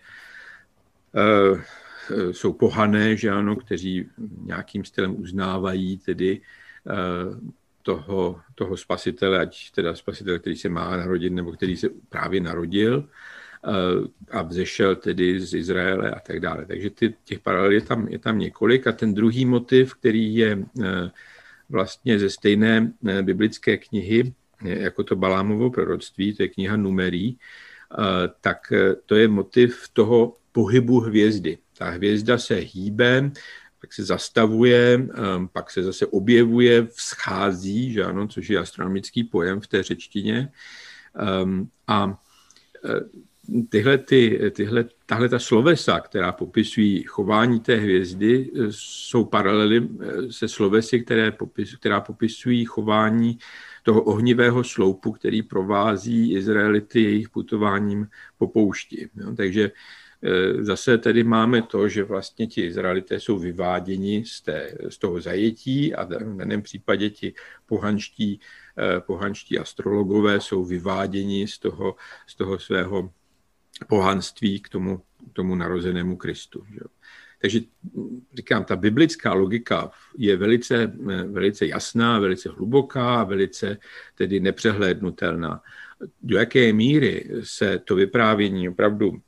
jsou 2.30 2.52
pohané, 2.52 3.16
že 3.16 3.30
ano, 3.30 3.56
kteří 3.56 4.08
nějakým 4.44 4.84
stylem 4.84 5.20
uznávají 5.20 5.98
tedy 5.98 6.40
toho, 7.82 8.40
toho 8.54 8.76
spasitele, 8.76 9.38
ať 9.38 9.70
teda 9.70 9.94
spasitele, 9.94 10.38
který 10.38 10.56
se 10.56 10.68
má 10.68 10.96
narodit, 10.96 11.32
nebo 11.32 11.52
který 11.52 11.76
se 11.76 11.88
právě 12.08 12.40
narodil 12.40 13.08
a 14.30 14.42
vzešel 14.42 14.96
tedy 14.96 15.40
z 15.40 15.54
Izraele 15.54 16.10
a 16.10 16.20
tak 16.20 16.40
dále. 16.40 16.66
Takže 16.66 16.90
ty, 16.90 17.14
těch 17.24 17.40
paralel 17.40 17.72
je 17.72 17.80
tam, 17.80 18.08
je 18.08 18.18
tam 18.18 18.38
několik 18.38 18.86
a 18.86 18.92
ten 18.92 19.14
druhý 19.14 19.44
motiv, 19.44 19.94
který 19.94 20.34
je 20.34 20.64
vlastně 21.68 22.18
ze 22.18 22.30
stejné 22.30 22.92
biblické 23.22 23.76
knihy, 23.76 24.32
jako 24.62 25.04
to 25.04 25.16
Balámovo 25.16 25.70
proroctví, 25.70 26.34
to 26.34 26.42
je 26.42 26.48
kniha 26.48 26.76
Numerí, 26.76 27.38
tak 28.40 28.72
to 29.06 29.14
je 29.14 29.28
motiv 29.28 29.88
toho 29.92 30.36
pohybu 30.52 31.00
hvězdy. 31.00 31.58
Ta 31.78 31.90
hvězda 31.90 32.38
se 32.38 32.54
hýbe, 32.54 33.30
pak 33.80 33.92
se 33.92 34.04
zastavuje, 34.04 35.08
pak 35.52 35.70
se 35.70 35.82
zase 35.82 36.06
objevuje, 36.06 36.86
vzchází, 36.86 37.92
že 37.92 38.04
ano, 38.04 38.28
což 38.28 38.50
je 38.50 38.58
astronomický 38.58 39.24
pojem 39.24 39.60
v 39.60 39.66
té 39.66 39.82
řečtině. 39.82 40.52
A 41.86 42.22
tyhle, 43.68 43.98
ty, 43.98 44.40
tyhle, 44.50 44.84
tahle 45.06 45.28
ta 45.28 45.38
slovesa, 45.38 46.00
která 46.00 46.32
popisují 46.32 47.02
chování 47.02 47.60
té 47.60 47.76
hvězdy, 47.76 48.50
e, 48.54 48.66
jsou 48.70 49.24
paralely 49.24 49.76
e, 49.78 50.32
se 50.32 50.48
slovesy, 50.48 51.00
které 51.00 51.32
popis, 51.32 51.76
která 51.76 52.00
popisují 52.00 52.64
chování 52.64 53.38
toho 53.82 54.02
ohnivého 54.02 54.64
sloupu, 54.64 55.12
který 55.12 55.42
provází 55.42 56.32
Izraelity 56.34 57.02
jejich 57.02 57.28
putováním 57.28 58.08
po 58.38 58.46
poušti. 58.46 59.08
No, 59.14 59.36
takže 59.36 59.70
Eh, 60.22 60.64
zase 60.64 60.98
tedy 60.98 61.24
máme 61.24 61.62
to, 61.62 61.88
že 61.88 62.04
vlastně 62.04 62.46
ti 62.46 62.66
Izraelité 62.66 63.20
jsou 63.20 63.38
vyváděni 63.38 64.24
z, 64.26 64.40
té, 64.40 64.78
z 64.88 64.98
toho 64.98 65.20
zajetí 65.20 65.94
a 65.94 66.04
v 66.04 66.08
daném 66.08 66.62
případě 66.62 67.10
ti 67.10 67.34
pohanští, 67.66 68.40
eh, 68.78 69.00
pohanští 69.00 69.58
astrologové 69.58 70.40
jsou 70.40 70.64
vyváděni 70.64 71.48
z 71.48 71.58
toho, 71.58 71.96
z 72.26 72.34
toho 72.34 72.58
svého 72.58 73.10
pohanství 73.86 74.60
k 74.60 74.68
tomu, 74.68 74.98
k 74.98 75.32
tomu 75.32 75.54
narozenému 75.54 76.16
Kristu. 76.16 76.64
Že? 76.72 76.80
Takže 77.40 77.60
říkám, 78.34 78.64
ta 78.64 78.76
biblická 78.76 79.32
logika 79.32 79.90
je 80.16 80.36
velice, 80.36 80.92
eh, 81.10 81.22
velice 81.24 81.66
jasná, 81.66 82.18
velice 82.18 82.48
hluboká, 82.48 83.24
velice 83.24 83.78
tedy 84.14 84.40
nepřehlédnutelná. 84.40 85.62
Do 86.22 86.38
jaké 86.38 86.72
míry 86.72 87.30
se 87.42 87.78
to 87.78 87.94
vyprávění 87.94 88.68
opravdu 88.68 89.20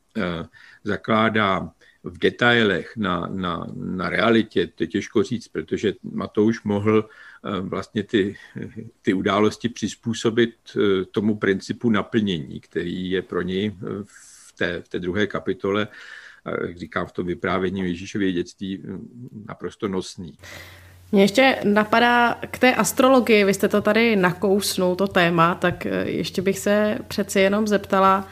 zakládá 0.85 1.71
v 2.05 2.19
detailech 2.19 2.97
na, 2.97 3.27
na, 3.27 3.67
na 3.75 4.09
realitě, 4.09 4.67
to 4.67 4.83
je 4.83 4.87
těžko 4.87 5.23
říct, 5.23 5.49
protože 5.49 5.95
Matouš 6.03 6.63
mohl 6.63 7.09
eh, 7.09 7.61
vlastně 7.61 8.03
ty, 8.03 8.37
ty 9.03 9.13
události 9.13 9.69
přizpůsobit 9.69 10.55
eh, 10.77 11.05
tomu 11.05 11.37
principu 11.37 11.91
naplnění, 11.91 12.61
který 12.61 13.11
je 13.11 13.23
pro 13.23 13.43
něj 13.43 13.67
eh, 13.67 13.87
v 14.05 14.30
té, 14.61 14.83
v 14.83 14.89
té 14.89 14.99
druhé 14.99 15.27
kapitole, 15.27 15.89
jak 16.69 16.79
říkám, 16.79 17.07
v 17.07 17.13
tom 17.13 17.27
vyprávění 17.27 17.81
Ježíšově 17.81 18.33
dětství 18.33 18.83
naprosto 19.49 19.89
nosný. 19.89 20.35
Mě 21.13 21.23
ještě 21.23 21.57
napadá 21.65 22.35
k 22.51 22.59
té 22.59 22.75
astrologii, 22.75 23.45
vy 23.45 23.55
jste 23.55 23.69
to 23.69 23.81
tady 23.81 24.17
nakousnul, 24.17 24.97
to 24.97 25.09
téma, 25.09 25.55
tak 25.55 25.87
ještě 26.05 26.43
bych 26.43 26.59
se 26.59 26.99
přeci 27.09 27.41
jenom 27.41 27.67
zeptala, 27.67 28.29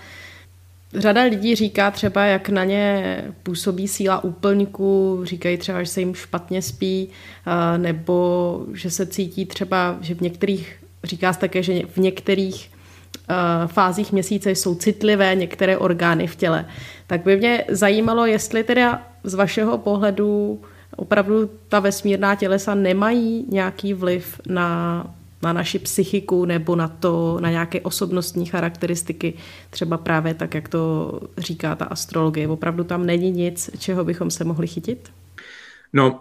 Řada 0.94 1.22
lidí 1.22 1.54
říká 1.54 1.90
třeba, 1.90 2.24
jak 2.24 2.48
na 2.48 2.64
ně 2.64 3.24
působí 3.42 3.88
síla 3.88 4.24
úplňků, 4.24 5.20
říkají 5.22 5.58
třeba, 5.58 5.82
že 5.82 5.90
se 5.90 6.00
jim 6.00 6.14
špatně 6.14 6.62
spí, 6.62 7.08
nebo 7.76 8.66
že 8.72 8.90
se 8.90 9.06
cítí 9.06 9.46
třeba, 9.46 9.98
že 10.00 10.14
v 10.14 10.20
některých, 10.20 10.76
říká 11.04 11.32
se 11.32 11.40
také, 11.40 11.62
že 11.62 11.86
v 11.86 11.96
některých 11.96 12.70
fázích 13.66 14.12
měsíce 14.12 14.50
jsou 14.50 14.74
citlivé 14.74 15.34
některé 15.34 15.78
orgány 15.78 16.26
v 16.26 16.36
těle. 16.36 16.66
Tak 17.06 17.22
by 17.22 17.36
mě 17.36 17.64
zajímalo, 17.68 18.26
jestli 18.26 18.64
teda 18.64 19.02
z 19.24 19.34
vašeho 19.34 19.78
pohledu 19.78 20.60
opravdu 20.96 21.50
ta 21.68 21.80
vesmírná 21.80 22.34
tělesa 22.34 22.74
nemají 22.74 23.46
nějaký 23.48 23.94
vliv 23.94 24.40
na 24.48 25.04
na 25.42 25.52
naši 25.52 25.78
psychiku 25.78 26.44
nebo 26.44 26.76
na 26.76 26.88
to, 26.88 27.38
na 27.40 27.50
nějaké 27.50 27.80
osobnostní 27.80 28.46
charakteristiky, 28.46 29.34
třeba 29.70 29.98
právě 29.98 30.34
tak, 30.34 30.54
jak 30.54 30.68
to 30.68 31.12
říká 31.38 31.74
ta 31.74 31.84
astrologie. 31.84 32.48
Opravdu 32.48 32.84
tam 32.84 33.06
není 33.06 33.30
nic, 33.30 33.70
čeho 33.78 34.04
bychom 34.04 34.30
se 34.30 34.44
mohli 34.44 34.66
chytit? 34.66 35.10
No, 35.92 36.20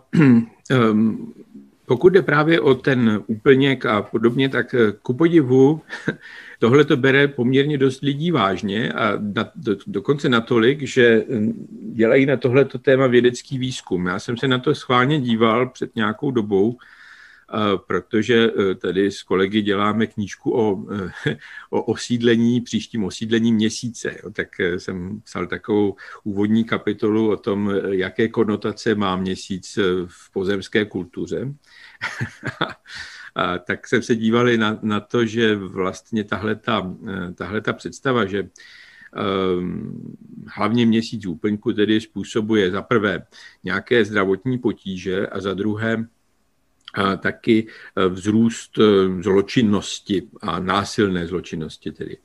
um, 0.91 1.33
pokud 1.87 2.09
jde 2.09 2.21
právě 2.21 2.61
o 2.61 2.75
ten 2.75 3.23
úplněk 3.27 3.85
a 3.85 4.01
podobně, 4.01 4.49
tak 4.49 4.73
eh, 4.73 4.91
ku 5.01 5.13
podivu 5.13 5.81
tohle 6.59 6.85
to 6.85 6.97
bere 6.97 7.27
poměrně 7.27 7.77
dost 7.77 8.01
lidí 8.01 8.31
vážně 8.31 8.93
a 8.93 9.11
na, 9.35 9.51
do, 9.55 9.75
dokonce 9.87 10.29
natolik, 10.29 10.81
že 10.81 11.23
hm, 11.29 11.67
dělají 11.93 12.25
na 12.25 12.37
tohleto 12.37 12.79
téma 12.79 13.07
vědecký 13.07 13.57
výzkum. 13.57 14.05
Já 14.05 14.19
jsem 14.19 14.37
se 14.37 14.47
na 14.47 14.59
to 14.59 14.75
schválně 14.75 15.21
díval 15.21 15.69
před 15.69 15.95
nějakou 15.95 16.31
dobou, 16.31 16.77
protože 17.87 18.51
e, 18.71 18.75
tady 18.75 19.11
s 19.11 19.23
kolegy 19.23 19.61
děláme 19.61 20.07
knížku 20.07 20.51
o, 20.55 20.93
e, 20.93 21.37
o 21.69 21.83
osídlení, 21.83 22.61
příštím 22.61 23.03
osídlení 23.03 23.53
měsíce. 23.53 24.15
Tak 24.33 24.59
e, 24.59 24.79
jsem 24.79 25.21
psal 25.21 25.47
takovou 25.47 25.95
úvodní 26.23 26.63
kapitolu 26.63 27.31
o 27.31 27.37
tom, 27.37 27.73
jaké 27.89 28.27
konotace 28.27 28.95
má 28.95 29.15
měsíc 29.15 29.79
v 30.05 30.31
pozemské 30.31 30.85
kultuře. 30.85 31.53
A 33.35 33.57
tak 33.57 33.87
jsem 33.87 34.01
se 34.01 34.15
dívali 34.15 34.57
na, 34.57 34.79
na 34.81 34.99
to, 34.99 35.25
že 35.25 35.55
vlastně 35.55 36.23
tahle 36.23 36.55
ta, 36.55 36.95
tahle 37.35 37.61
ta 37.61 37.73
představa, 37.73 38.25
že 38.25 38.49
um, 39.59 40.17
hlavně 40.47 40.85
měsíc 40.85 41.25
úplňku 41.25 41.73
tedy 41.73 42.01
způsobuje 42.01 42.71
za 42.71 42.81
prvé 42.81 43.25
nějaké 43.63 44.05
zdravotní 44.05 44.57
potíže 44.57 45.27
a 45.27 45.41
za 45.41 45.53
druhé 45.53 46.07
taky 47.17 47.67
e, 47.95 48.09
vzrůst 48.09 48.79
e, 48.79 48.83
zločinnosti 49.23 50.23
a 50.41 50.59
násilné 50.59 51.27
zločinnosti 51.27 51.91
tedy. 51.91 52.17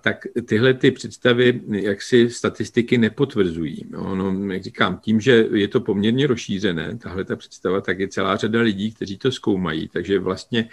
Tak 0.00 0.26
tyhle 0.44 0.74
ty 0.74 0.90
představy 0.90 1.60
jak 1.68 2.02
si 2.02 2.30
statistiky 2.30 2.98
nepotvrzují. 2.98 3.86
No, 3.90 4.14
no, 4.14 4.52
jak 4.52 4.62
říkám, 4.62 4.98
tím, 4.98 5.20
že 5.20 5.46
je 5.52 5.68
to 5.68 5.80
poměrně 5.80 6.26
rozšířené, 6.26 6.98
tahle 6.98 7.24
ta 7.24 7.36
představa, 7.36 7.80
tak 7.80 7.98
je 7.98 8.08
celá 8.08 8.36
řada 8.36 8.60
lidí, 8.60 8.92
kteří 8.92 9.18
to 9.18 9.32
zkoumají, 9.32 9.88
takže 9.88 10.18
vlastně 10.18 10.68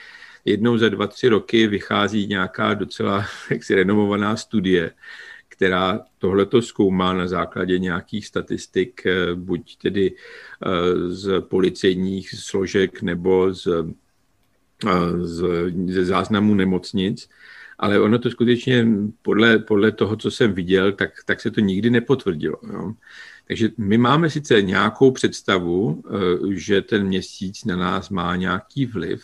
jednou 0.45 0.77
za 0.77 0.89
dva, 0.89 1.07
tři 1.07 1.27
roky 1.29 1.67
vychází 1.67 2.27
nějaká 2.27 2.73
docela 2.73 3.25
jaksi 3.49 3.75
renomovaná 3.75 4.35
studie, 4.35 4.91
která 5.59 5.99
tohleto 6.17 6.61
zkoumá 6.61 7.13
na 7.13 7.27
základě 7.27 7.79
nějakých 7.79 8.25
statistik, 8.25 9.05
eh, 9.05 9.35
buď 9.35 9.77
tedy 9.77 10.15
eh, 10.15 11.09
z 11.09 11.41
policejních 11.41 12.29
složek 12.29 13.01
nebo 13.01 13.53
z, 13.53 13.67
eh, 14.87 14.93
z, 15.19 15.43
ze 15.87 16.05
záznamů 16.05 16.55
nemocnic. 16.55 17.29
Ale 17.79 17.99
ono 17.99 18.19
to 18.19 18.31
skutečně 18.31 18.87
podle, 19.21 19.59
podle 19.59 19.91
toho, 19.91 20.15
co 20.15 20.31
jsem 20.31 20.53
viděl, 20.53 20.91
tak, 20.91 21.11
tak 21.25 21.41
se 21.41 21.51
to 21.51 21.59
nikdy 21.59 21.89
nepotvrdilo. 21.89 22.57
Jo. 22.73 22.93
Takže 23.47 23.69
my 23.77 23.97
máme 23.97 24.29
sice 24.29 24.61
nějakou 24.61 25.11
představu, 25.11 26.03
že 26.53 26.81
ten 26.81 27.07
měsíc 27.07 27.65
na 27.65 27.75
nás 27.75 28.09
má 28.09 28.35
nějaký 28.35 28.85
vliv, 28.85 29.23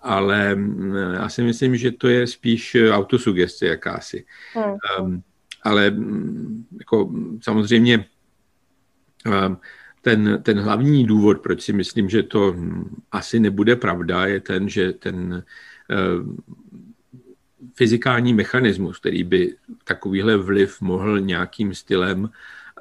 ale 0.00 0.54
mm, 0.54 0.94
já 0.94 1.28
si 1.28 1.42
myslím, 1.42 1.76
že 1.76 1.92
to 1.92 2.08
je 2.08 2.26
spíš 2.26 2.76
autosugestce 2.92 3.66
jakási. 3.66 4.24
Hmm. 4.98 5.22
Ale 5.62 5.90
mm, 5.90 6.66
jako 6.78 7.12
samozřejmě 7.40 8.04
ten, 10.00 10.40
ten 10.42 10.60
hlavní 10.60 11.06
důvod, 11.06 11.40
proč 11.40 11.62
si 11.62 11.72
myslím, 11.72 12.08
že 12.08 12.22
to 12.22 12.56
asi 13.12 13.40
nebude 13.40 13.76
pravda, 13.76 14.26
je 14.26 14.40
ten, 14.40 14.68
že 14.68 14.92
ten 14.92 15.44
fyzikální 17.74 18.34
mechanismus, 18.34 18.98
který 18.98 19.24
by 19.24 19.56
takovýhle 19.84 20.36
vliv 20.36 20.80
mohl 20.80 21.20
nějakým 21.20 21.74
stylem 21.74 22.30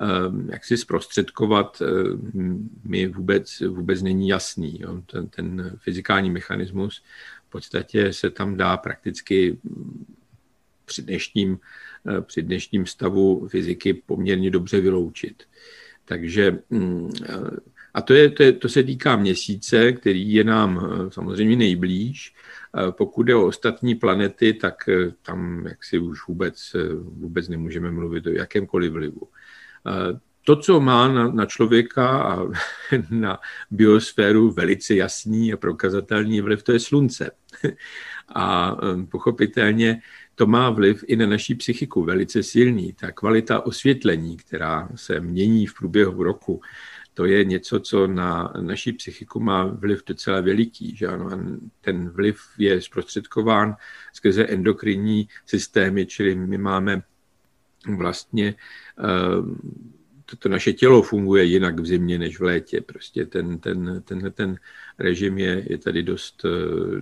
Ehm, 0.01 0.49
jak 0.51 0.65
si 0.65 0.77
zprostředkovat, 0.77 1.81
ehm, 1.81 2.69
mi 2.83 3.07
vůbec, 3.07 3.59
vůbec 3.59 4.01
není 4.01 4.27
jasný. 4.27 4.81
Ten, 5.05 5.27
ten 5.27 5.77
fyzikální 5.77 6.29
mechanismus 6.29 7.03
v 7.47 7.49
podstatě 7.49 8.13
se 8.13 8.29
tam 8.29 8.57
dá 8.57 8.77
prakticky 8.77 9.59
při 10.85 11.01
dnešním, 11.01 11.59
při 12.21 12.41
dnešním 12.41 12.85
stavu 12.85 13.47
fyziky 13.47 13.93
poměrně 13.93 14.51
dobře 14.51 14.81
vyloučit. 14.81 15.43
Takže 16.05 16.59
mm, 16.69 17.09
eh, 17.25 17.35
a 17.93 18.01
to, 18.01 18.13
je, 18.13 18.29
to, 18.29 18.43
je, 18.43 18.51
to 18.51 18.69
se 18.69 18.83
týká 18.83 19.15
měsíce, 19.15 19.91
který 19.91 20.33
je 20.33 20.43
nám 20.43 20.79
eh, 20.79 21.11
samozřejmě 21.11 21.55
nejblíž. 21.55 22.33
Pokud 22.91 23.27
je 23.27 23.35
o 23.35 23.45
ostatní 23.45 23.95
planety, 23.95 24.53
tak 24.53 24.75
tam 25.21 25.65
jaksi 25.67 25.99
už 25.99 26.27
vůbec, 26.27 26.75
vůbec 27.01 27.47
nemůžeme 27.47 27.91
mluvit 27.91 28.27
o 28.27 28.29
jakémkoliv 28.29 28.91
vlivu. 28.91 29.21
To, 30.45 30.55
co 30.55 30.79
má 30.79 31.07
na, 31.07 31.27
na 31.27 31.45
člověka 31.45 32.21
a 32.21 32.39
na 33.09 33.39
biosféru 33.71 34.51
velice 34.51 34.95
jasný 34.95 35.53
a 35.53 35.57
prokazatelný 35.57 36.41
vliv, 36.41 36.63
to 36.63 36.71
je 36.71 36.79
slunce. 36.79 37.31
A 38.35 38.77
pochopitelně 39.09 40.01
to 40.35 40.47
má 40.47 40.69
vliv 40.69 41.03
i 41.07 41.15
na 41.15 41.25
naší 41.25 41.55
psychiku 41.55 42.03
velice 42.03 42.43
silný. 42.43 42.93
Ta 42.93 43.11
kvalita 43.11 43.65
osvětlení, 43.65 44.37
která 44.37 44.89
se 44.95 45.19
mění 45.19 45.67
v 45.67 45.73
průběhu 45.73 46.23
roku, 46.23 46.61
to 47.13 47.25
je 47.25 47.45
něco, 47.45 47.79
co 47.79 48.07
na 48.07 48.53
naší 48.61 48.93
psychiku 48.93 49.39
má 49.39 49.65
vliv 49.65 50.03
docela 50.05 50.41
veliký. 50.41 50.95
Že 50.95 51.07
ano? 51.07 51.29
ten 51.81 52.09
vliv 52.09 52.39
je 52.57 52.81
zprostředkován 52.81 53.75
skrze 54.13 54.45
endokrinní 54.45 55.27
systémy, 55.45 56.05
čili 56.05 56.35
my 56.35 56.57
máme 56.57 57.01
vlastně 57.97 58.55
Ehm, 59.01 59.55
to 60.39 60.49
naše 60.49 60.73
tělo 60.73 61.01
funguje 61.01 61.43
jinak 61.43 61.79
v 61.79 61.85
zimě 61.85 62.19
než 62.19 62.39
v 62.39 62.43
létě. 62.43 62.81
Prostě 62.81 63.25
ten, 63.25 63.59
ten, 63.59 64.01
tenhle 64.05 64.31
ten 64.31 64.55
režim 64.99 65.37
je, 65.37 65.65
je 65.69 65.77
tady 65.77 66.03
dost, 66.03 66.45
eh, 66.45 67.01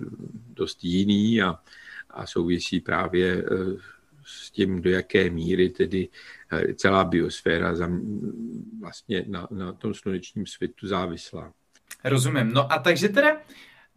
dost 0.54 0.84
jiný 0.84 1.42
a, 1.42 1.58
a 2.14 2.26
souvisí 2.26 2.80
právě 2.80 3.44
eh, 3.44 3.76
s 4.24 4.50
tím, 4.50 4.82
do 4.82 4.90
jaké 4.90 5.30
míry 5.30 5.68
tedy 5.68 6.08
eh, 6.52 6.74
celá 6.74 7.04
biosféra 7.04 7.74
vlastně 8.80 9.24
na, 9.28 9.48
na 9.50 9.72
tom 9.72 9.94
slunečním 9.94 10.46
světu 10.46 10.88
závislá. 10.88 11.52
Rozumím. 12.04 12.52
No 12.52 12.72
a 12.72 12.78
takže 12.78 13.08
teda 13.08 13.36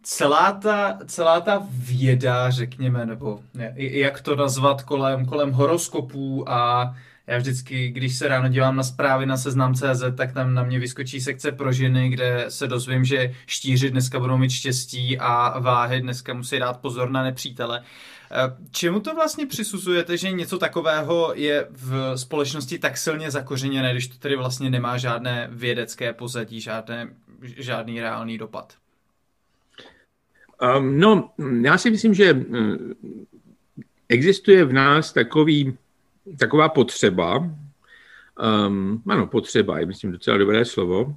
celá 0.02 0.52
ta, 0.52 0.98
celá 1.06 1.40
ta 1.40 1.66
věda, 1.70 2.50
řekněme, 2.50 3.06
nebo 3.06 3.40
jak 3.76 4.20
to 4.20 4.36
nazvat 4.36 4.82
kolem, 4.82 5.26
kolem 5.26 5.52
horoskopů 5.52 6.50
a 6.50 6.94
já 7.26 7.38
vždycky, 7.38 7.88
když 7.88 8.16
se 8.18 8.28
ráno 8.28 8.48
dívám 8.48 8.76
na 8.76 8.82
zprávy 8.82 9.26
na 9.26 9.36
seznam.cz, 9.36 10.02
tak 10.16 10.32
tam 10.32 10.54
na 10.54 10.62
mě 10.62 10.78
vyskočí 10.78 11.20
sekce 11.20 11.52
pro 11.52 11.72
ženy, 11.72 12.08
kde 12.08 12.44
se 12.48 12.66
dozvím, 12.66 13.04
že 13.04 13.34
štíři 13.46 13.90
dneska 13.90 14.20
budou 14.20 14.36
mít 14.36 14.50
štěstí 14.50 15.18
a 15.18 15.58
váhy 15.58 16.00
dneska 16.00 16.34
musí 16.34 16.58
dát 16.58 16.80
pozor 16.80 17.10
na 17.10 17.22
nepřítele. 17.22 17.82
Eh, 18.32 18.56
čemu 18.70 19.00
to 19.00 19.14
vlastně 19.14 19.46
přisuzujete, 19.46 20.16
že 20.16 20.30
něco 20.30 20.58
takového 20.58 21.32
je 21.34 21.66
v 21.70 22.16
společnosti 22.16 22.78
tak 22.78 22.96
silně 22.96 23.30
zakořeněné, 23.30 23.92
když 23.92 24.08
to 24.08 24.18
tedy 24.18 24.36
vlastně 24.36 24.70
nemá 24.70 24.98
žádné 24.98 25.48
vědecké 25.52 26.12
pozadí, 26.12 26.60
žádné, 26.60 27.08
žádný 27.42 28.00
reálný 28.00 28.38
dopad? 28.38 28.74
Um, 30.76 30.98
no, 30.98 31.30
já 31.62 31.78
si 31.78 31.90
myslím, 31.90 32.14
že 32.14 32.32
mm, 32.32 32.94
existuje 34.08 34.64
v 34.64 34.72
nás 34.72 35.12
takový 35.12 35.76
taková 36.38 36.68
potřeba, 36.68 37.38
um, 37.38 39.02
ano, 39.08 39.26
potřeba 39.26 39.78
je, 39.78 39.86
myslím, 39.86 40.12
docela 40.12 40.38
dobré 40.38 40.64
slovo, 40.64 41.16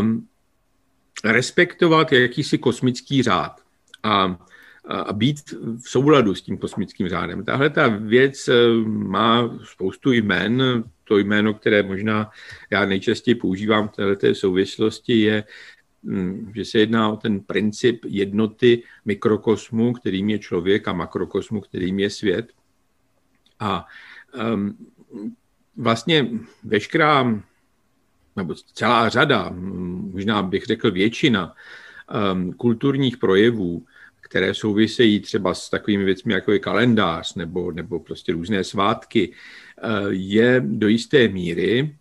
um, 0.00 0.28
respektovat 1.24 2.12
jakýsi 2.12 2.58
kosmický 2.58 3.22
řád 3.22 3.60
a, 4.02 4.36
a 4.88 5.12
být 5.12 5.36
v 5.84 5.90
souladu 5.90 6.34
s 6.34 6.42
tím 6.42 6.58
kosmickým 6.58 7.08
řádem. 7.08 7.44
Tahle 7.44 7.70
ta 7.70 7.88
věc 7.88 8.48
eh, 8.48 8.54
má 8.86 9.58
spoustu 9.64 10.12
jmen. 10.12 10.84
To 11.04 11.18
jméno, 11.18 11.54
které 11.54 11.82
možná 11.82 12.30
já 12.70 12.86
nejčastěji 12.86 13.34
používám 13.34 13.88
v 13.88 13.92
této 13.92 14.34
souvislosti, 14.34 15.20
je 15.20 15.44
hm, 16.04 16.52
že 16.54 16.64
se 16.64 16.78
jedná 16.78 17.10
o 17.10 17.16
ten 17.16 17.40
princip 17.40 18.04
jednoty 18.08 18.82
mikrokosmu, 19.04 19.92
kterým 19.92 20.30
je 20.30 20.38
člověk, 20.38 20.88
a 20.88 20.92
makrokosmu, 20.92 21.60
kterým 21.60 21.98
je 21.98 22.10
svět. 22.10 22.52
A 23.60 23.86
um, 24.54 24.76
vlastně 25.76 26.28
veškerá, 26.64 27.42
nebo 28.36 28.54
celá 28.54 29.08
řada, 29.08 29.50
možná 30.12 30.42
bych 30.42 30.64
řekl 30.64 30.90
většina 30.90 31.54
um, 32.32 32.52
kulturních 32.52 33.16
projevů, 33.16 33.86
které 34.20 34.54
souvisejí 34.54 35.20
třeba 35.20 35.54
s 35.54 35.70
takovými 35.70 36.04
věcmi, 36.04 36.32
jako 36.32 36.52
je 36.52 36.58
kalendář 36.58 37.34
nebo, 37.34 37.72
nebo 37.72 38.00
prostě 38.00 38.32
různé 38.32 38.64
svátky, 38.64 39.28
uh, 39.28 40.08
je 40.10 40.62
do 40.66 40.88
jisté 40.88 41.28
míry, 41.28 41.96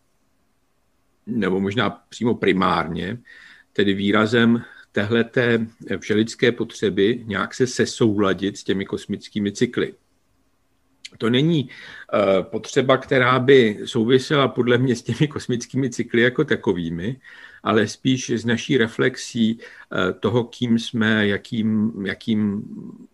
nebo 1.26 1.60
možná 1.60 1.89
přímo 1.89 2.36
primárně, 2.36 3.18
tedy 3.74 3.93
výrazem 3.93 4.64
téhleté 4.91 5.68
všelidské 5.99 6.51
potřeby 6.51 7.24
nějak 7.26 7.53
se 7.53 7.68
sesouladit 7.68 8.57
s 8.57 8.64
těmi 8.64 8.86
kosmickými 8.86 9.51
cykly. 9.51 9.93
To 11.18 11.30
není 11.30 11.64
uh, 11.64 12.43
potřeba, 12.43 12.97
která 12.97 13.39
by 13.39 13.80
souvisela 13.86 14.47
podle 14.47 14.78
mě 14.78 14.95
s 14.95 15.03
těmi 15.03 15.28
kosmickými 15.28 15.89
cykly 15.89 16.22
jako 16.22 16.43
takovými, 16.43 17.20
ale 17.64 17.88
spíš 17.88 18.30
s 18.30 18.45
naší 18.45 18.78
reflexí 18.78 19.55
uh, 19.57 20.20
toho, 20.20 20.43
kým 20.43 20.80
jsme, 20.80 21.28
jakým, 21.28 21.93
jakým 22.05 22.64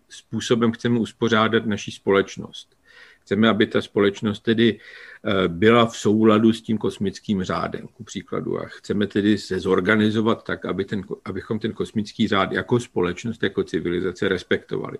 způsobem 0.09 0.71
chceme 0.71 0.99
uspořádat 0.99 1.65
naší 1.65 1.91
společnost. 1.91 2.75
Chceme, 3.21 3.49
aby 3.49 3.67
ta 3.67 3.81
společnost 3.81 4.39
tedy 4.39 4.79
uh, 4.79 5.47
byla 5.47 5.85
v 5.85 5.97
souladu 5.97 6.53
s 6.53 6.61
tím 6.61 6.77
kosmickým 6.77 7.43
řádem, 7.43 7.87
ku 7.87 8.03
příkladu. 8.03 8.59
A 8.59 8.65
chceme 8.65 9.07
tedy 9.07 9.37
se 9.37 9.59
zorganizovat 9.59 10.43
tak, 10.43 10.65
aby 10.65 10.85
ten, 10.85 11.03
abychom 11.25 11.59
ten 11.59 11.73
kosmický 11.73 12.27
řád 12.27 12.51
jako 12.51 12.79
společnost, 12.79 13.43
jako 13.43 13.63
civilizace 13.63 14.27
respektovali. 14.27 14.97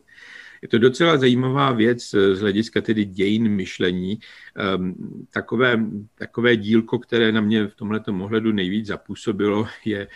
Je 0.66 0.70
to 0.70 0.78
docela 0.78 1.18
zajímavá 1.18 1.72
věc 1.72 2.10
z 2.10 2.40
hlediska 2.40 2.82
tedy 2.82 3.06
dějin 3.06 3.50
myšlení. 3.50 4.20
Ehm, 4.56 4.96
takové, 5.30 5.86
takové 6.16 6.56
dílko, 6.56 7.00
které 7.00 7.32
na 7.32 7.42
mě 7.42 7.68
v 7.68 7.76
tomhle 7.76 8.02
ohledu 8.22 8.52
nejvíc 8.52 8.86
zapůsobilo, 8.86 9.68
je 9.86 10.08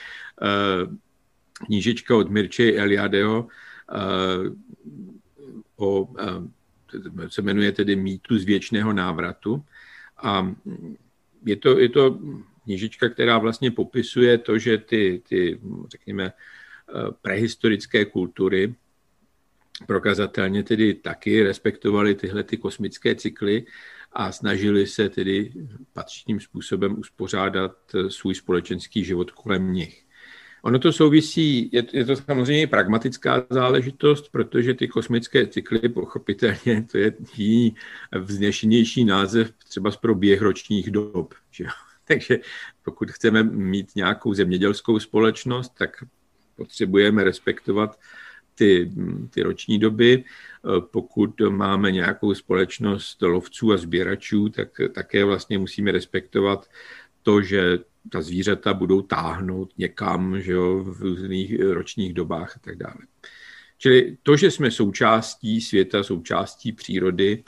eh, 0.41 0.95
knížečka 1.65 2.15
od 2.17 2.29
Mirče 2.29 2.73
Eliadeho 2.73 3.47
eh, 3.91 4.49
o, 5.77 6.09
eh, 6.19 7.29
se 7.29 7.41
jmenuje 7.41 7.71
tedy 7.71 7.95
Mýtu 7.95 8.39
z 8.39 8.45
věčného 8.45 8.93
návratu. 8.93 9.63
A 10.17 10.55
je 11.45 11.55
to, 11.55 11.79
je 11.79 11.89
to 11.89 12.19
knížečka, 12.63 13.09
která 13.09 13.37
vlastně 13.37 13.71
popisuje 13.71 14.37
to, 14.37 14.57
že 14.57 14.77
ty, 14.77 15.21
ty 15.29 15.59
řekněme, 15.89 16.33
prehistorické 17.21 18.05
kultury 18.05 18.75
prokazatelně 19.87 20.63
tedy 20.63 20.93
taky 20.93 21.43
respektovali 21.43 22.15
tyhle 22.15 22.43
ty 22.43 22.57
kosmické 22.57 23.15
cykly 23.15 23.65
a 24.13 24.31
snažili 24.31 24.87
se 24.87 25.09
tedy 25.09 25.53
patřičným 25.93 26.39
způsobem 26.39 26.99
uspořádat 26.99 27.71
eh, 27.95 28.09
svůj 28.09 28.35
společenský 28.35 29.03
život 29.03 29.31
kolem 29.31 29.73
nich. 29.73 30.05
Ono 30.61 30.79
to 30.79 30.91
souvisí, 30.91 31.69
je, 31.73 31.83
je 31.93 32.05
to 32.05 32.15
samozřejmě 32.15 32.67
pragmatická 32.67 33.45
záležitost, 33.49 34.29
protože 34.31 34.73
ty 34.73 34.87
kosmické 34.87 35.47
cykly, 35.47 35.89
pochopitelně, 35.89 36.85
to 36.91 36.97
je 36.97 37.13
jiný 37.35 37.75
vznešenější 38.19 39.05
název 39.05 39.51
třeba 39.51 39.91
pro 39.91 40.15
běh 40.15 40.41
ročních 40.41 40.91
dob. 40.91 41.33
Že? 41.51 41.65
Takže 42.07 42.39
pokud 42.83 43.11
chceme 43.11 43.43
mít 43.43 43.95
nějakou 43.95 44.33
zemědělskou 44.33 44.99
společnost, 44.99 45.69
tak 45.77 46.03
potřebujeme 46.55 47.23
respektovat 47.23 47.99
ty, 48.59 48.91
ty 49.29 49.41
roční 49.41 49.79
doby. 49.79 50.23
Pokud 50.91 51.41
máme 51.49 51.91
nějakou 51.91 52.33
společnost 52.33 53.21
lovců 53.21 53.73
a 53.73 53.77
sběračů, 53.77 54.49
tak 54.49 54.67
také 54.93 55.25
vlastně 55.25 55.57
musíme 55.57 55.91
respektovat 55.91 56.69
to, 57.23 57.41
že 57.41 57.79
ta 58.09 58.21
zvířata 58.21 58.73
budou 58.73 59.01
táhnout 59.01 59.73
někam 59.77 60.41
že 60.41 60.51
jo, 60.51 60.83
v 60.83 61.01
různých 61.01 61.61
ročních 61.61 62.13
dobách 62.13 62.57
a 62.57 62.59
tak 62.59 62.77
dále. 62.77 62.99
Čili 63.77 64.17
to, 64.23 64.37
že 64.37 64.51
jsme 64.51 64.71
součástí 64.71 65.61
světa, 65.61 66.03
součástí 66.03 66.71
přírody, 66.71 67.43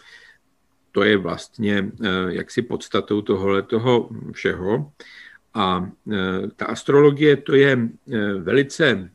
to 0.91 1.03
je 1.03 1.17
vlastně 1.17 1.91
jaksi 2.27 2.61
podstatou 2.61 3.21
tohohle 3.21 3.61
toho 3.61 4.09
všeho. 4.31 4.91
A 5.53 5.91
ta 6.55 6.65
astrologie 6.65 7.37
to 7.37 7.55
je 7.55 7.89
velice 8.39 9.11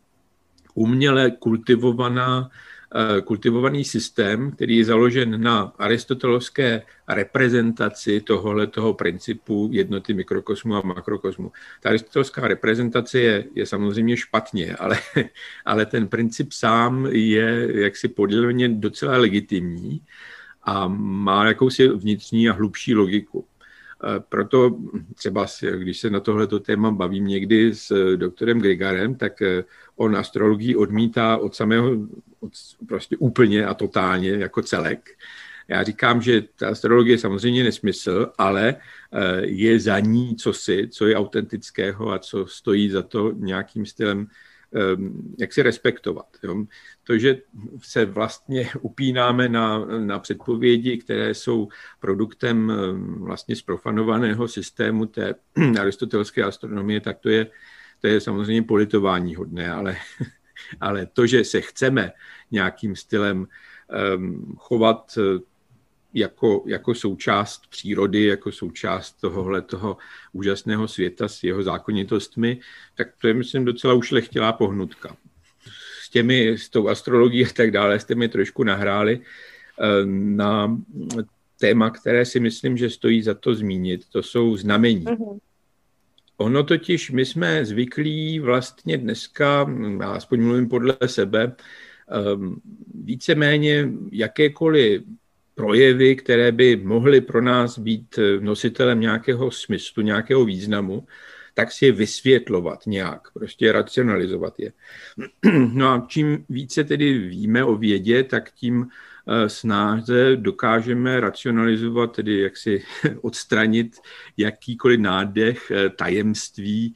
uměle 0.77 1.31
kultivovaná 1.31 2.51
Eh, 2.95 3.21
kultivovaný 3.21 3.85
systém, 3.85 4.51
který 4.51 4.77
je 4.77 4.85
založen 4.85 5.43
na 5.43 5.73
aristotelovské 5.79 6.83
reprezentaci 7.09 8.21
tohohle 8.21 8.67
toho 8.67 8.95
principu 8.95 9.69
jednoty 9.73 10.15
mikrokosmu 10.15 10.75
a 10.75 10.83
makrokosmu. 10.83 11.53
Ta 11.81 11.89
aristotelská 11.89 12.49
reprezentace 12.49 13.21
je, 13.21 13.45
je 13.55 13.67
samozřejmě 13.67 14.17
špatně, 14.17 14.77
ale, 14.77 14.99
ale 15.65 15.87
ten 15.87 16.09
princip 16.09 16.53
sám 16.53 17.07
je 17.07 17.69
jaksi 17.83 18.09
podle 18.09 18.69
docela 18.69 19.19
legitimní 19.19 20.01
a 20.63 20.89
má 20.89 21.47
jakousi 21.47 21.89
vnitřní 21.89 22.49
a 22.49 22.53
hlubší 22.53 22.95
logiku. 22.95 23.47
Eh, 24.05 24.21
proto 24.29 24.77
třeba, 25.15 25.47
když 25.77 26.01
se 26.01 26.11
na 26.11 26.21
tohleto 26.21 26.61
téma 26.61 26.91
bavím 26.91 27.27
někdy 27.27 27.75
s 27.75 28.17
doktorem 28.17 28.61
Grigarem, 28.61 29.15
tak 29.15 29.43
eh, 29.43 29.65
on 29.97 30.17
astrologii 30.17 30.77
odmítá 30.77 31.37
od 31.37 31.55
samého, 31.55 31.91
od, 32.41 32.53
prostě 32.89 33.17
úplně 33.17 33.67
a 33.67 33.75
totálně 33.75 34.31
jako 34.31 34.63
celek. 34.63 35.11
Já 35.69 35.83
říkám, 35.83 36.23
že 36.23 36.43
ta 36.57 36.69
astrologie 36.69 37.15
je 37.15 37.19
samozřejmě 37.19 37.65
nesmysl, 37.65 38.33
ale 38.39 38.77
eh, 38.77 39.47
je 39.47 39.81
za 39.81 39.99
ní 39.99 40.37
cosi, 40.37 40.89
co 40.93 41.07
je 41.07 41.17
autentického 41.17 42.13
a 42.13 42.19
co 42.19 42.47
stojí 42.47 42.91
za 42.91 43.03
to 43.03 43.33
nějakým 43.33 43.87
stylem 43.87 44.29
jak 45.39 45.53
si 45.53 45.63
respektovat. 45.63 46.27
Jo. 46.43 46.65
To, 47.05 47.19
že 47.19 47.39
se 47.83 48.05
vlastně 48.05 48.71
upínáme 48.81 49.49
na, 49.49 49.79
na 49.85 50.19
předpovědi, 50.19 50.99
které 50.99 51.35
jsou 51.35 51.69
produktem 52.01 52.71
ehm, 52.71 53.25
vlastně 53.25 53.57
zprofanovaného 53.57 54.49
systému 54.49 55.07
té 55.07 55.35
aristotelské 55.81 56.43
astronomie, 56.43 57.01
tak 57.01 57.19
to 57.19 57.29
je, 57.29 57.47
to 58.01 58.07
je 58.07 58.21
samozřejmě 58.21 58.63
politování 58.63 59.35
hodné, 59.35 59.73
ale, 59.73 59.97
ale 60.81 61.07
to, 61.07 61.27
že 61.27 61.45
se 61.45 61.61
chceme 61.61 62.13
nějakým 62.51 62.97
stylem 62.97 63.47
um, 64.17 64.57
chovat 64.59 65.19
jako, 66.17 66.65
jako 66.67 66.95
součást 66.95 67.67
přírody, 67.71 68.25
jako 68.25 68.53
součást 68.53 69.13
tohohle 69.21 69.63
toho 69.63 69.97
úžasného 70.33 70.89
světa 70.89 71.29
s 71.29 71.43
jeho 71.43 71.63
zákonitostmi, 71.63 72.61
tak 72.95 73.09
to 73.21 73.29
je, 73.29 73.35
myslím, 73.35 73.65
docela 73.65 73.95
ušlechtilá 73.95 74.53
pohnutka. 74.53 75.17
S 76.03 76.11
těmi, 76.11 76.49
s 76.49 76.69
tou 76.69 76.89
astrologií 76.89 77.47
a 77.47 77.49
tak 77.57 77.71
dále 77.71 78.01
jste 78.01 78.15
mi 78.15 78.29
trošku 78.29 78.65
nahráli 78.65 79.21
eh, 79.21 80.07
na 80.07 80.79
téma, 81.61 81.91
které 81.91 82.25
si 82.25 82.41
myslím, 82.41 82.77
že 82.77 82.91
stojí 82.91 83.23
za 83.23 83.35
to 83.35 83.55
zmínit. 83.55 84.09
To 84.13 84.23
jsou 84.23 84.57
znamení. 84.57 85.05
Uh-huh. 85.05 85.39
Ono 86.37 86.63
totiž, 86.65 87.11
my 87.11 87.25
jsme 87.25 87.65
zvyklí 87.65 88.41
vlastně 88.41 88.99
dneska, 88.99 89.71
já 90.01 90.11
aspoň 90.13 90.43
mluvím 90.43 90.69
podle 90.69 90.97
sebe, 91.07 91.57
eh, 91.57 92.15
víceméně 92.95 93.89
jakékoliv 94.13 95.03
projevy, 95.57 96.17
které 96.17 96.53
by 96.53 96.77
mohly 96.77 97.21
pro 97.21 97.43
nás 97.43 97.79
být 97.79 98.19
eh, 98.19 98.41
nositelem 98.41 99.01
nějakého 99.01 99.51
smyslu, 99.51 100.03
nějakého 100.03 100.45
významu, 100.45 101.07
tak 101.55 101.73
si 101.73 101.87
je 101.87 101.93
vysvětlovat 101.93 102.87
nějak, 102.87 103.33
prostě 103.33 103.73
racionalizovat 103.73 104.55
je. 104.59 104.73
No 105.73 105.89
a 105.89 106.07
čím 106.09 106.45
více 106.49 106.85
tedy 106.85 107.19
víme 107.19 107.65
o 107.65 107.77
vědě, 107.77 108.23
tak 108.23 108.51
tím 108.51 108.87
eh, 108.87 109.49
snáze 109.49 110.37
dokážeme 110.37 111.21
racionalizovat, 111.21 112.17
tedy 112.17 112.41
jak 112.41 112.57
si 112.57 112.85
odstranit 113.23 113.97
jakýkoliv 114.37 115.01
nádech 115.01 115.71
eh, 115.71 115.89
tajemství 115.91 116.95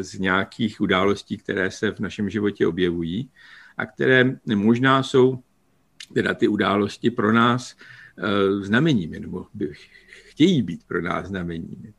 z 0.00 0.18
nějakých 0.18 0.80
událostí, 0.80 1.36
které 1.36 1.70
se 1.70 1.90
v 1.90 2.00
našem 2.00 2.30
životě 2.30 2.66
objevují 2.66 3.30
a 3.76 3.86
které 3.86 4.36
možná 4.46 5.02
jsou 5.02 5.42
teda 6.14 6.34
ty 6.34 6.48
události 6.48 7.10
pro 7.10 7.32
nás 7.32 7.76
uh, 8.18 8.62
znameními, 8.62 9.20
nebo 9.20 9.46
chtějí 10.28 10.62
být 10.62 10.84
pro 10.86 11.02
nás 11.02 11.26
znameními. 11.26 11.92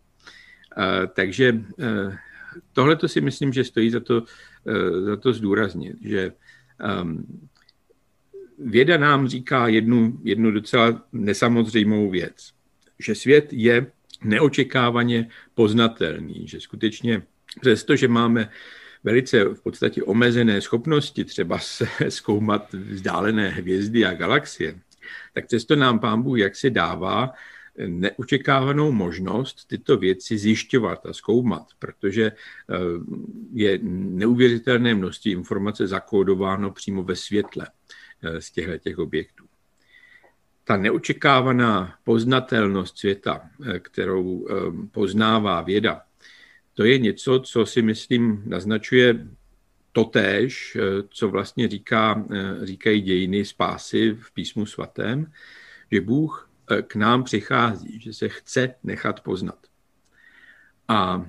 Uh, 0.77 1.07
takže 1.13 1.53
uh, 1.53 2.13
tohle 2.73 2.95
to 2.95 3.07
si 3.07 3.21
myslím, 3.21 3.53
že 3.53 3.63
stojí 3.63 3.89
za 3.89 3.99
to, 3.99 4.23
za 5.05 5.17
to 5.17 5.33
zdůraznit, 5.33 5.95
že 6.01 6.31
um, 7.01 7.49
věda 8.59 8.97
nám 8.97 9.27
říká 9.27 9.67
jednu, 9.67 10.19
jednu 10.23 10.51
docela 10.51 11.03
nesamozřejmou 11.11 12.09
věc, 12.09 12.53
že 12.99 13.15
svět 13.15 13.47
je 13.51 13.91
neočekávaně 14.23 15.29
poznatelný, 15.53 16.47
že 16.47 16.59
skutečně 16.59 17.23
přesto, 17.61 17.95
že 17.95 18.07
máme 18.07 18.49
velice 19.03 19.43
v 19.43 19.61
podstatě 19.61 20.03
omezené 20.03 20.61
schopnosti 20.61 21.25
třeba 21.25 21.59
se 21.59 21.87
zkoumat 22.09 22.73
vzdálené 22.73 23.49
hvězdy 23.49 24.05
a 24.05 24.13
galaxie, 24.13 24.79
tak 25.33 25.47
přesto 25.47 25.75
nám 25.75 25.99
pán 25.99 26.21
Bůh 26.21 26.39
jaksi 26.39 26.69
dává 26.69 27.33
neočekávanou 27.87 28.91
možnost 28.91 29.67
tyto 29.67 29.97
věci 29.97 30.37
zjišťovat 30.37 31.05
a 31.05 31.13
zkoumat, 31.13 31.67
protože 31.79 32.25
eh, 32.25 32.75
je 33.53 33.79
neuvěřitelné 33.83 34.95
množství 34.95 35.31
informace 35.31 35.87
zakódováno 35.87 36.71
přímo 36.71 37.03
ve 37.03 37.15
světle 37.15 37.67
eh, 38.23 38.41
z 38.41 38.51
těchto 38.51 38.77
těch 38.77 38.97
objektů. 38.97 39.45
Ta 40.63 40.77
neočekávaná 40.77 41.95
poznatelnost 42.03 42.97
světa, 42.97 43.49
eh, 43.65 43.79
kterou 43.79 44.47
poznává 44.91 45.61
věda, 45.61 46.01
to 46.73 46.83
je 46.83 46.99
něco, 46.99 47.39
co 47.39 47.65
si 47.65 47.81
myslím 47.81 48.43
naznačuje 48.45 49.27
totéž, 49.91 50.77
eh, 50.79 51.03
co 51.09 51.29
vlastně 51.29 51.67
říká, 51.67 52.25
eh, 52.31 52.65
říkají 52.65 53.01
dějiny 53.01 53.45
spásy 53.45 54.17
v 54.21 54.33
písmu 54.33 54.65
svatém, 54.65 55.31
že 55.91 56.01
Bůh 56.01 56.49
eh, 56.71 56.81
k 56.81 56.95
nám 56.95 57.23
přichází, 57.23 57.99
že 57.99 58.13
se 58.13 58.29
chce 58.29 58.75
nechat 58.83 59.19
poznat. 59.19 59.59
A 60.87 61.25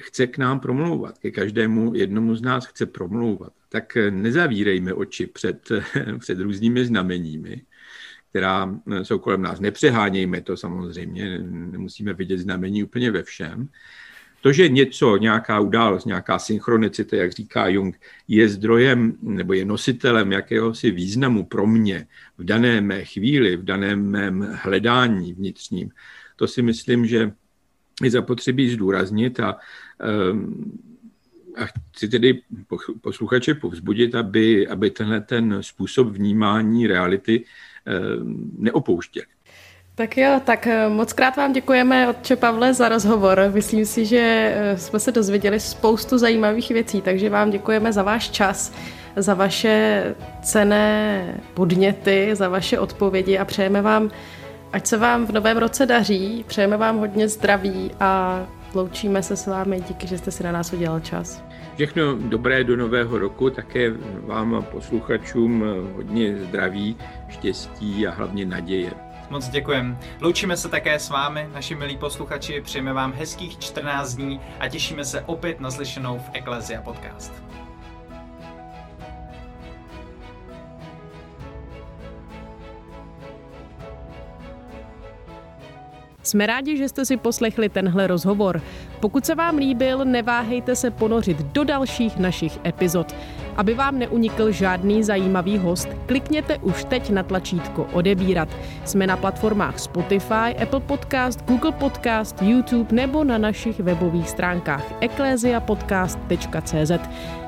chce 0.00 0.26
k 0.26 0.38
nám 0.38 0.60
promlouvat, 0.60 1.18
ke 1.18 1.30
každému 1.30 1.94
jednomu 1.94 2.36
z 2.36 2.42
nás 2.42 2.66
chce 2.66 2.86
promlouvat. 2.86 3.52
Tak 3.68 3.96
nezavírejme 4.10 4.94
oči 4.94 5.26
před, 5.26 5.68
před 6.18 6.40
různými 6.40 6.84
znameními, 6.84 7.62
která 8.30 8.80
jsou 9.02 9.18
kolem 9.18 9.42
nás. 9.42 9.60
Nepřehánějme 9.60 10.40
to 10.40 10.56
samozřejmě, 10.56 11.38
nemusíme 11.48 12.12
vidět 12.12 12.38
znamení 12.38 12.84
úplně 12.84 13.10
ve 13.10 13.22
všem, 13.22 13.68
to, 14.42 14.52
že 14.52 14.68
něco, 14.68 15.16
nějaká 15.16 15.60
událost, 15.60 16.04
nějaká 16.04 16.38
synchronicita, 16.38 17.16
jak 17.16 17.32
říká 17.32 17.68
Jung, 17.68 18.00
je 18.28 18.48
zdrojem 18.48 19.16
nebo 19.22 19.52
je 19.52 19.64
nositelem 19.64 20.32
jakéhosi 20.32 20.90
významu 20.90 21.44
pro 21.44 21.66
mě 21.66 22.06
v 22.38 22.44
dané 22.44 22.80
mé 22.80 23.04
chvíli, 23.04 23.56
v 23.56 23.64
daném 23.64 24.10
mém 24.10 24.58
hledání 24.62 25.32
vnitřním, 25.32 25.90
to 26.36 26.48
si 26.48 26.62
myslím, 26.62 27.06
že 27.06 27.32
je 28.02 28.10
zapotřebí 28.10 28.70
zdůraznit 28.70 29.40
a, 29.40 29.58
ehm, 30.00 30.72
a 31.56 31.66
chci 31.66 32.08
tedy 32.08 32.42
posluchače 33.00 33.54
povzbudit, 33.54 34.14
aby, 34.14 34.68
aby 34.68 34.90
tenhle 34.90 35.20
ten 35.20 35.58
způsob 35.60 36.08
vnímání 36.08 36.86
reality 36.86 37.44
ehm, 37.86 38.50
neopouštěli. 38.58 39.26
Tak 39.94 40.16
jo, 40.16 40.40
tak 40.44 40.66
eh, 40.66 40.88
moc 40.88 41.12
krát 41.12 41.36
vám 41.36 41.52
děkujeme, 41.52 42.08
otče 42.08 42.36
Pavle, 42.36 42.74
za 42.74 42.88
rozhovor. 42.88 43.40
Myslím 43.54 43.86
si, 43.86 44.06
že 44.06 44.52
eh, 44.54 44.78
jsme 44.78 45.00
se 45.00 45.12
dozvěděli 45.12 45.60
spoustu 45.60 46.18
zajímavých 46.18 46.68
věcí, 46.68 47.00
takže 47.00 47.30
vám 47.30 47.50
děkujeme 47.50 47.92
za 47.92 48.02
váš 48.02 48.30
čas, 48.30 48.74
za 49.16 49.34
vaše 49.34 50.04
cené 50.42 51.24
podněty, 51.54 52.30
za 52.32 52.48
vaše 52.48 52.78
odpovědi 52.78 53.38
a 53.38 53.44
přejeme 53.44 53.82
vám, 53.82 54.10
ať 54.72 54.86
se 54.86 54.96
vám 54.96 55.26
v 55.26 55.32
novém 55.32 55.56
roce 55.56 55.86
daří, 55.86 56.44
přejeme 56.48 56.76
vám 56.76 56.98
hodně 56.98 57.28
zdraví 57.28 57.90
a 58.00 58.42
loučíme 58.74 59.22
se 59.22 59.36
s 59.36 59.46
vámi. 59.46 59.80
Díky, 59.88 60.06
že 60.06 60.18
jste 60.18 60.30
si 60.30 60.44
na 60.44 60.52
nás 60.52 60.72
udělal 60.72 61.00
čas. 61.00 61.44
Všechno 61.74 62.14
dobré 62.14 62.64
do 62.64 62.76
nového 62.76 63.18
roku, 63.18 63.50
také 63.50 63.92
vám 64.26 64.66
posluchačům 64.70 65.64
hodně 65.94 66.36
zdraví, 66.36 66.96
štěstí 67.28 68.06
a 68.06 68.10
hlavně 68.10 68.46
naděje. 68.46 69.11
Moc 69.32 69.48
děkujem. 69.48 69.98
Loučíme 70.20 70.56
se 70.56 70.68
také 70.68 70.98
s 70.98 71.10
vámi, 71.10 71.48
naši 71.52 71.74
milí 71.74 71.96
posluchači, 71.96 72.60
přejeme 72.60 72.92
vám 72.92 73.12
hezkých 73.12 73.58
14 73.58 74.14
dní 74.14 74.40
a 74.60 74.68
těšíme 74.68 75.04
se 75.04 75.20
opět 75.20 75.60
na 75.60 75.70
slyšenou 75.70 76.18
v 76.18 76.30
Ecclesia 76.32 76.82
Podcast. 76.82 77.32
Jsme 86.22 86.46
rádi, 86.46 86.76
že 86.76 86.88
jste 86.88 87.04
si 87.04 87.16
poslechli 87.16 87.68
tenhle 87.68 88.06
rozhovor. 88.06 88.62
Pokud 89.00 89.26
se 89.26 89.34
vám 89.34 89.56
líbil, 89.56 90.04
neváhejte 90.04 90.76
se 90.76 90.90
ponořit 90.90 91.36
do 91.42 91.64
dalších 91.64 92.16
našich 92.16 92.58
epizod. 92.66 93.14
Aby 93.56 93.74
vám 93.74 93.98
neunikl 93.98 94.52
žádný 94.52 95.02
zajímavý 95.02 95.58
host, 95.58 95.88
klikněte 96.06 96.58
už 96.58 96.84
teď 96.84 97.10
na 97.10 97.22
tlačítko 97.22 97.86
odebírat. 97.92 98.48
Jsme 98.84 99.06
na 99.06 99.16
platformách 99.16 99.78
Spotify, 99.78 100.56
Apple 100.62 100.80
Podcast, 100.80 101.44
Google 101.44 101.72
Podcast, 101.72 102.42
YouTube 102.42 102.96
nebo 102.96 103.24
na 103.24 103.38
našich 103.38 103.80
webových 103.80 104.30
stránkách 104.30 104.84
ecclesiapodcast.cz. 105.00 106.92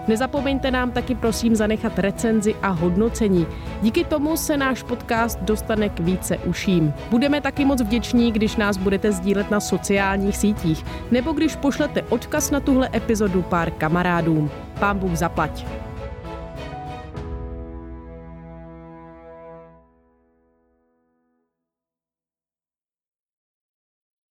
Nezapomeňte 0.09 0.71
nám 0.71 0.91
taky 0.91 1.15
prosím 1.15 1.57
zanechat 1.57 1.99
recenzi 1.99 2.55
a 2.63 2.69
hodnocení. 2.69 3.47
Díky 3.83 4.05
tomu 4.05 4.37
se 4.37 4.57
náš 4.57 4.83
podcast 4.83 5.41
dostane 5.41 5.89
k 5.89 6.01
více 6.01 6.39
uším. 6.39 6.95
Budeme 7.11 7.41
taky 7.41 7.65
moc 7.65 7.83
vděční, 7.83 8.33
když 8.33 8.57
nás 8.57 8.77
budete 8.77 9.13
sdílet 9.13 9.51
na 9.51 9.61
sociálních 9.61 10.37
sítích 10.37 10.85
nebo 11.11 11.33
když 11.33 11.57
pošlete 11.57 12.03
odkaz 12.03 12.51
na 12.51 12.61
tuhle 12.61 12.89
epizodu 12.95 13.43
pár 13.43 13.71
kamarádům. 13.71 14.51
Pán 14.81 14.99
Bůh 14.99 15.17
zaplať. 15.17 15.67